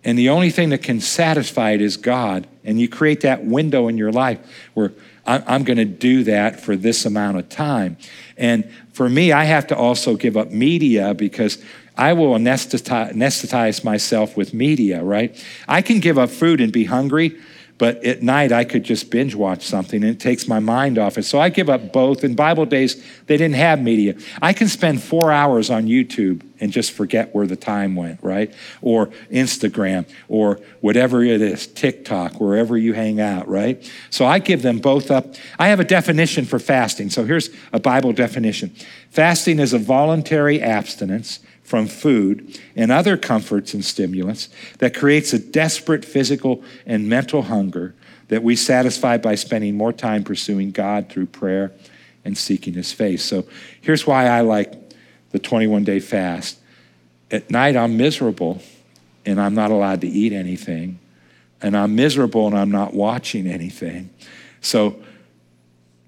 and 0.04 0.18
the 0.18 0.28
only 0.28 0.50
thing 0.50 0.68
that 0.68 0.82
can 0.82 1.00
satisfy 1.00 1.70
it 1.70 1.80
is 1.80 1.96
God. 1.96 2.46
And 2.62 2.78
you 2.78 2.90
create 2.90 3.22
that 3.22 3.42
window 3.46 3.88
in 3.88 3.96
your 3.96 4.12
life 4.12 4.38
where 4.74 4.92
I'm 5.26 5.64
going 5.64 5.78
to 5.78 5.86
do 5.86 6.24
that 6.24 6.60
for 6.60 6.76
this 6.76 7.06
amount 7.06 7.38
of 7.38 7.48
time. 7.48 7.96
And 8.36 8.70
for 8.92 9.08
me, 9.08 9.32
I 9.32 9.44
have 9.44 9.66
to 9.68 9.76
also 9.76 10.16
give 10.16 10.36
up 10.36 10.50
media 10.50 11.14
because 11.14 11.56
I 11.96 12.12
will 12.12 12.34
anesthetize 12.34 13.84
myself 13.84 14.36
with 14.36 14.52
media, 14.52 15.02
right? 15.02 15.42
I 15.68 15.82
can 15.82 16.00
give 16.00 16.18
up 16.18 16.30
food 16.30 16.60
and 16.60 16.72
be 16.72 16.84
hungry, 16.84 17.38
but 17.76 18.04
at 18.04 18.22
night, 18.22 18.52
I 18.52 18.64
could 18.64 18.84
just 18.84 19.10
binge 19.10 19.34
watch 19.34 19.66
something 19.66 20.02
and 20.02 20.12
it 20.12 20.20
takes 20.20 20.46
my 20.46 20.60
mind 20.60 20.96
off 20.96 21.18
it. 21.18 21.24
So 21.24 21.40
I 21.40 21.48
give 21.48 21.68
up 21.68 21.92
both. 21.92 22.22
In 22.22 22.36
Bible 22.36 22.66
days, 22.66 23.04
they 23.26 23.36
didn't 23.36 23.56
have 23.56 23.80
media. 23.80 24.14
I 24.40 24.52
can 24.52 24.68
spend 24.68 25.02
four 25.02 25.32
hours 25.32 25.70
on 25.70 25.86
YouTube 25.86 26.42
and 26.60 26.70
just 26.70 26.92
forget 26.92 27.34
where 27.34 27.48
the 27.48 27.56
time 27.56 27.96
went, 27.96 28.22
right? 28.22 28.54
Or 28.80 29.08
Instagram 29.30 30.08
or 30.28 30.60
whatever 30.82 31.24
it 31.24 31.40
is, 31.40 31.66
TikTok, 31.66 32.40
wherever 32.40 32.78
you 32.78 32.92
hang 32.92 33.20
out, 33.20 33.48
right? 33.48 33.90
So 34.08 34.24
I 34.24 34.38
give 34.38 34.62
them 34.62 34.78
both 34.78 35.10
up. 35.10 35.34
I 35.58 35.68
have 35.68 35.80
a 35.80 35.84
definition 35.84 36.44
for 36.44 36.60
fasting. 36.60 37.10
So 37.10 37.24
here's 37.24 37.50
a 37.72 37.80
Bible 37.80 38.12
definition 38.12 38.72
fasting 39.10 39.58
is 39.58 39.72
a 39.72 39.78
voluntary 39.78 40.62
abstinence 40.62 41.40
from 41.64 41.86
food 41.88 42.60
and 42.76 42.92
other 42.92 43.16
comforts 43.16 43.74
and 43.74 43.84
stimulants 43.84 44.48
that 44.78 44.94
creates 44.94 45.32
a 45.32 45.38
desperate 45.38 46.04
physical 46.04 46.62
and 46.86 47.08
mental 47.08 47.42
hunger 47.42 47.94
that 48.28 48.42
we 48.42 48.54
satisfy 48.54 49.16
by 49.16 49.34
spending 49.34 49.76
more 49.76 49.92
time 49.92 50.22
pursuing 50.22 50.70
God 50.70 51.08
through 51.08 51.26
prayer 51.26 51.72
and 52.24 52.36
seeking 52.36 52.74
His 52.74 52.92
face. 52.92 53.24
So 53.24 53.46
here's 53.80 54.06
why 54.06 54.26
I 54.26 54.42
like 54.42 54.72
the 55.30 55.38
21 55.38 55.84
day 55.84 56.00
fast. 56.00 56.58
At 57.30 57.50
night, 57.50 57.76
I'm 57.76 57.96
miserable 57.96 58.62
and 59.26 59.40
I'm 59.40 59.54
not 59.54 59.70
allowed 59.70 60.02
to 60.02 60.06
eat 60.06 60.32
anything, 60.34 60.98
and 61.62 61.74
I'm 61.74 61.96
miserable 61.96 62.46
and 62.46 62.56
I'm 62.56 62.70
not 62.70 62.92
watching 62.92 63.46
anything. 63.46 64.10
So 64.60 64.96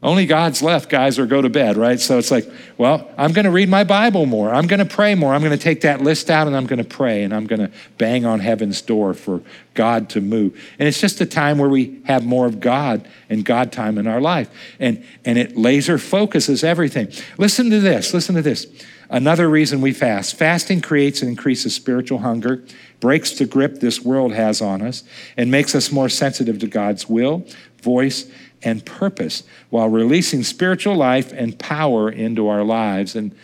only 0.02 0.26
God's 0.26 0.62
left, 0.62 0.90
guys, 0.90 1.18
or 1.18 1.24
go 1.24 1.40
to 1.40 1.48
bed, 1.48 1.78
right? 1.78 1.98
So 1.98 2.18
it's 2.18 2.30
like, 2.30 2.48
well, 2.76 3.10
I'm 3.16 3.32
going 3.32 3.46
to 3.46 3.50
read 3.50 3.70
my 3.70 3.82
Bible 3.82 4.26
more. 4.26 4.54
I'm 4.54 4.66
going 4.66 4.78
to 4.78 4.84
pray 4.84 5.14
more. 5.14 5.34
I'm 5.34 5.40
going 5.40 5.56
to 5.56 5.62
take 5.62 5.80
that 5.80 6.02
list 6.02 6.30
out 6.30 6.46
and 6.46 6.54
I'm 6.54 6.66
going 6.66 6.78
to 6.78 6.84
pray 6.84 7.24
and 7.24 7.34
I'm 7.34 7.46
going 7.46 7.60
to 7.60 7.70
bang 7.96 8.26
on 8.26 8.40
heaven's 8.40 8.82
door 8.82 9.14
for 9.14 9.42
God 9.72 10.10
to 10.10 10.20
move. 10.20 10.62
And 10.78 10.86
it's 10.86 11.00
just 11.00 11.20
a 11.22 11.26
time 11.26 11.56
where 11.56 11.70
we 11.70 12.02
have 12.04 12.26
more 12.26 12.44
of 12.46 12.60
God 12.60 13.08
and 13.30 13.42
God 13.42 13.72
time 13.72 13.96
in 13.96 14.06
our 14.06 14.20
life. 14.20 14.50
And, 14.78 15.02
and 15.24 15.38
it 15.38 15.56
laser 15.56 15.96
focuses 15.96 16.62
everything. 16.62 17.10
Listen 17.38 17.70
to 17.70 17.80
this. 17.80 18.12
Listen 18.12 18.34
to 18.34 18.42
this. 18.42 18.66
Another 19.08 19.48
reason 19.48 19.80
we 19.80 19.92
fast 19.92 20.34
fasting 20.36 20.80
creates 20.80 21.22
and 21.22 21.30
increases 21.30 21.74
spiritual 21.74 22.18
hunger, 22.18 22.64
breaks 23.00 23.30
the 23.30 23.46
grip 23.46 23.80
this 23.80 24.00
world 24.00 24.34
has 24.34 24.60
on 24.60 24.82
us, 24.82 25.04
and 25.36 25.50
makes 25.50 25.74
us 25.74 25.92
more 25.92 26.08
sensitive 26.08 26.58
to 26.58 26.66
God's 26.66 27.08
will, 27.08 27.46
voice, 27.80 28.28
and 28.62 28.84
purpose 28.84 29.42
while 29.70 29.88
releasing 29.88 30.42
spiritual 30.42 30.96
life 30.96 31.32
and 31.32 31.58
power 31.58 32.10
into 32.10 32.48
our 32.48 32.64
lives. 32.64 33.14
And 33.14 33.34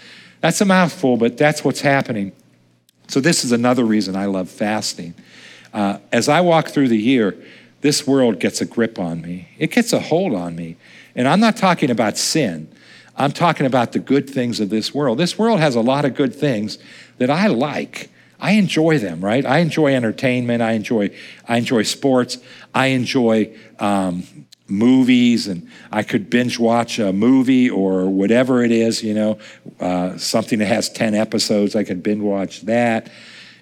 that's 0.41 0.61
a 0.61 0.65
mouthful, 0.65 1.17
but 1.17 1.37
that's 1.37 1.65
what's 1.65 1.81
happening. 1.81 2.33
So, 3.09 3.21
this 3.21 3.45
is 3.45 3.53
another 3.53 3.85
reason 3.85 4.17
I 4.17 4.27
love 4.27 4.49
fasting. 4.49 5.15
Uh, 5.73 5.99
as 6.11 6.29
I 6.29 6.41
walk 6.41 6.69
through 6.69 6.89
the 6.89 6.99
year, 6.99 7.37
this 7.81 8.07
world 8.07 8.39
gets 8.39 8.61
a 8.61 8.65
grip 8.65 8.99
on 8.99 9.21
me, 9.21 9.49
it 9.59 9.71
gets 9.71 9.93
a 9.93 10.01
hold 10.01 10.35
on 10.35 10.57
me. 10.57 10.77
And 11.15 11.29
I'm 11.29 11.41
not 11.41 11.57
talking 11.57 11.91
about 11.91 12.17
sin. 12.17 12.69
I'm 13.17 13.33
talking 13.33 13.67
about 13.67 13.93
the 13.93 13.99
good 13.99 14.29
things 14.31 14.61
of 14.61 14.71
this 14.71 14.95
world. 14.95 15.19
This 15.19 15.39
world 15.39 15.61
has 15.61 15.75
a 15.75 15.83
lot 15.83 16.05
of 16.07 16.15
good 16.15 16.35
things 16.35 16.79
that 17.19 17.29
I 17.29 17.49
like. 17.49 18.11
I 18.41 18.53
enjoy 18.53 18.99
them, 18.99 19.21
right? 19.21 19.45
I 19.45 19.59
enjoy 19.59 19.95
entertainment. 19.95 20.63
I 20.63 20.73
enjoy, 20.73 21.11
I 21.47 21.59
enjoy 21.59 21.83
sports. 21.83 22.39
I 22.75 22.87
enjoy 22.87 23.55
um, 23.79 24.25
movies 24.69 25.49
and 25.49 25.69
I 25.91 26.03
could 26.03 26.31
binge 26.31 26.59
watch 26.59 26.99
a 26.99 27.13
movie 27.13 27.69
or 27.69 28.09
whatever 28.09 28.63
it 28.63 28.71
is, 28.71 29.03
you 29.03 29.15
know, 29.15 29.39
uh, 29.81 30.17
something 30.17 30.59
that 30.61 30.67
has 30.67 30.89
10 30.89 31.15
episodes, 31.15 31.77
I 31.77 31.85
could 31.85 32.03
binge 32.03 32.23
watch 32.23 32.63
that. 32.63 33.11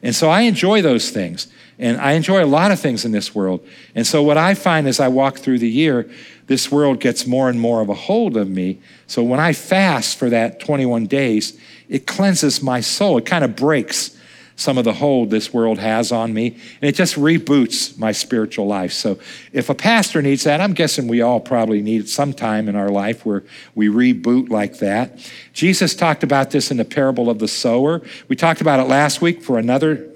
And 0.03 0.15
so 0.15 0.31
I 0.31 0.43
enjoy 0.43 0.83
those 0.83 1.11
things. 1.11 1.49
And 1.79 1.99
I 1.99 2.13
enjoy 2.13 2.45
a 2.45 2.47
lot 2.47 2.73
of 2.73 2.79
things 2.79 3.07
in 3.07 3.13
this 3.13 3.35
world. 3.35 3.67
And 3.95 4.07
so 4.07 4.23
what 4.23 4.37
I 4.37 4.53
find 4.53 4.87
as 4.87 5.01
I 5.01 5.09
walk 5.09 5.39
through 5.39 5.61
the 5.61 5.71
year, 5.71 6.11
this 6.47 6.71
world 6.71 7.01
gets 7.01 7.27
more 7.27 7.49
and 7.49 7.59
more 7.59 7.81
of 7.81 7.89
a 7.89 7.95
hold 7.95 8.37
of 8.37 8.51
me. 8.51 8.81
So 9.07 9.23
when 9.23 9.41
I 9.41 9.55
fast 9.55 10.19
for 10.19 10.29
that 10.29 10.61
21 10.61 11.07
days, 11.07 11.59
it 11.89 12.07
cleanses 12.07 12.63
my 12.63 12.81
soul. 12.81 13.17
It 13.17 13.25
kind 13.25 13.45
of 13.45 13.57
breaks 13.57 14.15
some 14.61 14.77
of 14.77 14.85
the 14.85 14.93
hold 14.93 15.31
this 15.31 15.55
world 15.55 15.79
has 15.79 16.13
on 16.13 16.35
me, 16.35 16.49
and 16.49 16.89
it 16.89 16.95
just 16.95 17.17
reboots 17.17 17.99
my 17.99 18.13
spiritual 18.13 18.67
life. 18.67 18.93
So, 18.93 19.19
if 19.55 19.71
a 19.71 19.75
pastor 19.75 20.21
needs 20.21 20.45
that, 20.45 20.61
I'm 20.61 20.75
guessing 20.75 21.09
we 21.09 21.23
all 21.23 21.41
probably 21.41 21.81
need 21.81 22.03
it 22.03 22.09
sometime 22.11 22.69
in 22.69 22.77
our 22.77 22.91
life 22.91 23.25
where 23.25 23.43
we 23.75 23.89
reboot 23.89 24.51
like 24.51 24.79
that. 24.79 25.19
Jesus 25.55 25.95
talked 25.95 26.23
about 26.23 26.51
this 26.51 26.71
in 26.71 26.77
the 26.77 26.85
parable 26.85 27.31
of 27.31 27.39
the 27.39 27.49
sower. 27.49 28.03
We 28.29 28.37
talked 28.37 28.61
about 28.61 28.81
it 28.81 28.85
last 28.85 29.23
week 29.23 29.43
for 29.43 29.59
another 29.59 30.10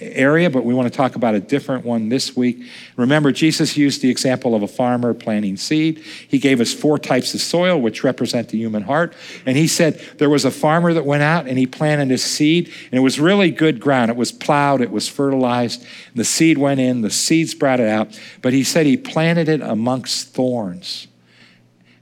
area, 0.00 0.50
but 0.50 0.64
we 0.64 0.74
want 0.74 0.92
to 0.92 0.96
talk 0.96 1.14
about 1.14 1.34
a 1.34 1.40
different 1.40 1.84
one 1.84 2.08
this 2.08 2.36
week. 2.36 2.64
Remember, 2.96 3.30
Jesus 3.30 3.76
used 3.76 4.02
the 4.02 4.10
example 4.10 4.54
of 4.54 4.62
a 4.62 4.68
farmer 4.68 5.14
planting 5.14 5.56
seed. 5.56 5.98
He 5.98 6.38
gave 6.38 6.60
us 6.60 6.74
four 6.74 6.98
types 6.98 7.32
of 7.34 7.40
soil, 7.40 7.80
which 7.80 8.02
represent 8.02 8.48
the 8.48 8.58
human 8.58 8.82
heart. 8.82 9.14
And 9.46 9.56
he 9.56 9.68
said 9.68 10.00
there 10.18 10.30
was 10.30 10.44
a 10.44 10.50
farmer 10.50 10.92
that 10.92 11.06
went 11.06 11.22
out 11.22 11.46
and 11.46 11.58
he 11.58 11.66
planted 11.66 12.10
his 12.10 12.24
seed, 12.24 12.72
and 12.90 12.94
it 12.94 13.02
was 13.02 13.20
really 13.20 13.50
good 13.50 13.78
ground. 13.78 14.10
It 14.10 14.16
was 14.16 14.32
plowed, 14.32 14.80
it 14.80 14.90
was 14.90 15.08
fertilized. 15.08 15.86
The 16.14 16.24
seed 16.24 16.58
went 16.58 16.80
in, 16.80 17.02
the 17.02 17.10
seed 17.10 17.48
sprouted 17.50 17.88
out. 17.88 18.18
But 18.42 18.52
he 18.52 18.64
said 18.64 18.86
he 18.86 18.96
planted 18.96 19.48
it 19.48 19.60
amongst 19.60 20.34
thorns 20.34 21.06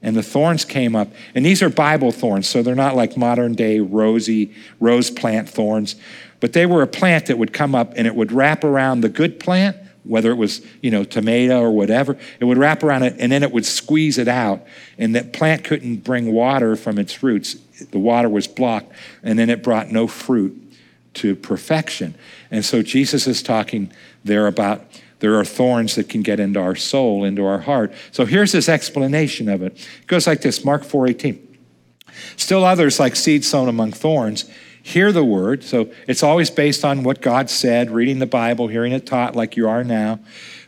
and 0.02 0.16
the 0.16 0.22
thorns 0.22 0.64
came 0.64 0.96
up. 0.96 1.08
And 1.34 1.46
these 1.46 1.62
are 1.62 1.68
Bible 1.68 2.10
thorns, 2.10 2.48
so 2.48 2.62
they're 2.62 2.74
not 2.74 2.96
like 2.96 3.16
modern 3.16 3.54
day 3.54 3.78
rosy 3.78 4.52
rose 4.80 5.10
plant 5.10 5.48
thorns. 5.48 5.94
But 6.42 6.54
they 6.54 6.66
were 6.66 6.82
a 6.82 6.88
plant 6.88 7.26
that 7.26 7.38
would 7.38 7.52
come 7.52 7.72
up 7.76 7.92
and 7.94 8.04
it 8.04 8.16
would 8.16 8.32
wrap 8.32 8.64
around 8.64 9.02
the 9.02 9.08
good 9.08 9.38
plant, 9.38 9.76
whether 10.02 10.32
it 10.32 10.34
was, 10.34 10.60
you 10.80 10.90
know, 10.90 11.04
tomato 11.04 11.60
or 11.60 11.70
whatever. 11.70 12.18
It 12.40 12.46
would 12.46 12.58
wrap 12.58 12.82
around 12.82 13.04
it 13.04 13.14
and 13.20 13.30
then 13.30 13.44
it 13.44 13.52
would 13.52 13.64
squeeze 13.64 14.18
it 14.18 14.26
out. 14.26 14.66
And 14.98 15.14
that 15.14 15.32
plant 15.32 15.62
couldn't 15.62 15.98
bring 15.98 16.32
water 16.32 16.74
from 16.74 16.98
its 16.98 17.22
roots. 17.22 17.54
The 17.92 18.00
water 18.00 18.28
was 18.28 18.48
blocked 18.48 18.92
and 19.22 19.38
then 19.38 19.50
it 19.50 19.62
brought 19.62 19.92
no 19.92 20.08
fruit 20.08 20.60
to 21.14 21.36
perfection. 21.36 22.16
And 22.50 22.64
so 22.64 22.82
Jesus 22.82 23.28
is 23.28 23.40
talking 23.40 23.92
there 24.24 24.48
about 24.48 24.84
there 25.20 25.38
are 25.38 25.44
thorns 25.44 25.94
that 25.94 26.08
can 26.08 26.22
get 26.22 26.40
into 26.40 26.58
our 26.58 26.74
soul, 26.74 27.22
into 27.22 27.44
our 27.44 27.60
heart. 27.60 27.92
So 28.10 28.24
here's 28.24 28.50
this 28.50 28.68
explanation 28.68 29.48
of 29.48 29.62
it. 29.62 29.74
It 29.74 30.08
goes 30.08 30.26
like 30.26 30.40
this 30.40 30.64
Mark 30.64 30.82
4:18. 30.82 31.38
Still 32.34 32.64
others 32.64 32.98
like 32.98 33.14
seed 33.14 33.44
sown 33.44 33.68
among 33.68 33.92
thorns 33.92 34.50
hear 34.82 35.12
the 35.12 35.24
word. 35.24 35.64
So 35.64 35.90
it's 36.08 36.22
always 36.22 36.50
based 36.50 36.84
on 36.84 37.02
what 37.02 37.20
God 37.20 37.48
said, 37.48 37.90
reading 37.90 38.18
the 38.18 38.26
Bible, 38.26 38.68
hearing 38.68 38.92
it 38.92 39.06
taught 39.06 39.36
like 39.36 39.56
you 39.56 39.68
are 39.68 39.84
now. 39.84 40.20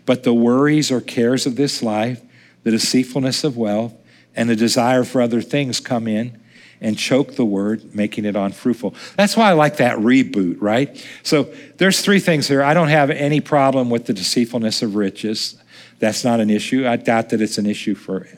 But 0.07 0.23
the 0.23 0.35
worries 0.35 0.91
or 0.91 1.01
cares 1.01 1.47
of 1.47 1.57
this 1.57 1.83
life, 1.83 2.23
the 2.63 2.71
deceitfulness 2.71 3.45
of 3.45 3.57
wealth, 3.57 3.95
and 4.37 4.49
the 4.49 4.57
desire 4.57 5.05
for 5.05 5.21
other 5.21 5.41
things 5.41 5.81
come 5.81 6.07
in 6.07 6.41
and 6.81 6.99
choke 6.99 7.37
the 7.37 7.45
word, 7.45 7.95
making 7.95 8.25
it 8.25 8.37
unfruitful. 8.37 8.95
That's 9.17 9.37
why 9.37 9.49
I 9.49 9.53
like 9.53 9.79
that 9.79 9.99
reboot, 9.99 10.57
right? 10.61 11.05
So 11.23 11.45
there's 11.79 12.01
three 12.01 12.21
things 12.21 12.49
here. 12.49 12.63
I 12.63 12.75
don't 12.75 12.89
have 12.89 13.11
any 13.11 13.41
problem 13.41 13.91
with 13.91 14.07
the 14.07 14.13
deceitfulness 14.13 14.83
of 14.83 14.95
riches. 14.95 15.57
That's 15.99 16.25
not 16.25 16.41
an 16.41 16.51
issue. 16.51 16.87
I 16.87 16.97
doubt 16.97 17.31
that 17.31 17.41
it's 17.41 17.59
an 17.59 17.67
issue 17.67 17.95
for 17.95 18.29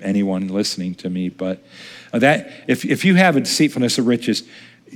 anyone 0.00 0.48
listening 0.48 0.94
to 0.96 1.08
me, 1.08 1.30
but 1.30 1.64
that 2.12 2.50
if, 2.66 2.84
if 2.84 3.04
you 3.04 3.14
have 3.14 3.36
a 3.36 3.40
deceitfulness 3.40 3.98
of 3.98 4.06
riches, 4.06 4.42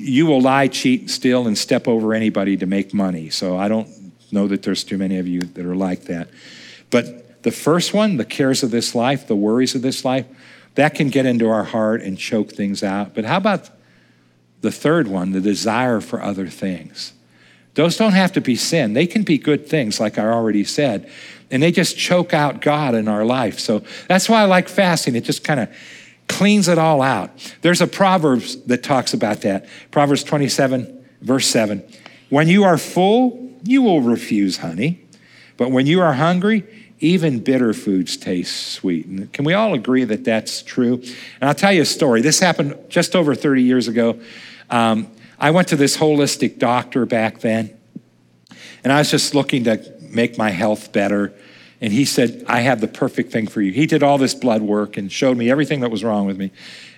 you 0.01 0.27
will 0.27 0.41
lie, 0.41 0.69
cheat, 0.69 1.11
steal, 1.11 1.47
and 1.47 1.57
step 1.57 1.87
over 1.87 2.15
anybody 2.15 2.57
to 2.57 2.67
make 2.67 2.95
money. 2.95 3.31
So 3.31 3.57
I 3.57 3.69
don't 3.69 3.89
know 4.33 4.47
that 4.49 4.63
there's 4.63 4.85
too 4.85 4.99
many 4.99 5.19
of 5.19 5.27
you 5.27 5.41
that 5.41 5.65
are 5.65 5.77
like 5.77 6.05
that. 6.05 6.29
But 6.91 7.43
the 7.43 7.51
first 7.51 7.95
one, 7.95 8.17
the 8.17 8.25
cares 8.25 8.63
of 8.63 8.71
this 8.71 8.95
life, 8.95 9.27
the 9.27 9.37
worries 9.37 9.75
of 9.75 9.83
this 9.83 10.05
life, 10.05 10.27
that 10.75 10.95
can 10.95 11.09
get 11.09 11.27
into 11.27 11.49
our 11.49 11.65
heart 11.65 12.03
and 12.03 12.19
choke 12.19 12.53
things 12.53 12.83
out. 12.83 13.15
But 13.15 13.25
how 13.25 13.37
about 13.37 13.71
the 14.61 14.73
third 14.73 15.09
one, 15.09 15.33
the 15.33 15.41
desire 15.41 16.01
for 16.01 16.23
other 16.23 16.47
things? 16.47 17.13
Those 17.75 17.97
don't 17.97 18.13
have 18.13 18.33
to 18.33 18.41
be 18.41 18.57
sin. 18.57 18.93
They 18.95 19.07
can 19.07 19.23
be 19.23 19.39
good 19.39 19.67
things, 19.67 20.01
like 20.01 20.19
I 20.19 20.27
already 20.27 20.65
said. 20.65 21.11
And 21.51 21.63
they 21.63 21.73
just 21.73 21.97
choke 21.97 22.35
out 22.35 22.61
God 22.61 22.95
in 22.95 23.09
our 23.09 23.25
life. 23.25 23.59
So 23.59 23.83
that's 24.09 24.29
why 24.29 24.43
I 24.43 24.45
like 24.45 24.69
fasting. 24.69 25.17
It 25.17 25.25
just 25.25 25.45
kind 25.45 25.61
of 25.61 25.69
cleans 26.31 26.69
it 26.69 26.79
all 26.79 27.03
out. 27.03 27.31
There's 27.61 27.83
a 27.83 27.87
Proverbs 27.87 28.63
that 28.65 28.83
talks 28.83 29.13
about 29.13 29.43
that. 29.43 29.67
Proverbs 29.91 30.25
27, 30.25 31.05
verse 31.21 31.47
7. 31.47 31.85
When 32.31 32.49
you 32.49 32.65
are 32.65 32.79
full, 32.79 33.51
you 33.65 33.83
will 33.83 34.01
refuse 34.01 34.59
honey. 34.59 35.05
But 35.57 35.71
when 35.71 35.87
you 35.87 36.01
are 36.01 36.15
hungry, 36.15 36.65
even 37.01 37.41
bitter 37.41 37.75
foods 37.75 38.17
taste 38.17 38.73
sweet. 38.73 39.07
And 39.07 39.33
can 39.33 39.45
we 39.45 39.53
all 39.53 39.75
agree 39.75 40.05
that 40.05 40.25
that's 40.25 40.63
true? 40.63 40.95
And 41.41 41.49
I'll 41.49 41.55
tell 41.55 41.73
you 41.73 41.83
a 41.83 41.87
story. 41.87 42.23
This 42.23 42.41
happened 42.41 42.77
just 42.89 43.17
over 43.17 43.35
30 43.35 43.63
years 43.63 43.89
ago. 43.89 44.21
Um, 44.71 45.11
I 45.39 45.51
went 45.51 45.69
to 45.69 45.77
this 45.77 45.97
holistic 45.97 46.59
doctor 46.59 47.07
back 47.07 47.41
then, 47.41 47.77
and 48.85 48.93
I 48.93 48.99
was 48.99 49.11
just 49.11 49.35
looking 49.35 49.65
to 49.65 49.83
make 50.01 50.39
my 50.39 50.51
health 50.51 50.93
better. 50.93 51.33
And 51.81 51.93
he 51.93 52.05
said, 52.05 52.45
I 52.47 52.61
have 52.61 52.81
the 52.81 52.89
perfect 52.89 53.33
thing 53.33 53.47
for 53.47 53.63
you. 53.63 53.73
He 53.73 53.87
did 53.87 54.03
all 54.03 54.19
this 54.19 54.35
blood 54.35 54.61
work 54.61 54.99
and 54.99 55.11
showed 55.11 55.37
me 55.39 55.51
everything 55.51 55.81
that 55.81 55.91
was 55.91 56.05
wrong 56.05 56.27
with 56.27 56.37
me. 56.37 56.51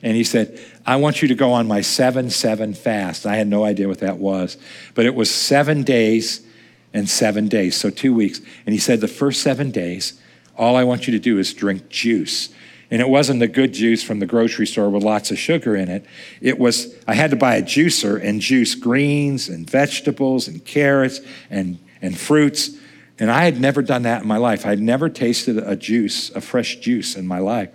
And 0.03 0.17
he 0.17 0.25
said, 0.25 0.59
I 0.85 0.97
want 0.97 1.23
you 1.23 1.29
to 1.29 1.37
go 1.37 1.53
on 1.53 1.69
my 1.69 1.83
7 1.83 2.31
7 2.31 2.75
fast. 2.75 3.25
I 3.25 3.37
had 3.37 3.47
no 3.47 3.65
idea 3.65 3.87
what 3.87 4.01
that 4.01 4.19
was, 4.19 4.57
but 4.95 5.07
it 5.07 5.15
was 5.15 5.31
seven 5.31 5.85
days 5.85 6.45
and 6.93 7.09
seven 7.09 7.49
days, 7.49 7.77
so 7.77 7.91
two 7.91 8.13
weeks. 8.13 8.41
And 8.67 8.73
he 8.73 8.79
said, 8.79 9.01
The 9.01 9.09
first 9.09 9.41
seven 9.41 9.71
days, 9.71 10.21
all 10.57 10.75
I 10.75 10.85
want 10.85 11.07
you 11.07 11.13
to 11.13 11.19
do 11.19 11.39
is 11.39 11.55
drink 11.55 11.89
juice. 11.89 12.49
And 12.91 13.01
it 13.01 13.09
wasn't 13.09 13.41
the 13.41 13.49
good 13.49 13.73
juice 13.73 14.03
from 14.03 14.19
the 14.19 14.27
grocery 14.27 14.67
store 14.67 14.91
with 14.91 15.03
lots 15.03 15.31
of 15.31 15.39
sugar 15.39 15.75
in 15.75 15.89
it. 15.89 16.05
It 16.43 16.59
was, 16.59 16.95
I 17.09 17.15
had 17.15 17.31
to 17.31 17.37
buy 17.37 17.57
a 17.57 17.63
juicer 17.63 18.23
and 18.23 18.39
juice 18.39 18.75
greens 18.75 19.49
and 19.49 19.69
vegetables 19.69 20.47
and 20.47 20.63
carrots 20.63 21.21
and, 21.49 21.79
and 22.03 22.19
fruits. 22.19 22.77
And 23.19 23.31
I 23.31 23.45
had 23.45 23.61
never 23.61 23.83
done 23.83 24.03
that 24.03 24.23
in 24.23 24.29
my 24.29 24.39
life. 24.39 24.65
I 24.67 24.71
had 24.71 24.81
never 24.81 25.09
tasted 25.09 25.59
a 25.59 25.77
juice, 25.77 26.31
a 26.31 26.41
fresh 26.41 26.77
juice 26.77 27.15
in 27.15 27.27
my 27.27 27.39
life. 27.39 27.71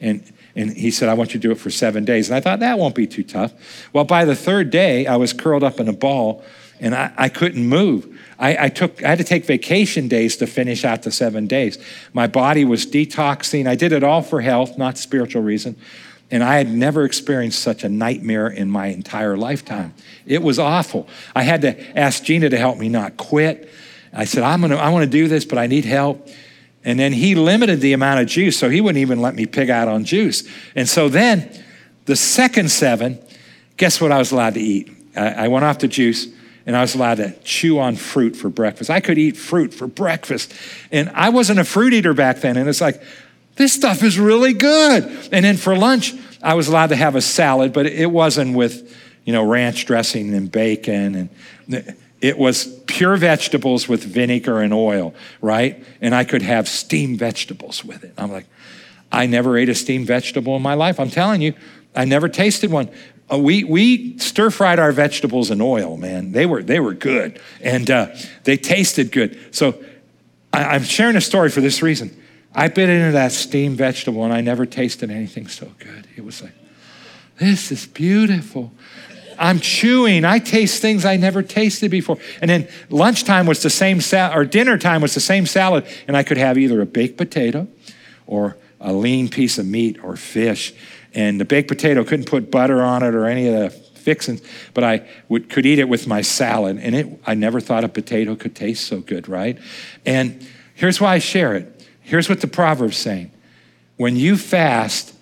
And, 0.00 0.22
and 0.54 0.70
he 0.70 0.90
said, 0.90 1.08
I 1.08 1.14
want 1.14 1.32
you 1.32 1.40
to 1.40 1.48
do 1.48 1.52
it 1.52 1.58
for 1.58 1.70
seven 1.70 2.04
days. 2.04 2.28
And 2.28 2.36
I 2.36 2.40
thought, 2.40 2.60
that 2.60 2.78
won't 2.78 2.94
be 2.94 3.06
too 3.06 3.22
tough. 3.22 3.52
Well, 3.92 4.04
by 4.04 4.24
the 4.24 4.36
third 4.36 4.70
day, 4.70 5.06
I 5.06 5.16
was 5.16 5.32
curled 5.32 5.64
up 5.64 5.80
in 5.80 5.88
a 5.88 5.92
ball 5.92 6.44
and 6.80 6.94
I, 6.94 7.12
I 7.16 7.28
couldn't 7.28 7.66
move. 7.66 8.18
I, 8.38 8.66
I, 8.66 8.68
took, 8.68 9.02
I 9.04 9.10
had 9.10 9.18
to 9.18 9.24
take 9.24 9.44
vacation 9.44 10.08
days 10.08 10.36
to 10.38 10.48
finish 10.48 10.84
out 10.84 11.04
the 11.04 11.12
seven 11.12 11.46
days. 11.46 11.78
My 12.12 12.26
body 12.26 12.64
was 12.64 12.84
detoxing. 12.84 13.68
I 13.68 13.76
did 13.76 13.92
it 13.92 14.02
all 14.02 14.20
for 14.20 14.40
health, 14.40 14.76
not 14.76 14.98
spiritual 14.98 15.42
reason. 15.42 15.76
And 16.32 16.42
I 16.42 16.56
had 16.56 16.68
never 16.68 17.04
experienced 17.04 17.60
such 17.60 17.84
a 17.84 17.88
nightmare 17.88 18.48
in 18.48 18.68
my 18.68 18.86
entire 18.86 19.36
lifetime. 19.36 19.94
It 20.26 20.42
was 20.42 20.58
awful. 20.58 21.06
I 21.36 21.42
had 21.42 21.60
to 21.62 21.98
ask 21.98 22.24
Gina 22.24 22.48
to 22.48 22.58
help 22.58 22.78
me 22.78 22.88
not 22.88 23.16
quit. 23.16 23.70
I 24.12 24.24
said, 24.24 24.42
I'm 24.42 24.60
gonna, 24.60 24.76
I 24.76 24.90
want 24.90 25.04
to 25.04 25.10
do 25.10 25.28
this, 25.28 25.44
but 25.44 25.58
I 25.58 25.66
need 25.66 25.84
help. 25.84 26.28
And 26.84 26.98
then 26.98 27.12
he 27.12 27.34
limited 27.34 27.80
the 27.80 27.92
amount 27.92 28.20
of 28.20 28.26
juice, 28.26 28.58
so 28.58 28.68
he 28.68 28.80
wouldn't 28.80 29.00
even 29.00 29.20
let 29.20 29.34
me 29.34 29.46
pig 29.46 29.70
out 29.70 29.88
on 29.88 30.04
juice. 30.04 30.48
And 30.74 30.88
so 30.88 31.08
then, 31.08 31.64
the 32.06 32.16
second 32.16 32.70
seven, 32.70 33.18
guess 33.76 34.00
what 34.00 34.10
I 34.12 34.18
was 34.18 34.32
allowed 34.32 34.54
to 34.54 34.60
eat? 34.60 34.90
I, 35.16 35.44
I 35.44 35.48
went 35.48 35.64
off 35.64 35.78
the 35.78 35.88
juice 35.88 36.26
and 36.66 36.76
I 36.76 36.80
was 36.80 36.94
allowed 36.94 37.16
to 37.16 37.32
chew 37.40 37.78
on 37.78 37.96
fruit 37.96 38.36
for 38.36 38.48
breakfast. 38.48 38.90
I 38.90 39.00
could 39.00 39.18
eat 39.18 39.36
fruit 39.36 39.74
for 39.74 39.86
breakfast. 39.86 40.52
And 40.90 41.10
I 41.10 41.30
wasn't 41.30 41.58
a 41.58 41.64
fruit 41.64 41.92
eater 41.92 42.14
back 42.14 42.40
then. 42.40 42.56
And 42.56 42.68
it's 42.68 42.80
like, 42.80 43.02
this 43.56 43.72
stuff 43.72 44.02
is 44.02 44.18
really 44.18 44.52
good. 44.52 45.04
And 45.32 45.44
then 45.44 45.56
for 45.56 45.76
lunch, 45.76 46.14
I 46.42 46.54
was 46.54 46.68
allowed 46.68 46.88
to 46.88 46.96
have 46.96 47.16
a 47.16 47.20
salad, 47.20 47.72
but 47.72 47.86
it 47.86 48.10
wasn't 48.10 48.56
with, 48.56 48.96
you 49.24 49.32
know, 49.32 49.44
ranch 49.44 49.86
dressing 49.86 50.34
and 50.34 50.50
bacon. 50.50 51.28
And 51.68 51.96
it 52.22 52.38
was 52.38 52.66
pure 52.86 53.16
vegetables 53.16 53.88
with 53.88 54.04
vinegar 54.04 54.60
and 54.60 54.72
oil, 54.72 55.12
right? 55.40 55.84
And 56.00 56.14
I 56.14 56.22
could 56.22 56.42
have 56.42 56.68
steamed 56.68 57.18
vegetables 57.18 57.84
with 57.84 58.04
it. 58.04 58.14
I'm 58.16 58.30
like, 58.30 58.46
I 59.10 59.26
never 59.26 59.58
ate 59.58 59.68
a 59.68 59.74
steamed 59.74 60.06
vegetable 60.06 60.54
in 60.54 60.62
my 60.62 60.74
life. 60.74 61.00
I'm 61.00 61.10
telling 61.10 61.42
you, 61.42 61.52
I 61.96 62.04
never 62.04 62.28
tasted 62.28 62.70
one. 62.70 62.88
Uh, 63.30 63.38
we, 63.38 63.64
we 63.64 64.16
stir 64.18 64.50
fried 64.50 64.78
our 64.78 64.92
vegetables 64.92 65.50
in 65.50 65.60
oil, 65.60 65.96
man. 65.96 66.30
They 66.30 66.46
were, 66.46 66.62
they 66.62 66.78
were 66.78 66.94
good 66.94 67.40
and 67.60 67.90
uh, 67.90 68.14
they 68.44 68.56
tasted 68.56 69.10
good. 69.10 69.38
So 69.50 69.82
I, 70.52 70.64
I'm 70.64 70.84
sharing 70.84 71.16
a 71.16 71.20
story 71.20 71.50
for 71.50 71.60
this 71.60 71.82
reason. 71.82 72.16
I 72.54 72.68
bit 72.68 72.88
into 72.88 73.12
that 73.12 73.32
steamed 73.32 73.78
vegetable 73.78 74.22
and 74.24 74.32
I 74.32 74.42
never 74.42 74.64
tasted 74.64 75.10
anything 75.10 75.48
so 75.48 75.72
good. 75.80 76.06
It 76.16 76.24
was 76.24 76.40
like, 76.40 76.54
this 77.38 77.72
is 77.72 77.86
beautiful. 77.86 78.72
I'm 79.42 79.58
chewing. 79.58 80.24
I 80.24 80.38
taste 80.38 80.80
things 80.80 81.04
I 81.04 81.16
never 81.16 81.42
tasted 81.42 81.90
before. 81.90 82.18
And 82.40 82.48
then 82.48 82.68
lunchtime 82.90 83.44
was 83.44 83.60
the 83.60 83.70
same 83.70 84.00
salad, 84.00 84.38
or 84.38 84.44
dinner 84.44 84.78
time 84.78 85.02
was 85.02 85.14
the 85.14 85.20
same 85.20 85.46
salad, 85.46 85.84
and 86.06 86.16
I 86.16 86.22
could 86.22 86.36
have 86.36 86.56
either 86.56 86.80
a 86.80 86.86
baked 86.86 87.18
potato 87.18 87.66
or 88.26 88.56
a 88.80 88.92
lean 88.92 89.28
piece 89.28 89.58
of 89.58 89.66
meat 89.66 89.98
or 90.02 90.16
fish. 90.16 90.72
And 91.12 91.40
the 91.40 91.44
baked 91.44 91.66
potato 91.66 92.04
couldn't 92.04 92.26
put 92.26 92.52
butter 92.52 92.82
on 92.82 93.02
it 93.02 93.14
or 93.14 93.26
any 93.26 93.48
of 93.48 93.54
the 93.54 93.70
fixings, 93.70 94.42
but 94.74 94.84
I 94.84 95.08
would, 95.28 95.50
could 95.50 95.66
eat 95.66 95.80
it 95.80 95.88
with 95.88 96.06
my 96.06 96.22
salad. 96.22 96.78
And 96.80 96.94
it, 96.94 97.20
I 97.26 97.34
never 97.34 97.60
thought 97.60 97.82
a 97.82 97.88
potato 97.88 98.36
could 98.36 98.54
taste 98.54 98.86
so 98.86 99.00
good, 99.00 99.28
right? 99.28 99.58
And 100.06 100.46
here's 100.74 101.00
why 101.00 101.14
I 101.14 101.18
share 101.18 101.54
it. 101.56 101.84
Here's 102.00 102.28
what 102.28 102.40
the 102.40 102.46
Proverbs 102.46 102.96
saying. 102.96 103.32
When 103.96 104.14
you 104.14 104.36
fast, 104.36 105.14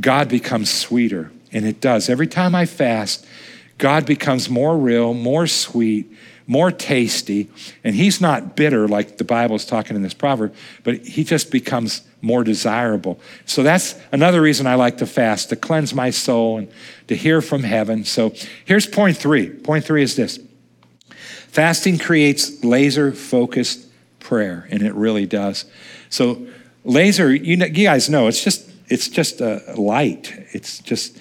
God 0.00 0.28
becomes 0.28 0.70
sweeter. 0.70 1.30
And 1.52 1.64
it 1.66 1.80
does. 1.80 2.08
Every 2.08 2.28
time 2.28 2.54
I 2.54 2.64
fast, 2.64 3.26
God 3.80 4.04
becomes 4.04 4.50
more 4.50 4.76
real, 4.76 5.14
more 5.14 5.46
sweet, 5.46 6.12
more 6.46 6.70
tasty, 6.70 7.48
and 7.82 7.94
he's 7.94 8.20
not 8.20 8.54
bitter 8.54 8.86
like 8.86 9.16
the 9.16 9.24
Bible 9.24 9.56
is 9.56 9.64
talking 9.64 9.96
in 9.96 10.02
this 10.02 10.12
proverb, 10.12 10.54
but 10.84 10.98
he 10.98 11.24
just 11.24 11.50
becomes 11.50 12.02
more 12.20 12.44
desirable. 12.44 13.18
So 13.46 13.62
that's 13.62 13.94
another 14.12 14.42
reason 14.42 14.66
I 14.66 14.74
like 14.74 14.98
to 14.98 15.06
fast, 15.06 15.48
to 15.48 15.56
cleanse 15.56 15.94
my 15.94 16.10
soul 16.10 16.58
and 16.58 16.70
to 17.08 17.16
hear 17.16 17.40
from 17.40 17.62
heaven. 17.62 18.04
So 18.04 18.34
here's 18.66 18.86
point 18.86 19.16
three. 19.16 19.48
Point 19.48 19.84
three 19.84 20.02
is 20.02 20.14
this 20.14 20.38
fasting 21.48 21.98
creates 21.98 22.62
laser 22.62 23.12
focused 23.12 23.86
prayer, 24.18 24.68
and 24.70 24.82
it 24.82 24.92
really 24.94 25.24
does. 25.24 25.64
So 26.10 26.46
laser, 26.84 27.34
you, 27.34 27.56
know, 27.56 27.66
you 27.66 27.86
guys 27.86 28.10
know, 28.10 28.28
it's 28.28 28.44
just 28.44 28.70
it's 28.88 29.08
just 29.08 29.40
a 29.40 29.74
light. 29.78 30.34
It's 30.52 30.80
just 30.80 31.16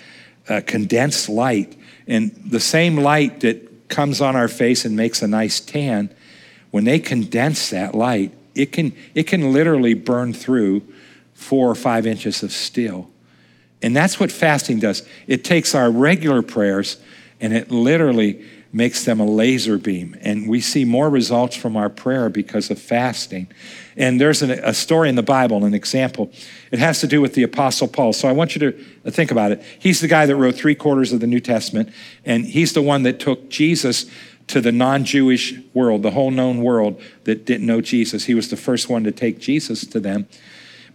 a 0.49 0.61
condensed 0.61 1.29
light. 1.29 1.77
And 2.07 2.31
the 2.45 2.59
same 2.59 2.97
light 2.97 3.41
that 3.41 3.87
comes 3.87 4.21
on 4.21 4.35
our 4.35 4.47
face 4.47 4.85
and 4.85 4.95
makes 4.95 5.21
a 5.21 5.27
nice 5.27 5.59
tan, 5.59 6.09
when 6.71 6.83
they 6.83 6.99
condense 6.99 7.69
that 7.69 7.95
light, 7.95 8.33
it 8.55 8.71
can, 8.71 8.93
it 9.15 9.23
can 9.23 9.53
literally 9.53 9.93
burn 9.93 10.33
through 10.33 10.81
four 11.33 11.69
or 11.69 11.75
five 11.75 12.05
inches 12.05 12.43
of 12.43 12.51
steel. 12.51 13.09
And 13.81 13.95
that's 13.95 14.19
what 14.19 14.31
fasting 14.31 14.79
does. 14.79 15.07
It 15.27 15.43
takes 15.43 15.73
our 15.73 15.89
regular 15.89 16.41
prayers 16.41 16.97
and 17.39 17.53
it 17.53 17.71
literally 17.71 18.45
makes 18.71 19.05
them 19.05 19.19
a 19.19 19.25
laser 19.25 19.77
beam. 19.77 20.15
And 20.21 20.47
we 20.47 20.61
see 20.61 20.85
more 20.85 21.09
results 21.09 21.55
from 21.55 21.75
our 21.75 21.89
prayer 21.89 22.29
because 22.29 22.69
of 22.69 22.79
fasting. 22.79 23.47
And 23.97 24.21
there's 24.21 24.41
an, 24.41 24.51
a 24.51 24.73
story 24.73 25.09
in 25.09 25.15
the 25.15 25.23
Bible, 25.23 25.65
an 25.65 25.73
example. 25.73 26.31
It 26.71 26.79
has 26.79 26.99
to 27.01 27.07
do 27.07 27.19
with 27.19 27.33
the 27.33 27.43
Apostle 27.43 27.87
Paul. 27.87 28.13
So 28.13 28.27
I 28.27 28.31
want 28.31 28.55
you 28.55 28.71
to 28.71 29.11
think 29.11 29.31
about 29.31 29.51
it. 29.51 29.63
He's 29.79 30.01
the 30.01 30.07
guy 30.07 30.25
that 30.25 30.35
wrote 30.35 30.55
three 30.55 30.75
quarters 30.75 31.11
of 31.11 31.19
the 31.19 31.27
New 31.27 31.39
Testament, 31.39 31.91
and 32.25 32.45
he's 32.45 32.73
the 32.73 32.81
one 32.81 33.03
that 33.03 33.19
took 33.19 33.49
Jesus 33.49 34.05
to 34.47 34.61
the 34.61 34.71
non 34.71 35.03
Jewish 35.03 35.55
world, 35.73 36.03
the 36.03 36.11
whole 36.11 36.31
known 36.31 36.61
world 36.61 37.01
that 37.23 37.45
didn't 37.45 37.65
know 37.65 37.81
Jesus. 37.81 38.25
He 38.25 38.33
was 38.33 38.49
the 38.49 38.57
first 38.57 38.89
one 38.89 39.03
to 39.03 39.11
take 39.11 39.39
Jesus 39.39 39.85
to 39.87 39.99
them. 39.99 40.27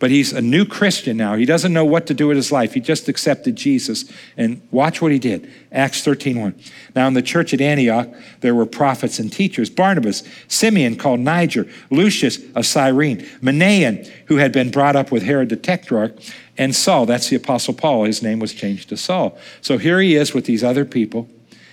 But 0.05 0.11
he's 0.11 0.35
a 0.35 0.43
new 0.43 0.67
Christian 0.67 1.17
now. 1.17 1.35
He 1.35 1.47
doesn't 1.47 1.73
know 1.73 1.87
what 1.87 2.07
to 2.09 2.12
do 2.12 2.27
with 2.27 2.37
his 2.37 2.53
life. 2.53 2.75
He 2.75 2.81
just 2.81 3.09
accepted 3.09 3.57
Jesus. 3.57 4.05
And 4.37 4.61
watch 4.71 5.01
what 5.01 5.12
he 5.12 5.19
did. 5.19 5.51
Acts 5.73 6.03
13 6.03 6.38
1. 6.38 6.55
Now, 6.95 7.09
in 7.09 7.14
the 7.14 7.23
church 7.23 7.55
at 7.55 7.62
Antioch, 7.62 8.11
there 8.40 8.55
were 8.55 8.67
prophets 8.67 9.19
and 9.19 9.33
teachers 9.33 9.71
Barnabas, 9.71 10.23
Simeon 10.47 10.97
called 10.97 11.21
Niger, 11.21 11.67
Lucius 11.88 12.38
of 12.55 12.67
Cyrene, 12.67 13.21
Manaen, 13.40 14.07
who 14.27 14.37
had 14.37 14.53
been 14.53 14.71
brought 14.71 14.95
up 14.95 15.11
with 15.11 15.23
Herod 15.23 15.49
the 15.49 15.57
Tetrarch, 15.57 16.14
and 16.59 16.77
Saul. 16.77 17.07
That's 17.07 17.31
the 17.31 17.37
Apostle 17.37 17.73
Paul. 17.73 18.05
His 18.05 18.23
name 18.23 18.40
was 18.40 18.53
changed 18.53 18.90
to 18.90 18.99
Saul. 18.99 19.38
So 19.62 19.79
here 19.79 20.01
he 20.01 20.17
is 20.17 20.35
with 20.35 20.45
these 20.45 20.62
other 20.62 20.85
people. 20.85 21.31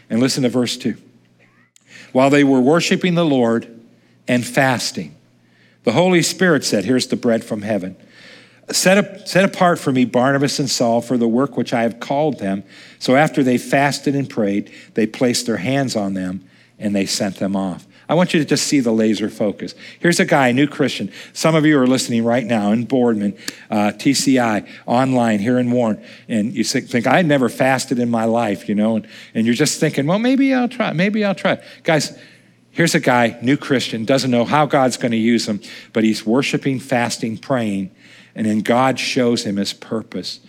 And 0.10 0.22
listen 0.22 0.44
to 0.44 0.50
verse 0.50 0.78
2. 0.78 0.96
While 2.14 2.30
they 2.30 2.46
were 2.46 2.62
worshiping 2.62 3.16
the 3.16 3.26
Lord 3.26 3.68
and 4.26 4.46
fasting, 4.46 5.18
the 5.84 5.92
Holy 5.92 6.22
Spirit 6.22 6.64
said, 6.64 6.86
Here's 6.86 7.08
the 7.08 7.18
bread 7.18 7.44
from 7.44 7.64
heaven. 7.64 7.98
Set, 8.72 8.98
up, 8.98 9.28
set 9.28 9.44
apart 9.44 9.80
for 9.80 9.92
me 9.92 10.06
Barnabas 10.06 10.60
and 10.60 10.70
Saul 10.70 11.02
for 11.02 11.18
the 11.18 11.28
work 11.28 11.58
which 11.58 11.74
I 11.74 11.84
have 11.84 12.00
called 12.00 12.40
them. 12.40 12.64
So 13.00 13.16
after 13.16 13.44
they 13.44 13.58
fasted 13.58 14.16
and 14.16 14.30
prayed, 14.30 14.72
they 14.94 15.06
placed 15.06 15.46
their 15.46 15.58
hands 15.58 15.96
on 15.96 16.14
them 16.14 16.48
and 16.80 16.96
they 16.96 17.06
sent 17.06 17.38
them 17.38 17.56
off. 17.56 17.86
I 18.12 18.14
want 18.14 18.34
you 18.34 18.42
to 18.42 18.46
just 18.46 18.68
see 18.68 18.82
the 18.82 18.92
laser 18.92 19.30
focus. 19.30 19.74
Here's 20.00 20.20
a 20.20 20.26
guy, 20.26 20.50
a 20.50 20.54
new 20.54 20.68
Christian. 20.68 21.14
Some 21.32 21.56
of 21.56 21.66
you 21.66 21.80
are 21.80 21.88
listening 21.88 22.26
right 22.26 22.46
now 22.46 22.74
in 22.74 22.84
Boardman, 22.84 23.38
uh, 23.70 23.94
TCI, 23.96 24.68
online 24.86 25.40
here 25.40 25.58
in 25.58 25.72
Warren, 25.72 26.04
and 26.28 26.54
you 26.54 26.66
think, 26.66 27.08
I 27.08 27.22
never 27.22 27.48
fasted 27.48 28.00
in 28.00 28.10
my 28.10 28.26
life, 28.26 28.68
you 28.68 28.76
know, 28.76 28.98
and, 28.98 29.08
and 29.34 29.46
you're 29.46 29.56
just 29.56 29.80
thinking, 29.80 30.08
well, 30.08 30.20
maybe 30.20 30.54
I'll 30.54 30.68
try, 30.68 30.92
maybe 30.92 31.24
I'll 31.24 31.34
try. 31.34 31.64
Guys, 31.84 32.18
here's 32.72 32.96
a 32.96 33.00
guy, 33.00 33.40
new 33.42 33.56
Christian, 33.56 34.04
doesn't 34.04 34.30
know 34.30 34.44
how 34.44 34.66
God's 34.66 34.98
going 34.98 35.14
to 35.14 35.18
use 35.18 35.48
him, 35.48 35.62
but 35.94 36.04
he's 36.04 36.26
worshiping, 36.26 36.82
fasting, 36.82 37.38
praying, 37.38 37.92
and 38.36 38.46
then 38.46 38.60
God 38.60 39.00
shows 39.00 39.44
him 39.44 39.58
his 39.58 39.74
purpose. 39.74 40.40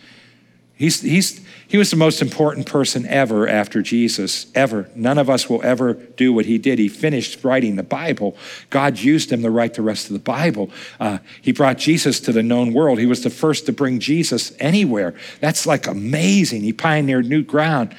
He's, 0.74 1.00
he's, 1.00 1.40
he 1.68 1.76
was 1.76 1.90
the 1.90 1.96
most 1.96 2.20
important 2.20 2.66
person 2.66 3.06
ever 3.06 3.46
after 3.46 3.82
Jesus, 3.82 4.46
ever. 4.54 4.90
None 4.96 5.16
of 5.16 5.30
us 5.30 5.48
will 5.48 5.62
ever 5.62 5.94
do 5.94 6.32
what 6.32 6.46
he 6.46 6.58
did. 6.58 6.80
He 6.80 6.88
finished 6.88 7.44
writing 7.44 7.76
the 7.76 7.84
Bible. 7.84 8.36
God 8.68 8.98
used 8.98 9.30
him 9.30 9.42
to 9.42 9.50
write 9.50 9.74
the 9.74 9.82
rest 9.82 10.06
of 10.06 10.14
the 10.14 10.18
Bible. 10.18 10.70
Uh, 10.98 11.18
he 11.40 11.52
brought 11.52 11.78
Jesus 11.78 12.18
to 12.20 12.32
the 12.32 12.42
known 12.42 12.72
world. 12.72 12.98
He 12.98 13.06
was 13.06 13.22
the 13.22 13.30
first 13.30 13.66
to 13.66 13.72
bring 13.72 14.00
Jesus 14.00 14.52
anywhere. 14.58 15.14
That's 15.40 15.66
like 15.66 15.86
amazing. 15.86 16.62
He 16.62 16.72
pioneered 16.72 17.28
new 17.28 17.42
ground. 17.42 17.94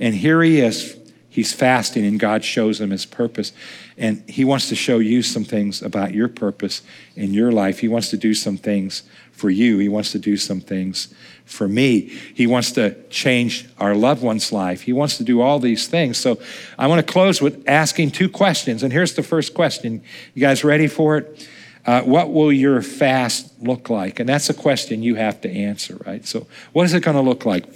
And 0.00 0.12
here 0.14 0.42
he 0.42 0.60
is. 0.60 0.96
He's 1.34 1.52
fasting, 1.52 2.06
and 2.06 2.20
God 2.20 2.44
shows 2.44 2.80
him 2.80 2.90
his 2.90 3.04
purpose. 3.04 3.52
And 3.98 4.22
he 4.30 4.44
wants 4.44 4.68
to 4.68 4.76
show 4.76 5.00
you 5.00 5.20
some 5.20 5.42
things 5.42 5.82
about 5.82 6.14
your 6.14 6.28
purpose 6.28 6.80
in 7.16 7.34
your 7.34 7.50
life. 7.50 7.80
He 7.80 7.88
wants 7.88 8.08
to 8.10 8.16
do 8.16 8.34
some 8.34 8.56
things 8.56 9.02
for 9.32 9.50
you. 9.50 9.78
He 9.78 9.88
wants 9.88 10.12
to 10.12 10.20
do 10.20 10.36
some 10.36 10.60
things 10.60 11.12
for 11.44 11.66
me. 11.66 12.02
He 12.34 12.46
wants 12.46 12.70
to 12.72 12.94
change 13.08 13.68
our 13.78 13.96
loved 13.96 14.22
one's 14.22 14.52
life. 14.52 14.82
He 14.82 14.92
wants 14.92 15.16
to 15.16 15.24
do 15.24 15.40
all 15.40 15.58
these 15.58 15.88
things. 15.88 16.18
So 16.18 16.38
I 16.78 16.86
want 16.86 17.04
to 17.04 17.12
close 17.12 17.42
with 17.42 17.64
asking 17.66 18.12
two 18.12 18.28
questions. 18.28 18.84
And 18.84 18.92
here's 18.92 19.14
the 19.14 19.24
first 19.24 19.54
question. 19.54 20.04
You 20.34 20.40
guys 20.40 20.62
ready 20.62 20.86
for 20.86 21.16
it? 21.18 21.48
Uh, 21.84 22.02
what 22.02 22.32
will 22.32 22.52
your 22.52 22.80
fast 22.80 23.60
look 23.60 23.90
like? 23.90 24.20
And 24.20 24.28
that's 24.28 24.48
a 24.48 24.54
question 24.54 25.02
you 25.02 25.16
have 25.16 25.40
to 25.40 25.50
answer, 25.50 26.00
right? 26.06 26.24
So, 26.24 26.46
what 26.72 26.84
is 26.84 26.94
it 26.94 27.00
going 27.00 27.16
to 27.16 27.22
look 27.22 27.44
like? 27.44 27.66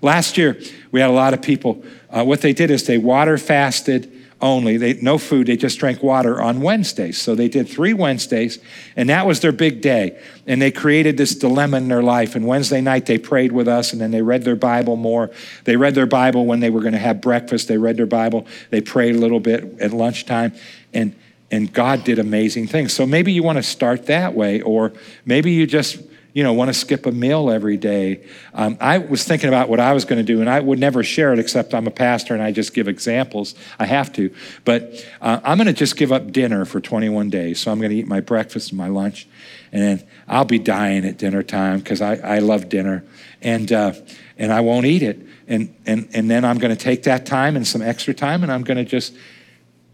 Last 0.00 0.38
year, 0.38 0.60
we 0.92 1.00
had 1.00 1.10
a 1.10 1.12
lot 1.12 1.34
of 1.34 1.42
people. 1.42 1.82
Uh, 2.10 2.24
what 2.24 2.40
they 2.40 2.52
did 2.52 2.70
is 2.70 2.86
they 2.86 2.98
water 2.98 3.38
fasted 3.38 4.12
only. 4.40 4.76
They, 4.76 4.94
no 4.94 5.18
food, 5.18 5.48
they 5.48 5.56
just 5.56 5.78
drank 5.78 6.02
water 6.02 6.40
on 6.40 6.60
Wednesdays. 6.60 7.20
So 7.20 7.34
they 7.34 7.48
did 7.48 7.68
three 7.68 7.92
Wednesdays, 7.92 8.58
and 8.96 9.08
that 9.08 9.26
was 9.26 9.40
their 9.40 9.52
big 9.52 9.80
day. 9.80 10.20
And 10.46 10.62
they 10.62 10.70
created 10.70 11.16
this 11.16 11.34
dilemma 11.34 11.78
in 11.78 11.88
their 11.88 12.02
life. 12.02 12.36
And 12.36 12.46
Wednesday 12.46 12.80
night, 12.80 13.06
they 13.06 13.18
prayed 13.18 13.52
with 13.52 13.66
us, 13.66 13.92
and 13.92 14.00
then 14.00 14.10
they 14.10 14.22
read 14.22 14.44
their 14.44 14.56
Bible 14.56 14.96
more. 14.96 15.30
They 15.64 15.76
read 15.76 15.94
their 15.94 16.06
Bible 16.06 16.46
when 16.46 16.60
they 16.60 16.70
were 16.70 16.80
going 16.80 16.92
to 16.92 16.98
have 16.98 17.20
breakfast. 17.20 17.68
They 17.68 17.78
read 17.78 17.96
their 17.96 18.06
Bible. 18.06 18.46
They 18.70 18.80
prayed 18.80 19.16
a 19.16 19.18
little 19.18 19.40
bit 19.40 19.80
at 19.80 19.92
lunchtime. 19.92 20.52
And 20.94 21.14
and 21.50 21.72
God 21.72 22.04
did 22.04 22.18
amazing 22.18 22.66
things. 22.66 22.92
So 22.92 23.06
maybe 23.06 23.32
you 23.32 23.42
want 23.42 23.56
to 23.56 23.62
start 23.62 24.06
that 24.06 24.34
way, 24.34 24.60
or 24.60 24.92
maybe 25.24 25.52
you 25.52 25.66
just 25.66 25.98
you 26.38 26.44
know, 26.44 26.52
want 26.52 26.68
to 26.68 26.74
skip 26.74 27.04
a 27.04 27.10
meal 27.10 27.50
every 27.50 27.76
day. 27.76 28.24
Um, 28.54 28.76
I 28.80 28.98
was 28.98 29.24
thinking 29.24 29.48
about 29.48 29.68
what 29.68 29.80
I 29.80 29.92
was 29.92 30.04
going 30.04 30.18
to 30.18 30.22
do, 30.22 30.40
and 30.40 30.48
I 30.48 30.60
would 30.60 30.78
never 30.78 31.02
share 31.02 31.32
it 31.32 31.40
except 31.40 31.74
I'm 31.74 31.88
a 31.88 31.90
pastor 31.90 32.32
and 32.32 32.40
I 32.40 32.52
just 32.52 32.74
give 32.74 32.86
examples. 32.86 33.56
I 33.80 33.86
have 33.86 34.12
to. 34.12 34.32
But 34.64 35.04
uh, 35.20 35.40
I'm 35.42 35.58
going 35.58 35.66
to 35.66 35.72
just 35.72 35.96
give 35.96 36.12
up 36.12 36.30
dinner 36.30 36.64
for 36.64 36.80
21 36.80 37.28
days. 37.28 37.58
So 37.58 37.72
I'm 37.72 37.80
going 37.80 37.90
to 37.90 37.96
eat 37.96 38.06
my 38.06 38.20
breakfast 38.20 38.70
and 38.70 38.78
my 38.78 38.86
lunch, 38.86 39.26
and 39.72 40.06
I'll 40.28 40.44
be 40.44 40.60
dying 40.60 41.04
at 41.04 41.18
dinner 41.18 41.42
time 41.42 41.80
because 41.80 42.00
I, 42.00 42.14
I 42.18 42.38
love 42.38 42.68
dinner. 42.68 43.04
And, 43.42 43.72
uh, 43.72 43.94
and 44.36 44.52
I 44.52 44.60
won't 44.60 44.86
eat 44.86 45.02
it. 45.02 45.20
And, 45.48 45.74
and, 45.86 46.08
and 46.14 46.30
then 46.30 46.44
I'm 46.44 46.58
going 46.58 46.70
to 46.72 46.80
take 46.80 47.02
that 47.02 47.26
time 47.26 47.56
and 47.56 47.66
some 47.66 47.82
extra 47.82 48.14
time, 48.14 48.44
and 48.44 48.52
I'm 48.52 48.62
going 48.62 48.78
to 48.78 48.84
just 48.84 49.12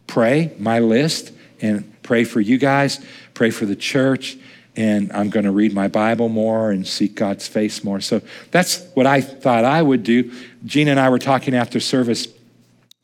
pray 0.06 0.52
my 0.58 0.80
list 0.80 1.32
and 1.62 1.90
pray 2.02 2.24
for 2.24 2.42
you 2.42 2.58
guys, 2.58 3.02
pray 3.32 3.48
for 3.48 3.64
the 3.64 3.76
church 3.76 4.36
and 4.76 5.12
I'm 5.12 5.30
going 5.30 5.44
to 5.44 5.52
read 5.52 5.72
my 5.72 5.88
Bible 5.88 6.28
more 6.28 6.70
and 6.70 6.86
seek 6.86 7.14
God's 7.14 7.46
face 7.46 7.84
more. 7.84 8.00
So 8.00 8.20
that's 8.50 8.84
what 8.94 9.06
I 9.06 9.20
thought 9.20 9.64
I 9.64 9.82
would 9.82 10.02
do. 10.02 10.32
Gina 10.64 10.90
and 10.90 11.00
I 11.00 11.08
were 11.08 11.18
talking 11.18 11.54
after 11.54 11.78
service 11.78 12.26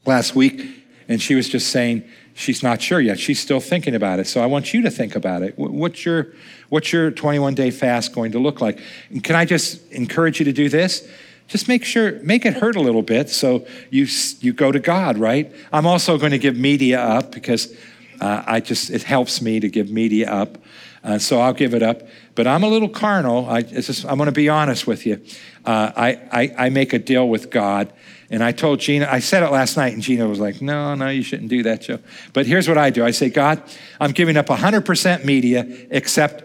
last 0.05 0.35
week, 0.35 0.67
and 1.09 1.23
she 1.23 1.35
was 1.35 1.49
just 1.49 1.69
saying 1.69 2.05
she's 2.35 2.63
not 2.63 2.83
sure 2.83 3.01
yet. 3.01 3.19
She's 3.19 3.39
still 3.39 3.61
thinking 3.61 3.95
about 3.95 4.19
it. 4.19 4.27
So 4.27 4.43
I 4.43 4.47
want 4.47 4.75
you 4.75 4.83
to 4.83 4.91
think 4.91 5.15
about 5.15 5.43
it. 5.43 5.55
What's 5.57 6.05
your, 6.05 6.29
what's 6.71 6.93
your 6.93 7.11
21 7.11 7.55
day 7.55 7.71
fast 7.71 8.15
going 8.15 8.33
to 8.33 8.39
look 8.39 8.61
like? 8.61 8.81
And 9.11 9.23
can 9.23 9.37
I 9.37 9.45
just 9.45 9.87
encourage 9.93 10.39
you 10.39 10.45
to 10.47 10.53
do 10.53 10.69
this? 10.69 11.09
Just 11.47 11.69
make 11.69 11.85
sure, 11.85 12.13
make 12.23 12.47
it 12.47 12.55
hurt 12.55 12.77
a 12.77 12.81
little 12.81 13.03
bit 13.03 13.29
so 13.29 13.67
you, 13.91 14.07
you 14.41 14.53
go 14.53 14.71
to 14.71 14.79
God, 14.79 15.19
right? 15.19 15.53
I'm 15.73 15.87
also 15.87 16.17
going 16.17 16.31
to 16.31 16.39
give 16.39 16.57
media 16.57 17.01
up 17.01 17.33
because 17.33 17.75
uh, 18.21 18.45
I 18.47 18.61
just, 18.61 18.91
it 18.91 19.03
helps 19.03 19.43
me 19.43 19.61
to 19.61 19.69
give 19.69 19.91
media 19.91 20.31
up. 20.31 20.59
Uh, 21.03 21.19
so 21.19 21.41
I'll 21.41 21.55
give 21.55 21.75
it 21.75 21.83
up. 21.83 22.03
But 22.35 22.47
I'm 22.47 22.63
a 22.63 22.69
little 22.69 22.89
carnal. 22.89 23.49
I, 23.49 23.59
I'm 23.59 24.19
going 24.19 24.27
to 24.27 24.33
be 24.33 24.49
honest 24.49 24.87
with 24.87 25.07
you. 25.07 25.23
Uh, 25.65 25.93
I, 25.97 26.09
I, 26.31 26.55
I, 26.67 26.71
make 26.71 26.93
a 26.93 26.99
deal 26.99 27.29
with 27.29 27.51
God. 27.51 27.93
And 28.31 28.45
I 28.45 28.53
told 28.53 28.81
Gina, 28.81 29.09
I 29.11 29.19
said 29.19 29.43
it 29.43 29.51
last 29.51 29.77
night, 29.77 29.93
and 29.93 30.03
Gina 30.03 30.29
was 30.29 30.39
like, 30.39 30.63
no, 30.63 30.95
no, 30.95 31.09
you 31.09 31.23
shouldn't 31.23 31.49
do 31.49 31.63
that, 31.65 31.83
Joe. 31.83 31.99
But 32.33 32.47
here's 32.47 32.69
what 32.69 32.79
I 32.79 32.91
do 32.91 33.05
I 33.05 33.11
say, 33.11 33.29
God, 33.29 33.63
I'm 33.99 34.13
giving 34.13 34.37
up 34.37 34.47
100% 34.47 35.25
media 35.25 35.67
except 35.91 36.45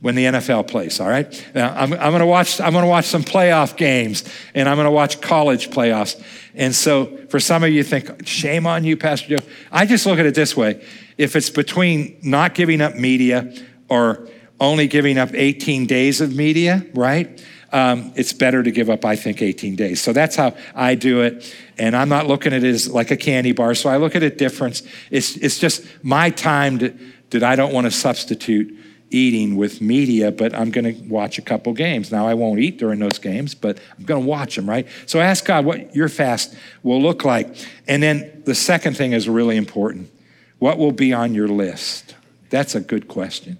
when 0.00 0.14
the 0.14 0.24
NFL 0.26 0.68
plays, 0.68 1.00
all 1.00 1.08
right? 1.08 1.46
Now, 1.54 1.74
I'm, 1.74 1.92
I'm 1.92 2.10
going 2.10 2.20
to 2.20 2.26
watch 2.26 2.60
I'm 2.60 2.72
going 2.72 2.84
to 2.84 2.88
watch 2.88 3.06
some 3.06 3.24
playoff 3.24 3.76
games 3.76 4.22
and 4.54 4.68
I'm 4.68 4.76
going 4.76 4.86
to 4.86 4.92
watch 4.92 5.20
college 5.20 5.70
playoffs. 5.70 6.22
And 6.54 6.74
so 6.74 7.16
for 7.28 7.40
some 7.40 7.64
of 7.64 7.70
you 7.70 7.82
think, 7.82 8.26
shame 8.26 8.66
on 8.66 8.84
you, 8.84 8.96
Pastor 8.96 9.36
Joe. 9.36 9.44
I 9.72 9.86
just 9.86 10.06
look 10.06 10.18
at 10.18 10.26
it 10.26 10.34
this 10.34 10.56
way. 10.56 10.84
If 11.16 11.34
it's 11.34 11.50
between 11.50 12.16
not 12.22 12.54
giving 12.54 12.80
up 12.80 12.94
media 12.94 13.52
or 13.88 14.28
only 14.60 14.86
giving 14.86 15.18
up 15.18 15.30
18 15.32 15.86
days 15.86 16.20
of 16.20 16.34
media, 16.34 16.84
right? 16.94 17.42
Um, 17.72 18.12
it's 18.16 18.32
better 18.32 18.62
to 18.62 18.70
give 18.70 18.88
up, 18.88 19.04
I 19.04 19.14
think, 19.14 19.42
18 19.42 19.76
days. 19.76 20.00
So 20.00 20.12
that's 20.12 20.36
how 20.36 20.56
I 20.74 20.94
do 20.94 21.20
it. 21.20 21.54
And 21.76 21.94
I'm 21.94 22.08
not 22.08 22.26
looking 22.26 22.52
at 22.52 22.64
it 22.64 22.74
as 22.74 22.90
like 22.90 23.10
a 23.10 23.16
candy 23.16 23.52
bar. 23.52 23.74
So 23.74 23.90
I 23.90 23.98
look 23.98 24.16
at 24.16 24.22
it 24.22 24.38
different. 24.38 24.82
It's, 25.10 25.36
it's 25.36 25.58
just 25.58 25.84
my 26.02 26.30
time 26.30 26.78
to, 26.78 26.98
that 27.30 27.42
I 27.42 27.56
don't 27.56 27.72
want 27.72 27.84
to 27.84 27.90
substitute 27.90 28.74
eating 29.10 29.56
with 29.56 29.80
media, 29.80 30.30
but 30.30 30.54
I'm 30.54 30.70
going 30.70 30.84
to 30.84 31.02
watch 31.08 31.38
a 31.38 31.42
couple 31.42 31.72
games. 31.72 32.10
Now, 32.10 32.26
I 32.26 32.34
won't 32.34 32.60
eat 32.60 32.78
during 32.78 33.00
those 33.00 33.18
games, 33.18 33.54
but 33.54 33.78
I'm 33.98 34.04
going 34.04 34.22
to 34.22 34.28
watch 34.28 34.56
them, 34.56 34.68
right? 34.68 34.86
So 35.06 35.20
ask 35.20 35.44
God 35.44 35.64
what 35.64 35.94
your 35.94 36.08
fast 36.08 36.54
will 36.82 37.00
look 37.00 37.24
like. 37.24 37.54
And 37.86 38.02
then 38.02 38.42
the 38.44 38.54
second 38.54 38.96
thing 38.96 39.12
is 39.12 39.28
really 39.28 39.56
important 39.56 40.10
what 40.58 40.76
will 40.76 40.92
be 40.92 41.12
on 41.12 41.34
your 41.34 41.46
list? 41.46 42.16
That's 42.50 42.74
a 42.74 42.80
good 42.80 43.06
question. 43.06 43.58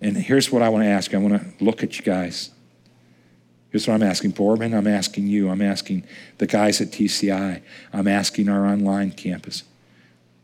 And 0.00 0.16
here's 0.16 0.52
what 0.52 0.62
I 0.62 0.68
want 0.68 0.84
to 0.84 0.88
ask 0.88 1.14
I 1.14 1.18
want 1.18 1.34
to 1.34 1.64
look 1.64 1.82
at 1.82 1.98
you 1.98 2.04
guys. 2.04 2.50
Here's 3.70 3.86
what 3.86 3.94
I'm 3.94 4.02
asking 4.02 4.30
Boardman. 4.30 4.74
I'm 4.74 4.86
asking 4.86 5.26
you. 5.26 5.50
I'm 5.50 5.62
asking 5.62 6.04
the 6.38 6.46
guys 6.46 6.80
at 6.80 6.88
TCI. 6.88 7.62
I'm 7.92 8.08
asking 8.08 8.48
our 8.48 8.66
online 8.66 9.10
campus. 9.10 9.64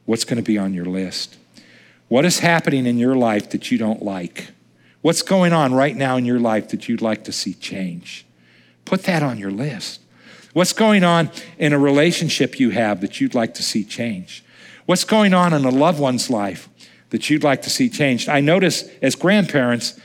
What's 0.05 0.25
going 0.25 0.37
to 0.37 0.43
be 0.43 0.59
on 0.59 0.75
your 0.75 0.85
list? 0.85 1.37
What 2.09 2.25
is 2.25 2.41
happening 2.41 2.87
in 2.87 2.99
your 2.99 3.15
life 3.15 3.51
that 3.51 3.71
you 3.71 3.79
don't 3.79 4.03
like? 4.03 4.49
What's 5.01 5.23
going 5.23 5.53
on 5.53 5.73
right 5.73 5.97
now 5.97 6.17
in 6.17 6.25
your 6.25 6.39
life 6.39 6.69
that 6.69 6.89
you'd 6.89 7.01
like 7.01 7.25
to 7.25 7.33
see 7.33 7.55
change? 7.55 8.27
Put 8.85 9.05
that 9.05 9.23
on 9.23 9.39
your 9.39 9.51
list. 9.51 10.01
What's 10.53 10.73
going 10.73 11.03
on 11.03 11.31
in 11.59 11.73
a 11.73 11.79
relationship 11.79 12.61
you 12.61 12.71
have 12.71 13.01
that 13.01 13.21
you'd 13.21 13.35
like 13.35 13.55
to 13.55 13.63
see 13.63 13.85
change? 13.85 14.45
What's 14.85 15.05
going 15.05 15.33
on 15.33 15.55
in 15.55 15.65
a 15.65 15.71
loved 15.71 15.99
one's 15.99 16.29
life 16.29 16.69
that 17.13 17.29
you'd 17.29 17.45
like 17.45 17.63
to 17.63 17.71
see 17.71 17.89
changed. 17.89 18.29
I 18.29 18.41
notice 18.41 18.89
as 19.03 19.15
grandparents, 19.15 20.01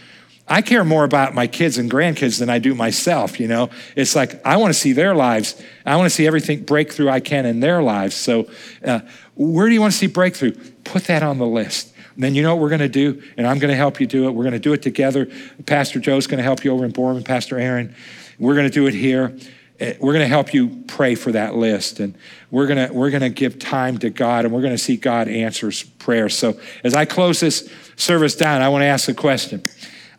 I 0.46 0.62
care 0.62 0.84
more 0.84 1.06
about 1.06 1.34
my 1.34 1.48
kids 1.48 1.78
and 1.78 1.89
grandkids 1.89 2.38
than 2.38 2.50
I 2.50 2.60
do 2.60 2.76
myself, 2.76 3.39
you 3.39 3.48
know? 3.48 3.70
It's 3.96 4.15
like 4.15 4.46
I 4.46 4.58
want 4.58 4.74
to 4.74 4.80
see 4.80 4.91
their 4.91 5.15
lives. 5.15 5.62
I 5.86 5.96
want 5.96 6.06
to 6.06 6.10
see 6.10 6.28
everything 6.28 6.63
breakthrough 6.63 7.10
I 7.10 7.22
can 7.22 7.46
in 7.46 7.62
their 7.62 7.82
lives. 7.82 8.15
So, 8.15 8.50
uh, 8.86 9.00
where 9.36 9.67
do 9.67 9.74
you 9.74 9.82
want 9.82 9.93
to 9.93 9.98
see 9.98 10.08
breakthrough? 10.08 10.52
Put 10.84 11.06
that 11.06 11.24
on 11.24 11.38
the 11.38 11.48
list. 11.48 11.93
And 12.15 12.24
then 12.24 12.36
you 12.36 12.43
know 12.43 12.56
what 12.56 12.62
we're 12.62 12.70
going 12.70 12.80
to 12.80 12.89
do? 12.89 13.22
And 13.38 13.48
I'm 13.48 13.60
going 13.60 13.72
to 13.72 13.78
help 13.78 14.02
you 14.02 14.08
do 14.08 14.28
it. 14.28 14.32
We're 14.32 14.43
going 14.43 14.54
to 14.54 14.60
do 14.60 14.74
it 14.74 14.82
together. 14.82 15.28
Pastor 15.65 16.00
Joe's 16.00 16.28
going 16.28 16.39
to 16.39 16.43
help 16.43 16.63
you 16.63 16.74
over 16.74 16.84
in 16.84 16.91
Boardman, 16.91 17.24
Pastor 17.24 17.58
Aaron. 17.58 17.96
We're 18.39 18.56
going 18.56 18.67
to 18.67 18.74
do 18.74 18.88
it 18.88 18.93
here. 18.93 19.38
Uh, 19.80 19.94
we're 20.00 20.13
going 20.13 20.24
to 20.24 20.28
help 20.28 20.54
you 20.54 20.70
pray 20.88 21.13
for 21.13 21.32
that 21.32 21.56
list 21.56 22.00
and 22.00 22.16
we're 22.50 22.66
going 22.66 22.88
to 22.88 22.94
we're 22.94 23.12
going 23.12 23.22
to 23.22 23.30
give 23.30 23.60
time 23.60 23.98
to 23.98 24.10
god 24.10 24.44
and 24.44 24.54
we're 24.54 24.62
going 24.62 24.74
to 24.74 24.78
see 24.78 24.98
god 24.98 25.28
answers 25.28 25.84
prayer 25.84 26.30
so 26.30 26.60
as 26.84 26.96
i 26.96 27.06
close 27.06 27.40
this 27.40 27.72
service 27.96 28.36
down 28.36 28.62
i 28.63 28.70
want 28.70 28.82
to 28.82 28.88
ask 28.88 29.08
a 29.08 29.13
question 29.13 29.63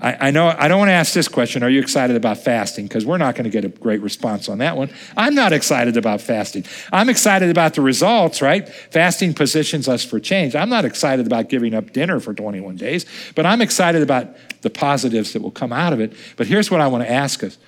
I, 0.00 0.28
I 0.28 0.30
know 0.30 0.54
I 0.56 0.68
don't 0.68 0.78
want 0.78 0.90
to 0.90 0.94
ask 0.94 1.12
this 1.12 1.26
question. 1.26 1.64
Are 1.64 1.68
you 1.68 1.80
excited 1.80 2.14
about 2.14 2.38
fasting? 2.38 2.86
Because 2.86 3.04
we're 3.04 3.18
not 3.18 3.34
going 3.34 3.44
to 3.44 3.50
get 3.50 3.64
a 3.64 3.68
great 3.68 4.00
response 4.00 4.48
on 4.48 4.58
that 4.58 4.76
one. 4.76 4.90
I'm 5.16 5.34
not 5.34 5.52
excited 5.52 5.96
about 5.96 6.20
fasting. 6.20 6.64
I'm 6.92 7.08
excited 7.08 7.50
about 7.50 7.74
the 7.74 7.80
results, 7.80 8.40
right? 8.40 8.68
Fasting 8.68 9.34
positions 9.34 9.88
us 9.88 10.04
for 10.04 10.20
change. 10.20 10.54
I'm 10.54 10.68
not 10.68 10.84
excited 10.84 11.26
about 11.26 11.48
giving 11.48 11.74
up 11.74 11.92
dinner 11.92 12.20
for 12.20 12.32
21 12.32 12.76
days, 12.76 13.06
but 13.34 13.44
I'm 13.44 13.60
excited 13.60 14.02
about 14.02 14.28
the 14.62 14.70
positives 14.70 15.32
that 15.32 15.42
will 15.42 15.50
come 15.50 15.72
out 15.72 15.92
of 15.92 16.00
it. 16.00 16.12
But 16.36 16.46
here's 16.46 16.70
what 16.70 16.80
I 16.80 16.86
want 16.86 17.02
to 17.02 17.10
ask 17.10 17.42
us 17.42 17.58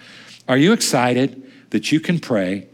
Are 0.46 0.56
you 0.56 0.72
excited 0.72 1.49
that 1.70 1.90
you 1.90 2.00
can 2.00 2.18
pray 2.18 2.68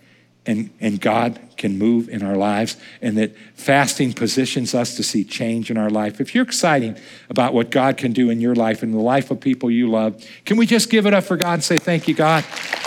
and, 0.47 0.71
and 0.81 1.01
God 1.01 1.41
can 1.57 1.79
move 1.79 2.09
in 2.09 2.23
our 2.23 2.37
lives, 2.37 2.77
and 3.03 3.19
that 3.19 3.37
fasting 3.55 4.13
positions 4.13 4.75
us 4.75 4.95
to 4.97 5.03
see 5.03 5.25
change 5.25 5.71
in 5.71 5.77
our 5.77 5.91
life. 5.91 6.21
If 6.21 6.35
you're 6.35 6.45
excited 6.45 7.01
about 7.29 7.53
what 7.53 7.71
God 7.71 7.97
can 7.97 8.13
do 8.13 8.31
in 8.31 8.41
your 8.41 8.55
life 8.55 8.83
and 8.83 8.95
the 8.95 8.99
life 8.99 9.31
of 9.31 9.41
people 9.41 9.71
you 9.71 9.91
love, 9.91 10.25
can 10.45 10.57
we 10.57 10.67
just 10.67 10.89
give 10.89 11.07
it 11.07 11.15
up 11.15 11.25
for 11.25 11.37
God 11.37 11.55
and 11.55 11.65
say, 11.65 11.79
Thank 11.79 12.07
you, 12.07 12.15
God? 12.15 12.45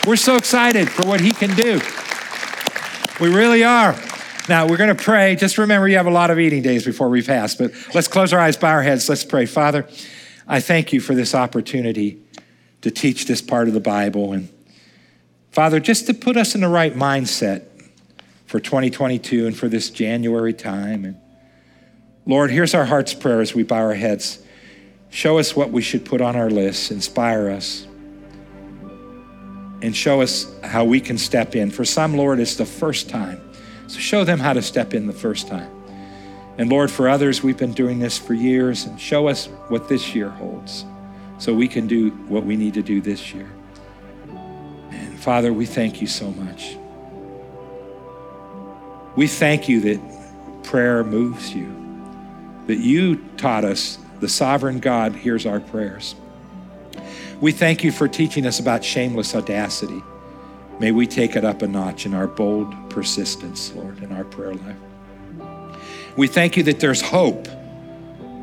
We're 0.08 0.16
so 0.16 0.36
excited 0.36 0.90
for 0.90 1.06
what 1.06 1.20
He 1.20 1.32
can 1.32 1.54
do. 1.56 1.82
We 3.20 3.34
really 3.36 3.64
are. 3.64 4.00
Now, 4.48 4.68
we're 4.68 4.78
going 4.78 4.96
to 4.96 5.04
pray. 5.04 5.36
Just 5.36 5.58
remember, 5.58 5.88
you 5.88 5.98
have 5.98 6.08
a 6.08 6.12
lot 6.12 6.32
of 6.32 6.40
eating 6.40 6.62
days 6.62 6.86
before 6.86 7.10
we 7.10 7.22
fast, 7.22 7.58
but 7.58 7.72
let's 7.94 8.08
close 8.08 8.32
our 8.34 8.40
eyes, 8.40 8.56
bow 8.56 8.70
our 8.70 8.82
heads. 8.82 9.10
Let's 9.10 9.26
pray. 9.26 9.46
Father, 9.46 9.88
I 10.48 10.60
thank 10.60 10.94
you 10.94 11.02
for 11.02 11.14
this 11.14 11.36
opportunity 11.36 12.22
to 12.82 12.90
teach 12.90 13.26
this 13.26 13.42
part 13.42 13.68
of 13.68 13.74
the 13.74 13.80
Bible. 13.80 14.32
And 14.34 14.50
Father, 15.52 15.80
just 15.80 16.06
to 16.08 16.14
put 16.14 16.38
us 16.38 16.56
in 16.56 16.62
the 16.62 16.70
right 16.70 16.94
mindset 16.94 17.66
for 18.46 18.60
2022 18.60 19.48
and 19.48 19.58
for 19.58 19.68
this 19.68 19.90
January 19.90 20.54
time. 20.54 21.06
And 21.06 21.18
Lord, 22.26 22.52
here's 22.52 22.74
our 22.74 22.86
heart's 22.86 23.14
prayer 23.14 23.42
as 23.42 23.56
we 23.56 23.64
bow 23.64 23.78
our 23.78 23.94
heads. 23.94 24.40
Show 25.10 25.40
us 25.40 25.56
what 25.56 25.72
we 25.72 25.82
should 25.82 26.06
put 26.06 26.22
on 26.22 26.36
our 26.36 26.50
list, 26.50 26.92
inspire 26.92 27.50
us, 27.50 27.88
and 29.82 29.96
show 29.96 30.22
us 30.22 30.54
how 30.64 30.84
we 30.84 31.00
can 31.00 31.18
step 31.18 31.56
in. 31.56 31.72
For 31.72 31.86
some, 31.86 32.16
Lord, 32.16 32.40
it's 32.40 32.56
the 32.56 32.66
first 32.66 33.10
time. 33.10 33.42
So 33.88 34.00
show 34.00 34.24
them 34.24 34.40
how 34.40 34.54
to 34.54 34.62
step 34.62 34.94
in 34.94 35.08
the 35.08 35.14
first 35.14 35.48
time. 35.48 35.72
And 36.60 36.70
Lord, 36.70 36.92
for 36.92 37.10
others, 37.10 37.42
we've 37.42 37.58
been 37.58 37.74
doing 37.74 38.00
this 38.00 38.18
for 38.18 38.34
years, 38.34 38.86
and 38.86 39.00
show 39.00 39.28
us 39.28 39.48
what 39.70 39.88
this 39.88 40.14
year 40.14 40.30
holds 40.30 40.86
so 41.38 41.54
we 41.54 41.68
can 41.68 41.88
do 41.88 42.12
what 42.28 42.46
we 42.46 42.56
need 42.56 42.74
to 42.76 42.84
do 42.84 43.02
this 43.02 43.34
year. 43.34 43.50
Father, 45.20 45.52
we 45.52 45.66
thank 45.66 46.00
you 46.00 46.08
so 46.08 46.32
much. 46.32 46.78
We 49.18 49.28
thank 49.28 49.68
you 49.68 49.82
that 49.82 50.64
prayer 50.64 51.04
moves 51.04 51.54
you, 51.54 51.76
that 52.68 52.78
you 52.78 53.18
taught 53.36 53.66
us 53.66 53.98
the 54.22 54.30
sovereign 54.30 54.80
God 54.80 55.14
hears 55.14 55.46
our 55.46 55.60
prayers. 55.60 56.16
We 57.42 57.52
thank 57.52 57.84
you 57.84 57.92
for 57.92 58.08
teaching 58.08 58.46
us 58.46 58.62
about 58.62 58.84
shameless 58.84 59.36
audacity. 59.36 60.02
May 60.80 60.94
we 60.94 61.06
take 61.06 61.36
it 61.36 61.44
up 61.44 61.62
a 61.62 61.68
notch 61.68 62.06
in 62.06 62.14
our 62.14 62.28
bold 62.28 62.74
persistence, 62.90 63.74
Lord, 63.74 64.02
in 64.02 64.14
our 64.14 64.24
prayer 64.24 64.54
life. 64.54 64.78
We 66.16 66.28
thank 66.28 66.56
you 66.56 66.64
that 66.64 66.80
there's 66.80 67.02
hope 67.02 67.50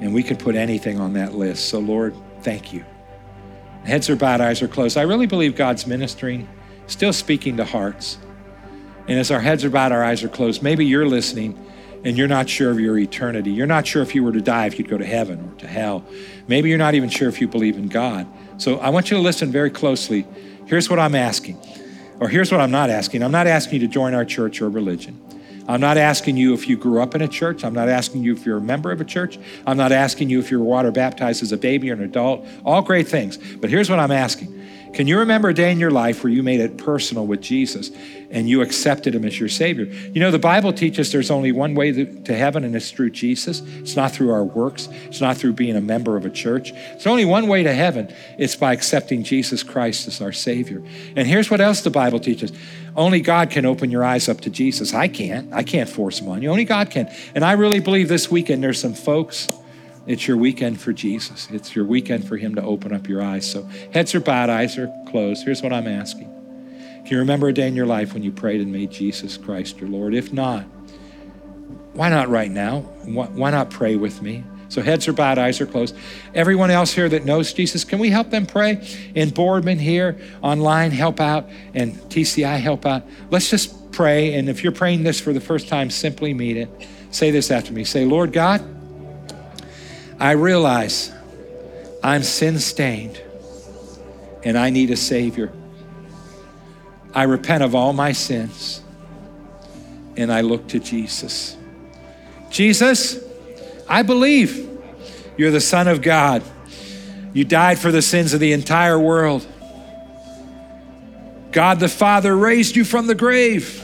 and 0.00 0.12
we 0.12 0.22
can 0.22 0.36
put 0.36 0.54
anything 0.54 1.00
on 1.00 1.14
that 1.14 1.34
list. 1.34 1.70
So, 1.70 1.78
Lord, 1.78 2.14
thank 2.42 2.74
you. 2.74 2.84
Heads 3.84 4.10
are 4.10 4.16
bowed, 4.16 4.42
eyes 4.42 4.60
are 4.60 4.68
closed. 4.68 4.98
I 4.98 5.02
really 5.02 5.26
believe 5.26 5.56
God's 5.56 5.86
ministering, 5.86 6.46
still 6.87 7.12
speaking 7.12 7.57
to 7.57 7.64
hearts. 7.64 8.18
And 9.09 9.18
as 9.18 9.31
our 9.31 9.40
heads 9.40 9.64
are 9.64 9.70
bowed, 9.70 9.92
our 9.92 10.05
eyes 10.05 10.22
are 10.25 10.29
closed, 10.29 10.62
maybe 10.62 10.85
you're 10.85 11.07
listening 11.07 11.62
and 12.05 12.16
you're 12.16 12.29
not 12.29 12.49
sure 12.49 12.70
of 12.70 12.79
your 12.79 12.99
eternity. 12.99 13.51
You're 13.51 13.66
not 13.66 13.87
sure 13.87 14.03
if 14.03 14.14
you 14.14 14.22
were 14.22 14.33
to 14.33 14.40
die, 14.40 14.66
if 14.66 14.79
you'd 14.79 14.88
go 14.88 14.99
to 14.99 15.05
heaven 15.05 15.40
or 15.40 15.59
to 15.59 15.66
hell. 15.66 16.05
Maybe 16.46 16.68
you're 16.68 16.79
not 16.79 16.94
even 16.94 17.09
sure 17.09 17.29
if 17.29 17.40
you 17.40 17.49
believe 17.49 17.77
in 17.77 17.88
God. 17.88 18.27
So 18.59 18.79
I 18.79 18.90
want 18.90 19.11
you 19.11 19.16
to 19.16 19.22
listen 19.22 19.51
very 19.51 19.70
closely. 19.70 20.27
Here's 20.66 20.88
what 20.88 20.99
I'm 20.99 21.14
asking, 21.14 21.59
or 22.20 22.29
here's 22.29 22.53
what 22.53 22.61
I'm 22.61 22.70
not 22.70 22.90
asking. 22.90 23.22
I'm 23.22 23.33
not 23.33 23.46
asking 23.46 23.81
you 23.81 23.88
to 23.88 23.92
join 23.92 24.14
our 24.14 24.25
church 24.25 24.62
or 24.62 24.70
religion. 24.70 25.20
I'm 25.68 25.81
not 25.81 25.99
asking 25.99 26.37
you 26.37 26.55
if 26.55 26.68
you 26.68 26.77
grew 26.77 27.01
up 27.01 27.14
in 27.16 27.22
a 27.22 27.29
church. 27.29 27.64
I'm 27.64 27.75
not 27.75 27.88
asking 27.88 28.22
you 28.22 28.33
if 28.33 28.46
you're 28.46 28.59
a 28.59 28.62
member 28.62 28.92
of 28.92 29.01
a 29.01 29.05
church. 29.05 29.38
I'm 29.66 29.77
not 29.77 29.90
asking 29.90 30.31
you 30.31 30.38
if 30.38 30.51
you 30.51 30.61
were 30.61 30.64
water 30.64 30.92
baptized 30.92 31.42
as 31.42 31.51
a 31.51 31.57
baby 31.57 31.90
or 31.90 31.94
an 31.94 32.03
adult. 32.03 32.46
All 32.64 32.83
great 32.83 33.09
things. 33.09 33.37
But 33.37 33.70
here's 33.70 33.90
what 33.90 33.99
I'm 33.99 34.12
asking 34.12 34.65
can 34.96 35.06
you 35.06 35.18
remember 35.18 35.50
a 35.50 35.54
day 35.54 35.70
in 35.70 35.78
your 35.78 35.90
life 35.90 36.24
where 36.24 36.32
you 36.32 36.42
made 36.42 36.59
it 36.59 36.78
personal 36.78 37.26
with 37.26 37.42
Jesus 37.42 37.90
and 38.30 38.48
you 38.48 38.62
accepted 38.62 39.14
him 39.14 39.26
as 39.26 39.38
your 39.38 39.50
Savior? 39.50 39.85
You 39.85 40.20
know, 40.20 40.30
the 40.30 40.38
Bible 40.38 40.72
teaches 40.72 41.12
there's 41.12 41.30
only 41.30 41.52
one 41.52 41.74
way 41.74 41.92
to 41.92 42.35
heaven, 42.35 42.64
and 42.64 42.74
it's 42.74 42.90
through 42.90 43.11
Jesus. 43.11 43.61
It's 43.61 43.94
not 43.94 44.12
through 44.12 44.32
our 44.32 44.42
works, 44.42 44.88
it's 45.04 45.20
not 45.20 45.37
through 45.37 45.52
being 45.52 45.76
a 45.76 45.82
member 45.82 46.16
of 46.16 46.24
a 46.24 46.30
church. 46.30 46.72
It's 46.72 47.06
only 47.06 47.26
one 47.26 47.46
way 47.46 47.62
to 47.62 47.74
heaven 47.74 48.11
it's 48.38 48.56
by 48.56 48.72
accepting 48.72 49.22
Jesus 49.22 49.62
Christ 49.62 50.09
as 50.09 50.22
our 50.22 50.32
Savior. 50.32 50.82
And 51.14 51.28
here's 51.28 51.50
what 51.50 51.61
else 51.61 51.82
the 51.82 51.90
Bible 51.90 52.18
teaches 52.18 52.50
only 52.96 53.20
God 53.20 53.50
can 53.50 53.66
open 53.66 53.90
your 53.90 54.02
eyes 54.02 54.30
up 54.30 54.40
to 54.40 54.50
Jesus. 54.50 54.94
I 54.94 55.09
can't. 55.09 55.52
I 55.52 55.62
can't 55.62 55.90
force 55.90 56.20
them 56.20 56.30
on 56.30 56.40
you. 56.40 56.48
Only 56.48 56.64
God 56.64 56.88
can. 56.88 57.14
And 57.35 57.44
I 57.44 57.52
really 57.52 57.80
believe 57.80 58.09
this 58.09 58.30
weekend 58.30 58.62
there's 58.62 58.80
some 58.80 58.94
folks 58.94 59.52
it's 60.06 60.28
your 60.28 60.36
weekend 60.36 60.80
for 60.80 60.92
Jesus. 60.92 61.48
It's 61.50 61.74
your 61.74 61.84
weekend 61.84 62.26
for 62.26 62.36
Him 62.36 62.54
to 62.54 62.62
open 62.62 62.92
up 62.92 63.08
your 63.08 63.22
eyes. 63.22 63.50
So 63.50 63.62
heads 63.92 64.14
are 64.14 64.20
bowed, 64.20 64.50
eyes 64.50 64.78
are 64.78 64.92
closed. 65.08 65.44
Here's 65.44 65.62
what 65.62 65.72
I'm 65.72 65.88
asking. 65.88 66.32
Can 67.04 67.12
you 67.12 67.18
remember 67.18 67.48
a 67.48 67.52
day 67.52 67.68
in 67.68 67.76
your 67.76 67.86
life 67.86 68.14
when 68.14 68.22
you 68.22 68.32
prayed 68.32 68.60
and 68.60 68.72
made 68.72 68.90
Jesus 68.90 69.36
Christ 69.36 69.78
your 69.78 69.88
Lord? 69.88 70.14
If 70.14 70.32
not, 70.32 70.62
why 71.92 72.08
not 72.08 72.28
right 72.28 72.50
now? 72.50 72.80
Why 72.80 73.50
not 73.50 73.70
pray 73.70 73.96
with 73.96 74.22
me? 74.22 74.44
So 74.68 74.82
heads 74.82 75.06
are 75.06 75.12
bowed, 75.12 75.38
eyes 75.38 75.60
are 75.60 75.66
closed. 75.66 75.96
Everyone 76.34 76.70
else 76.70 76.92
here 76.92 77.08
that 77.08 77.24
knows 77.24 77.52
Jesus, 77.52 77.84
can 77.84 78.00
we 78.00 78.10
help 78.10 78.30
them 78.30 78.46
pray? 78.46 78.84
In 79.14 79.30
Boardman 79.30 79.78
here, 79.78 80.18
online, 80.42 80.90
help 80.90 81.20
out, 81.20 81.48
and 81.74 81.94
TCI, 82.10 82.58
help 82.58 82.84
out. 82.84 83.04
Let's 83.30 83.48
just 83.48 83.92
pray. 83.92 84.34
And 84.34 84.48
if 84.48 84.64
you're 84.64 84.72
praying 84.72 85.04
this 85.04 85.20
for 85.20 85.32
the 85.32 85.40
first 85.40 85.68
time, 85.68 85.90
simply 85.90 86.34
mean 86.34 86.56
it. 86.56 86.68
Say 87.12 87.30
this 87.30 87.52
after 87.52 87.72
me. 87.72 87.84
Say, 87.84 88.04
Lord 88.04 88.32
God, 88.32 88.60
I 90.18 90.33
realize 90.33 91.12
I'm 92.02 92.22
sin 92.22 92.59
stained 92.59 93.20
and 94.44 94.57
I 94.57 94.70
need 94.70 94.90
a 94.90 94.96
Savior. 94.96 95.52
I 97.14 97.24
repent 97.24 97.62
of 97.62 97.74
all 97.74 97.92
my 97.92 98.12
sins 98.12 98.81
and 100.16 100.33
I 100.33 100.40
look 100.40 100.68
to 100.68 100.79
Jesus. 100.79 101.57
Jesus, 102.50 103.18
I 103.88 104.02
believe 104.02 104.68
you're 105.37 105.50
the 105.50 105.61
Son 105.61 105.88
of 105.88 106.00
God. 106.00 106.42
You 107.35 107.44
died 107.44 107.79
for 107.79 107.92
the 107.92 108.00
sins 108.00 108.33
of 108.33 108.40
the 108.40 108.52
entire 108.52 108.98
world. 108.98 109.46
God 111.52 111.81
the 111.81 111.88
Father 111.88 112.37
raised 112.37 112.76
you 112.76 112.85
from 112.85 113.07
the 113.07 113.14
grave. 113.14 113.83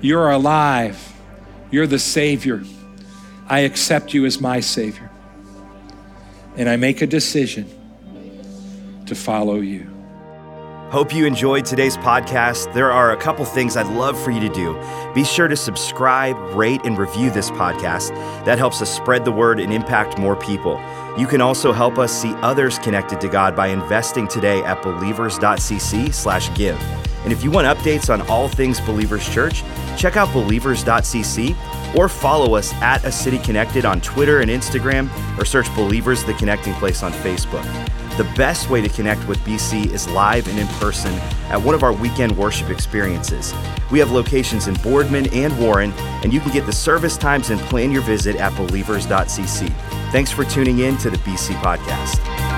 You're 0.00 0.30
alive. 0.30 1.12
You're 1.70 1.86
the 1.86 1.98
Savior. 1.98 2.62
I 3.46 3.60
accept 3.60 4.14
you 4.14 4.24
as 4.24 4.40
my 4.40 4.60
Savior. 4.60 5.10
And 6.56 6.68
I 6.68 6.76
make 6.76 7.02
a 7.02 7.06
decision 7.06 7.68
to 9.06 9.14
follow 9.14 9.56
you. 9.56 9.90
Hope 10.90 11.12
you 11.12 11.26
enjoyed 11.26 11.64
today's 11.64 11.96
podcast. 11.96 12.72
There 12.72 12.92
are 12.92 13.10
a 13.10 13.16
couple 13.16 13.44
things 13.44 13.76
I'd 13.76 13.88
love 13.88 14.16
for 14.22 14.30
you 14.30 14.38
to 14.40 14.48
do. 14.48 14.80
Be 15.12 15.24
sure 15.24 15.48
to 15.48 15.56
subscribe, 15.56 16.36
rate, 16.54 16.82
and 16.84 16.96
review 16.96 17.30
this 17.30 17.50
podcast. 17.50 18.10
That 18.44 18.58
helps 18.58 18.80
us 18.80 18.94
spread 18.94 19.24
the 19.24 19.32
word 19.32 19.58
and 19.58 19.72
impact 19.72 20.18
more 20.18 20.36
people. 20.36 20.80
You 21.18 21.26
can 21.26 21.40
also 21.40 21.72
help 21.72 21.98
us 21.98 22.12
see 22.12 22.32
others 22.36 22.78
connected 22.78 23.20
to 23.22 23.28
God 23.28 23.56
by 23.56 23.66
investing 23.68 24.28
today 24.28 24.62
at 24.62 24.82
believers.cc/give. 24.82 26.80
And 27.24 27.32
if 27.32 27.42
you 27.42 27.50
want 27.50 27.66
updates 27.66 28.12
on 28.12 28.22
all 28.28 28.48
things 28.48 28.80
Believers 28.80 29.28
Church, 29.28 29.64
check 29.96 30.16
out 30.16 30.32
believers.cc 30.32 31.56
or 31.96 32.08
follow 32.08 32.54
us 32.54 32.72
at 32.74 33.04
A 33.04 33.12
City 33.12 33.38
Connected 33.38 33.84
on 33.84 34.00
Twitter 34.00 34.40
and 34.40 34.50
Instagram, 34.50 35.08
or 35.38 35.44
search 35.44 35.72
Believers 35.74 36.24
the 36.24 36.34
Connecting 36.34 36.74
Place 36.74 37.02
on 37.02 37.12
Facebook. 37.12 37.64
The 38.16 38.24
best 38.36 38.70
way 38.70 38.80
to 38.80 38.88
connect 38.88 39.26
with 39.26 39.38
BC 39.38 39.92
is 39.92 40.08
live 40.10 40.46
and 40.46 40.56
in 40.58 40.68
person 40.78 41.12
at 41.50 41.60
one 41.60 41.74
of 41.74 41.82
our 41.82 41.92
weekend 41.92 42.36
worship 42.38 42.70
experiences. 42.70 43.52
We 43.90 43.98
have 43.98 44.12
locations 44.12 44.68
in 44.68 44.74
Boardman 44.74 45.26
and 45.32 45.58
Warren, 45.58 45.92
and 46.22 46.32
you 46.32 46.38
can 46.38 46.52
get 46.52 46.64
the 46.64 46.72
service 46.72 47.16
times 47.16 47.50
and 47.50 47.60
plan 47.62 47.90
your 47.90 48.02
visit 48.02 48.36
at 48.36 48.56
believers.cc. 48.56 49.68
Thanks 50.12 50.30
for 50.30 50.44
tuning 50.44 50.78
in 50.78 50.96
to 50.98 51.10
the 51.10 51.18
BC 51.18 51.54
Podcast. 51.56 52.53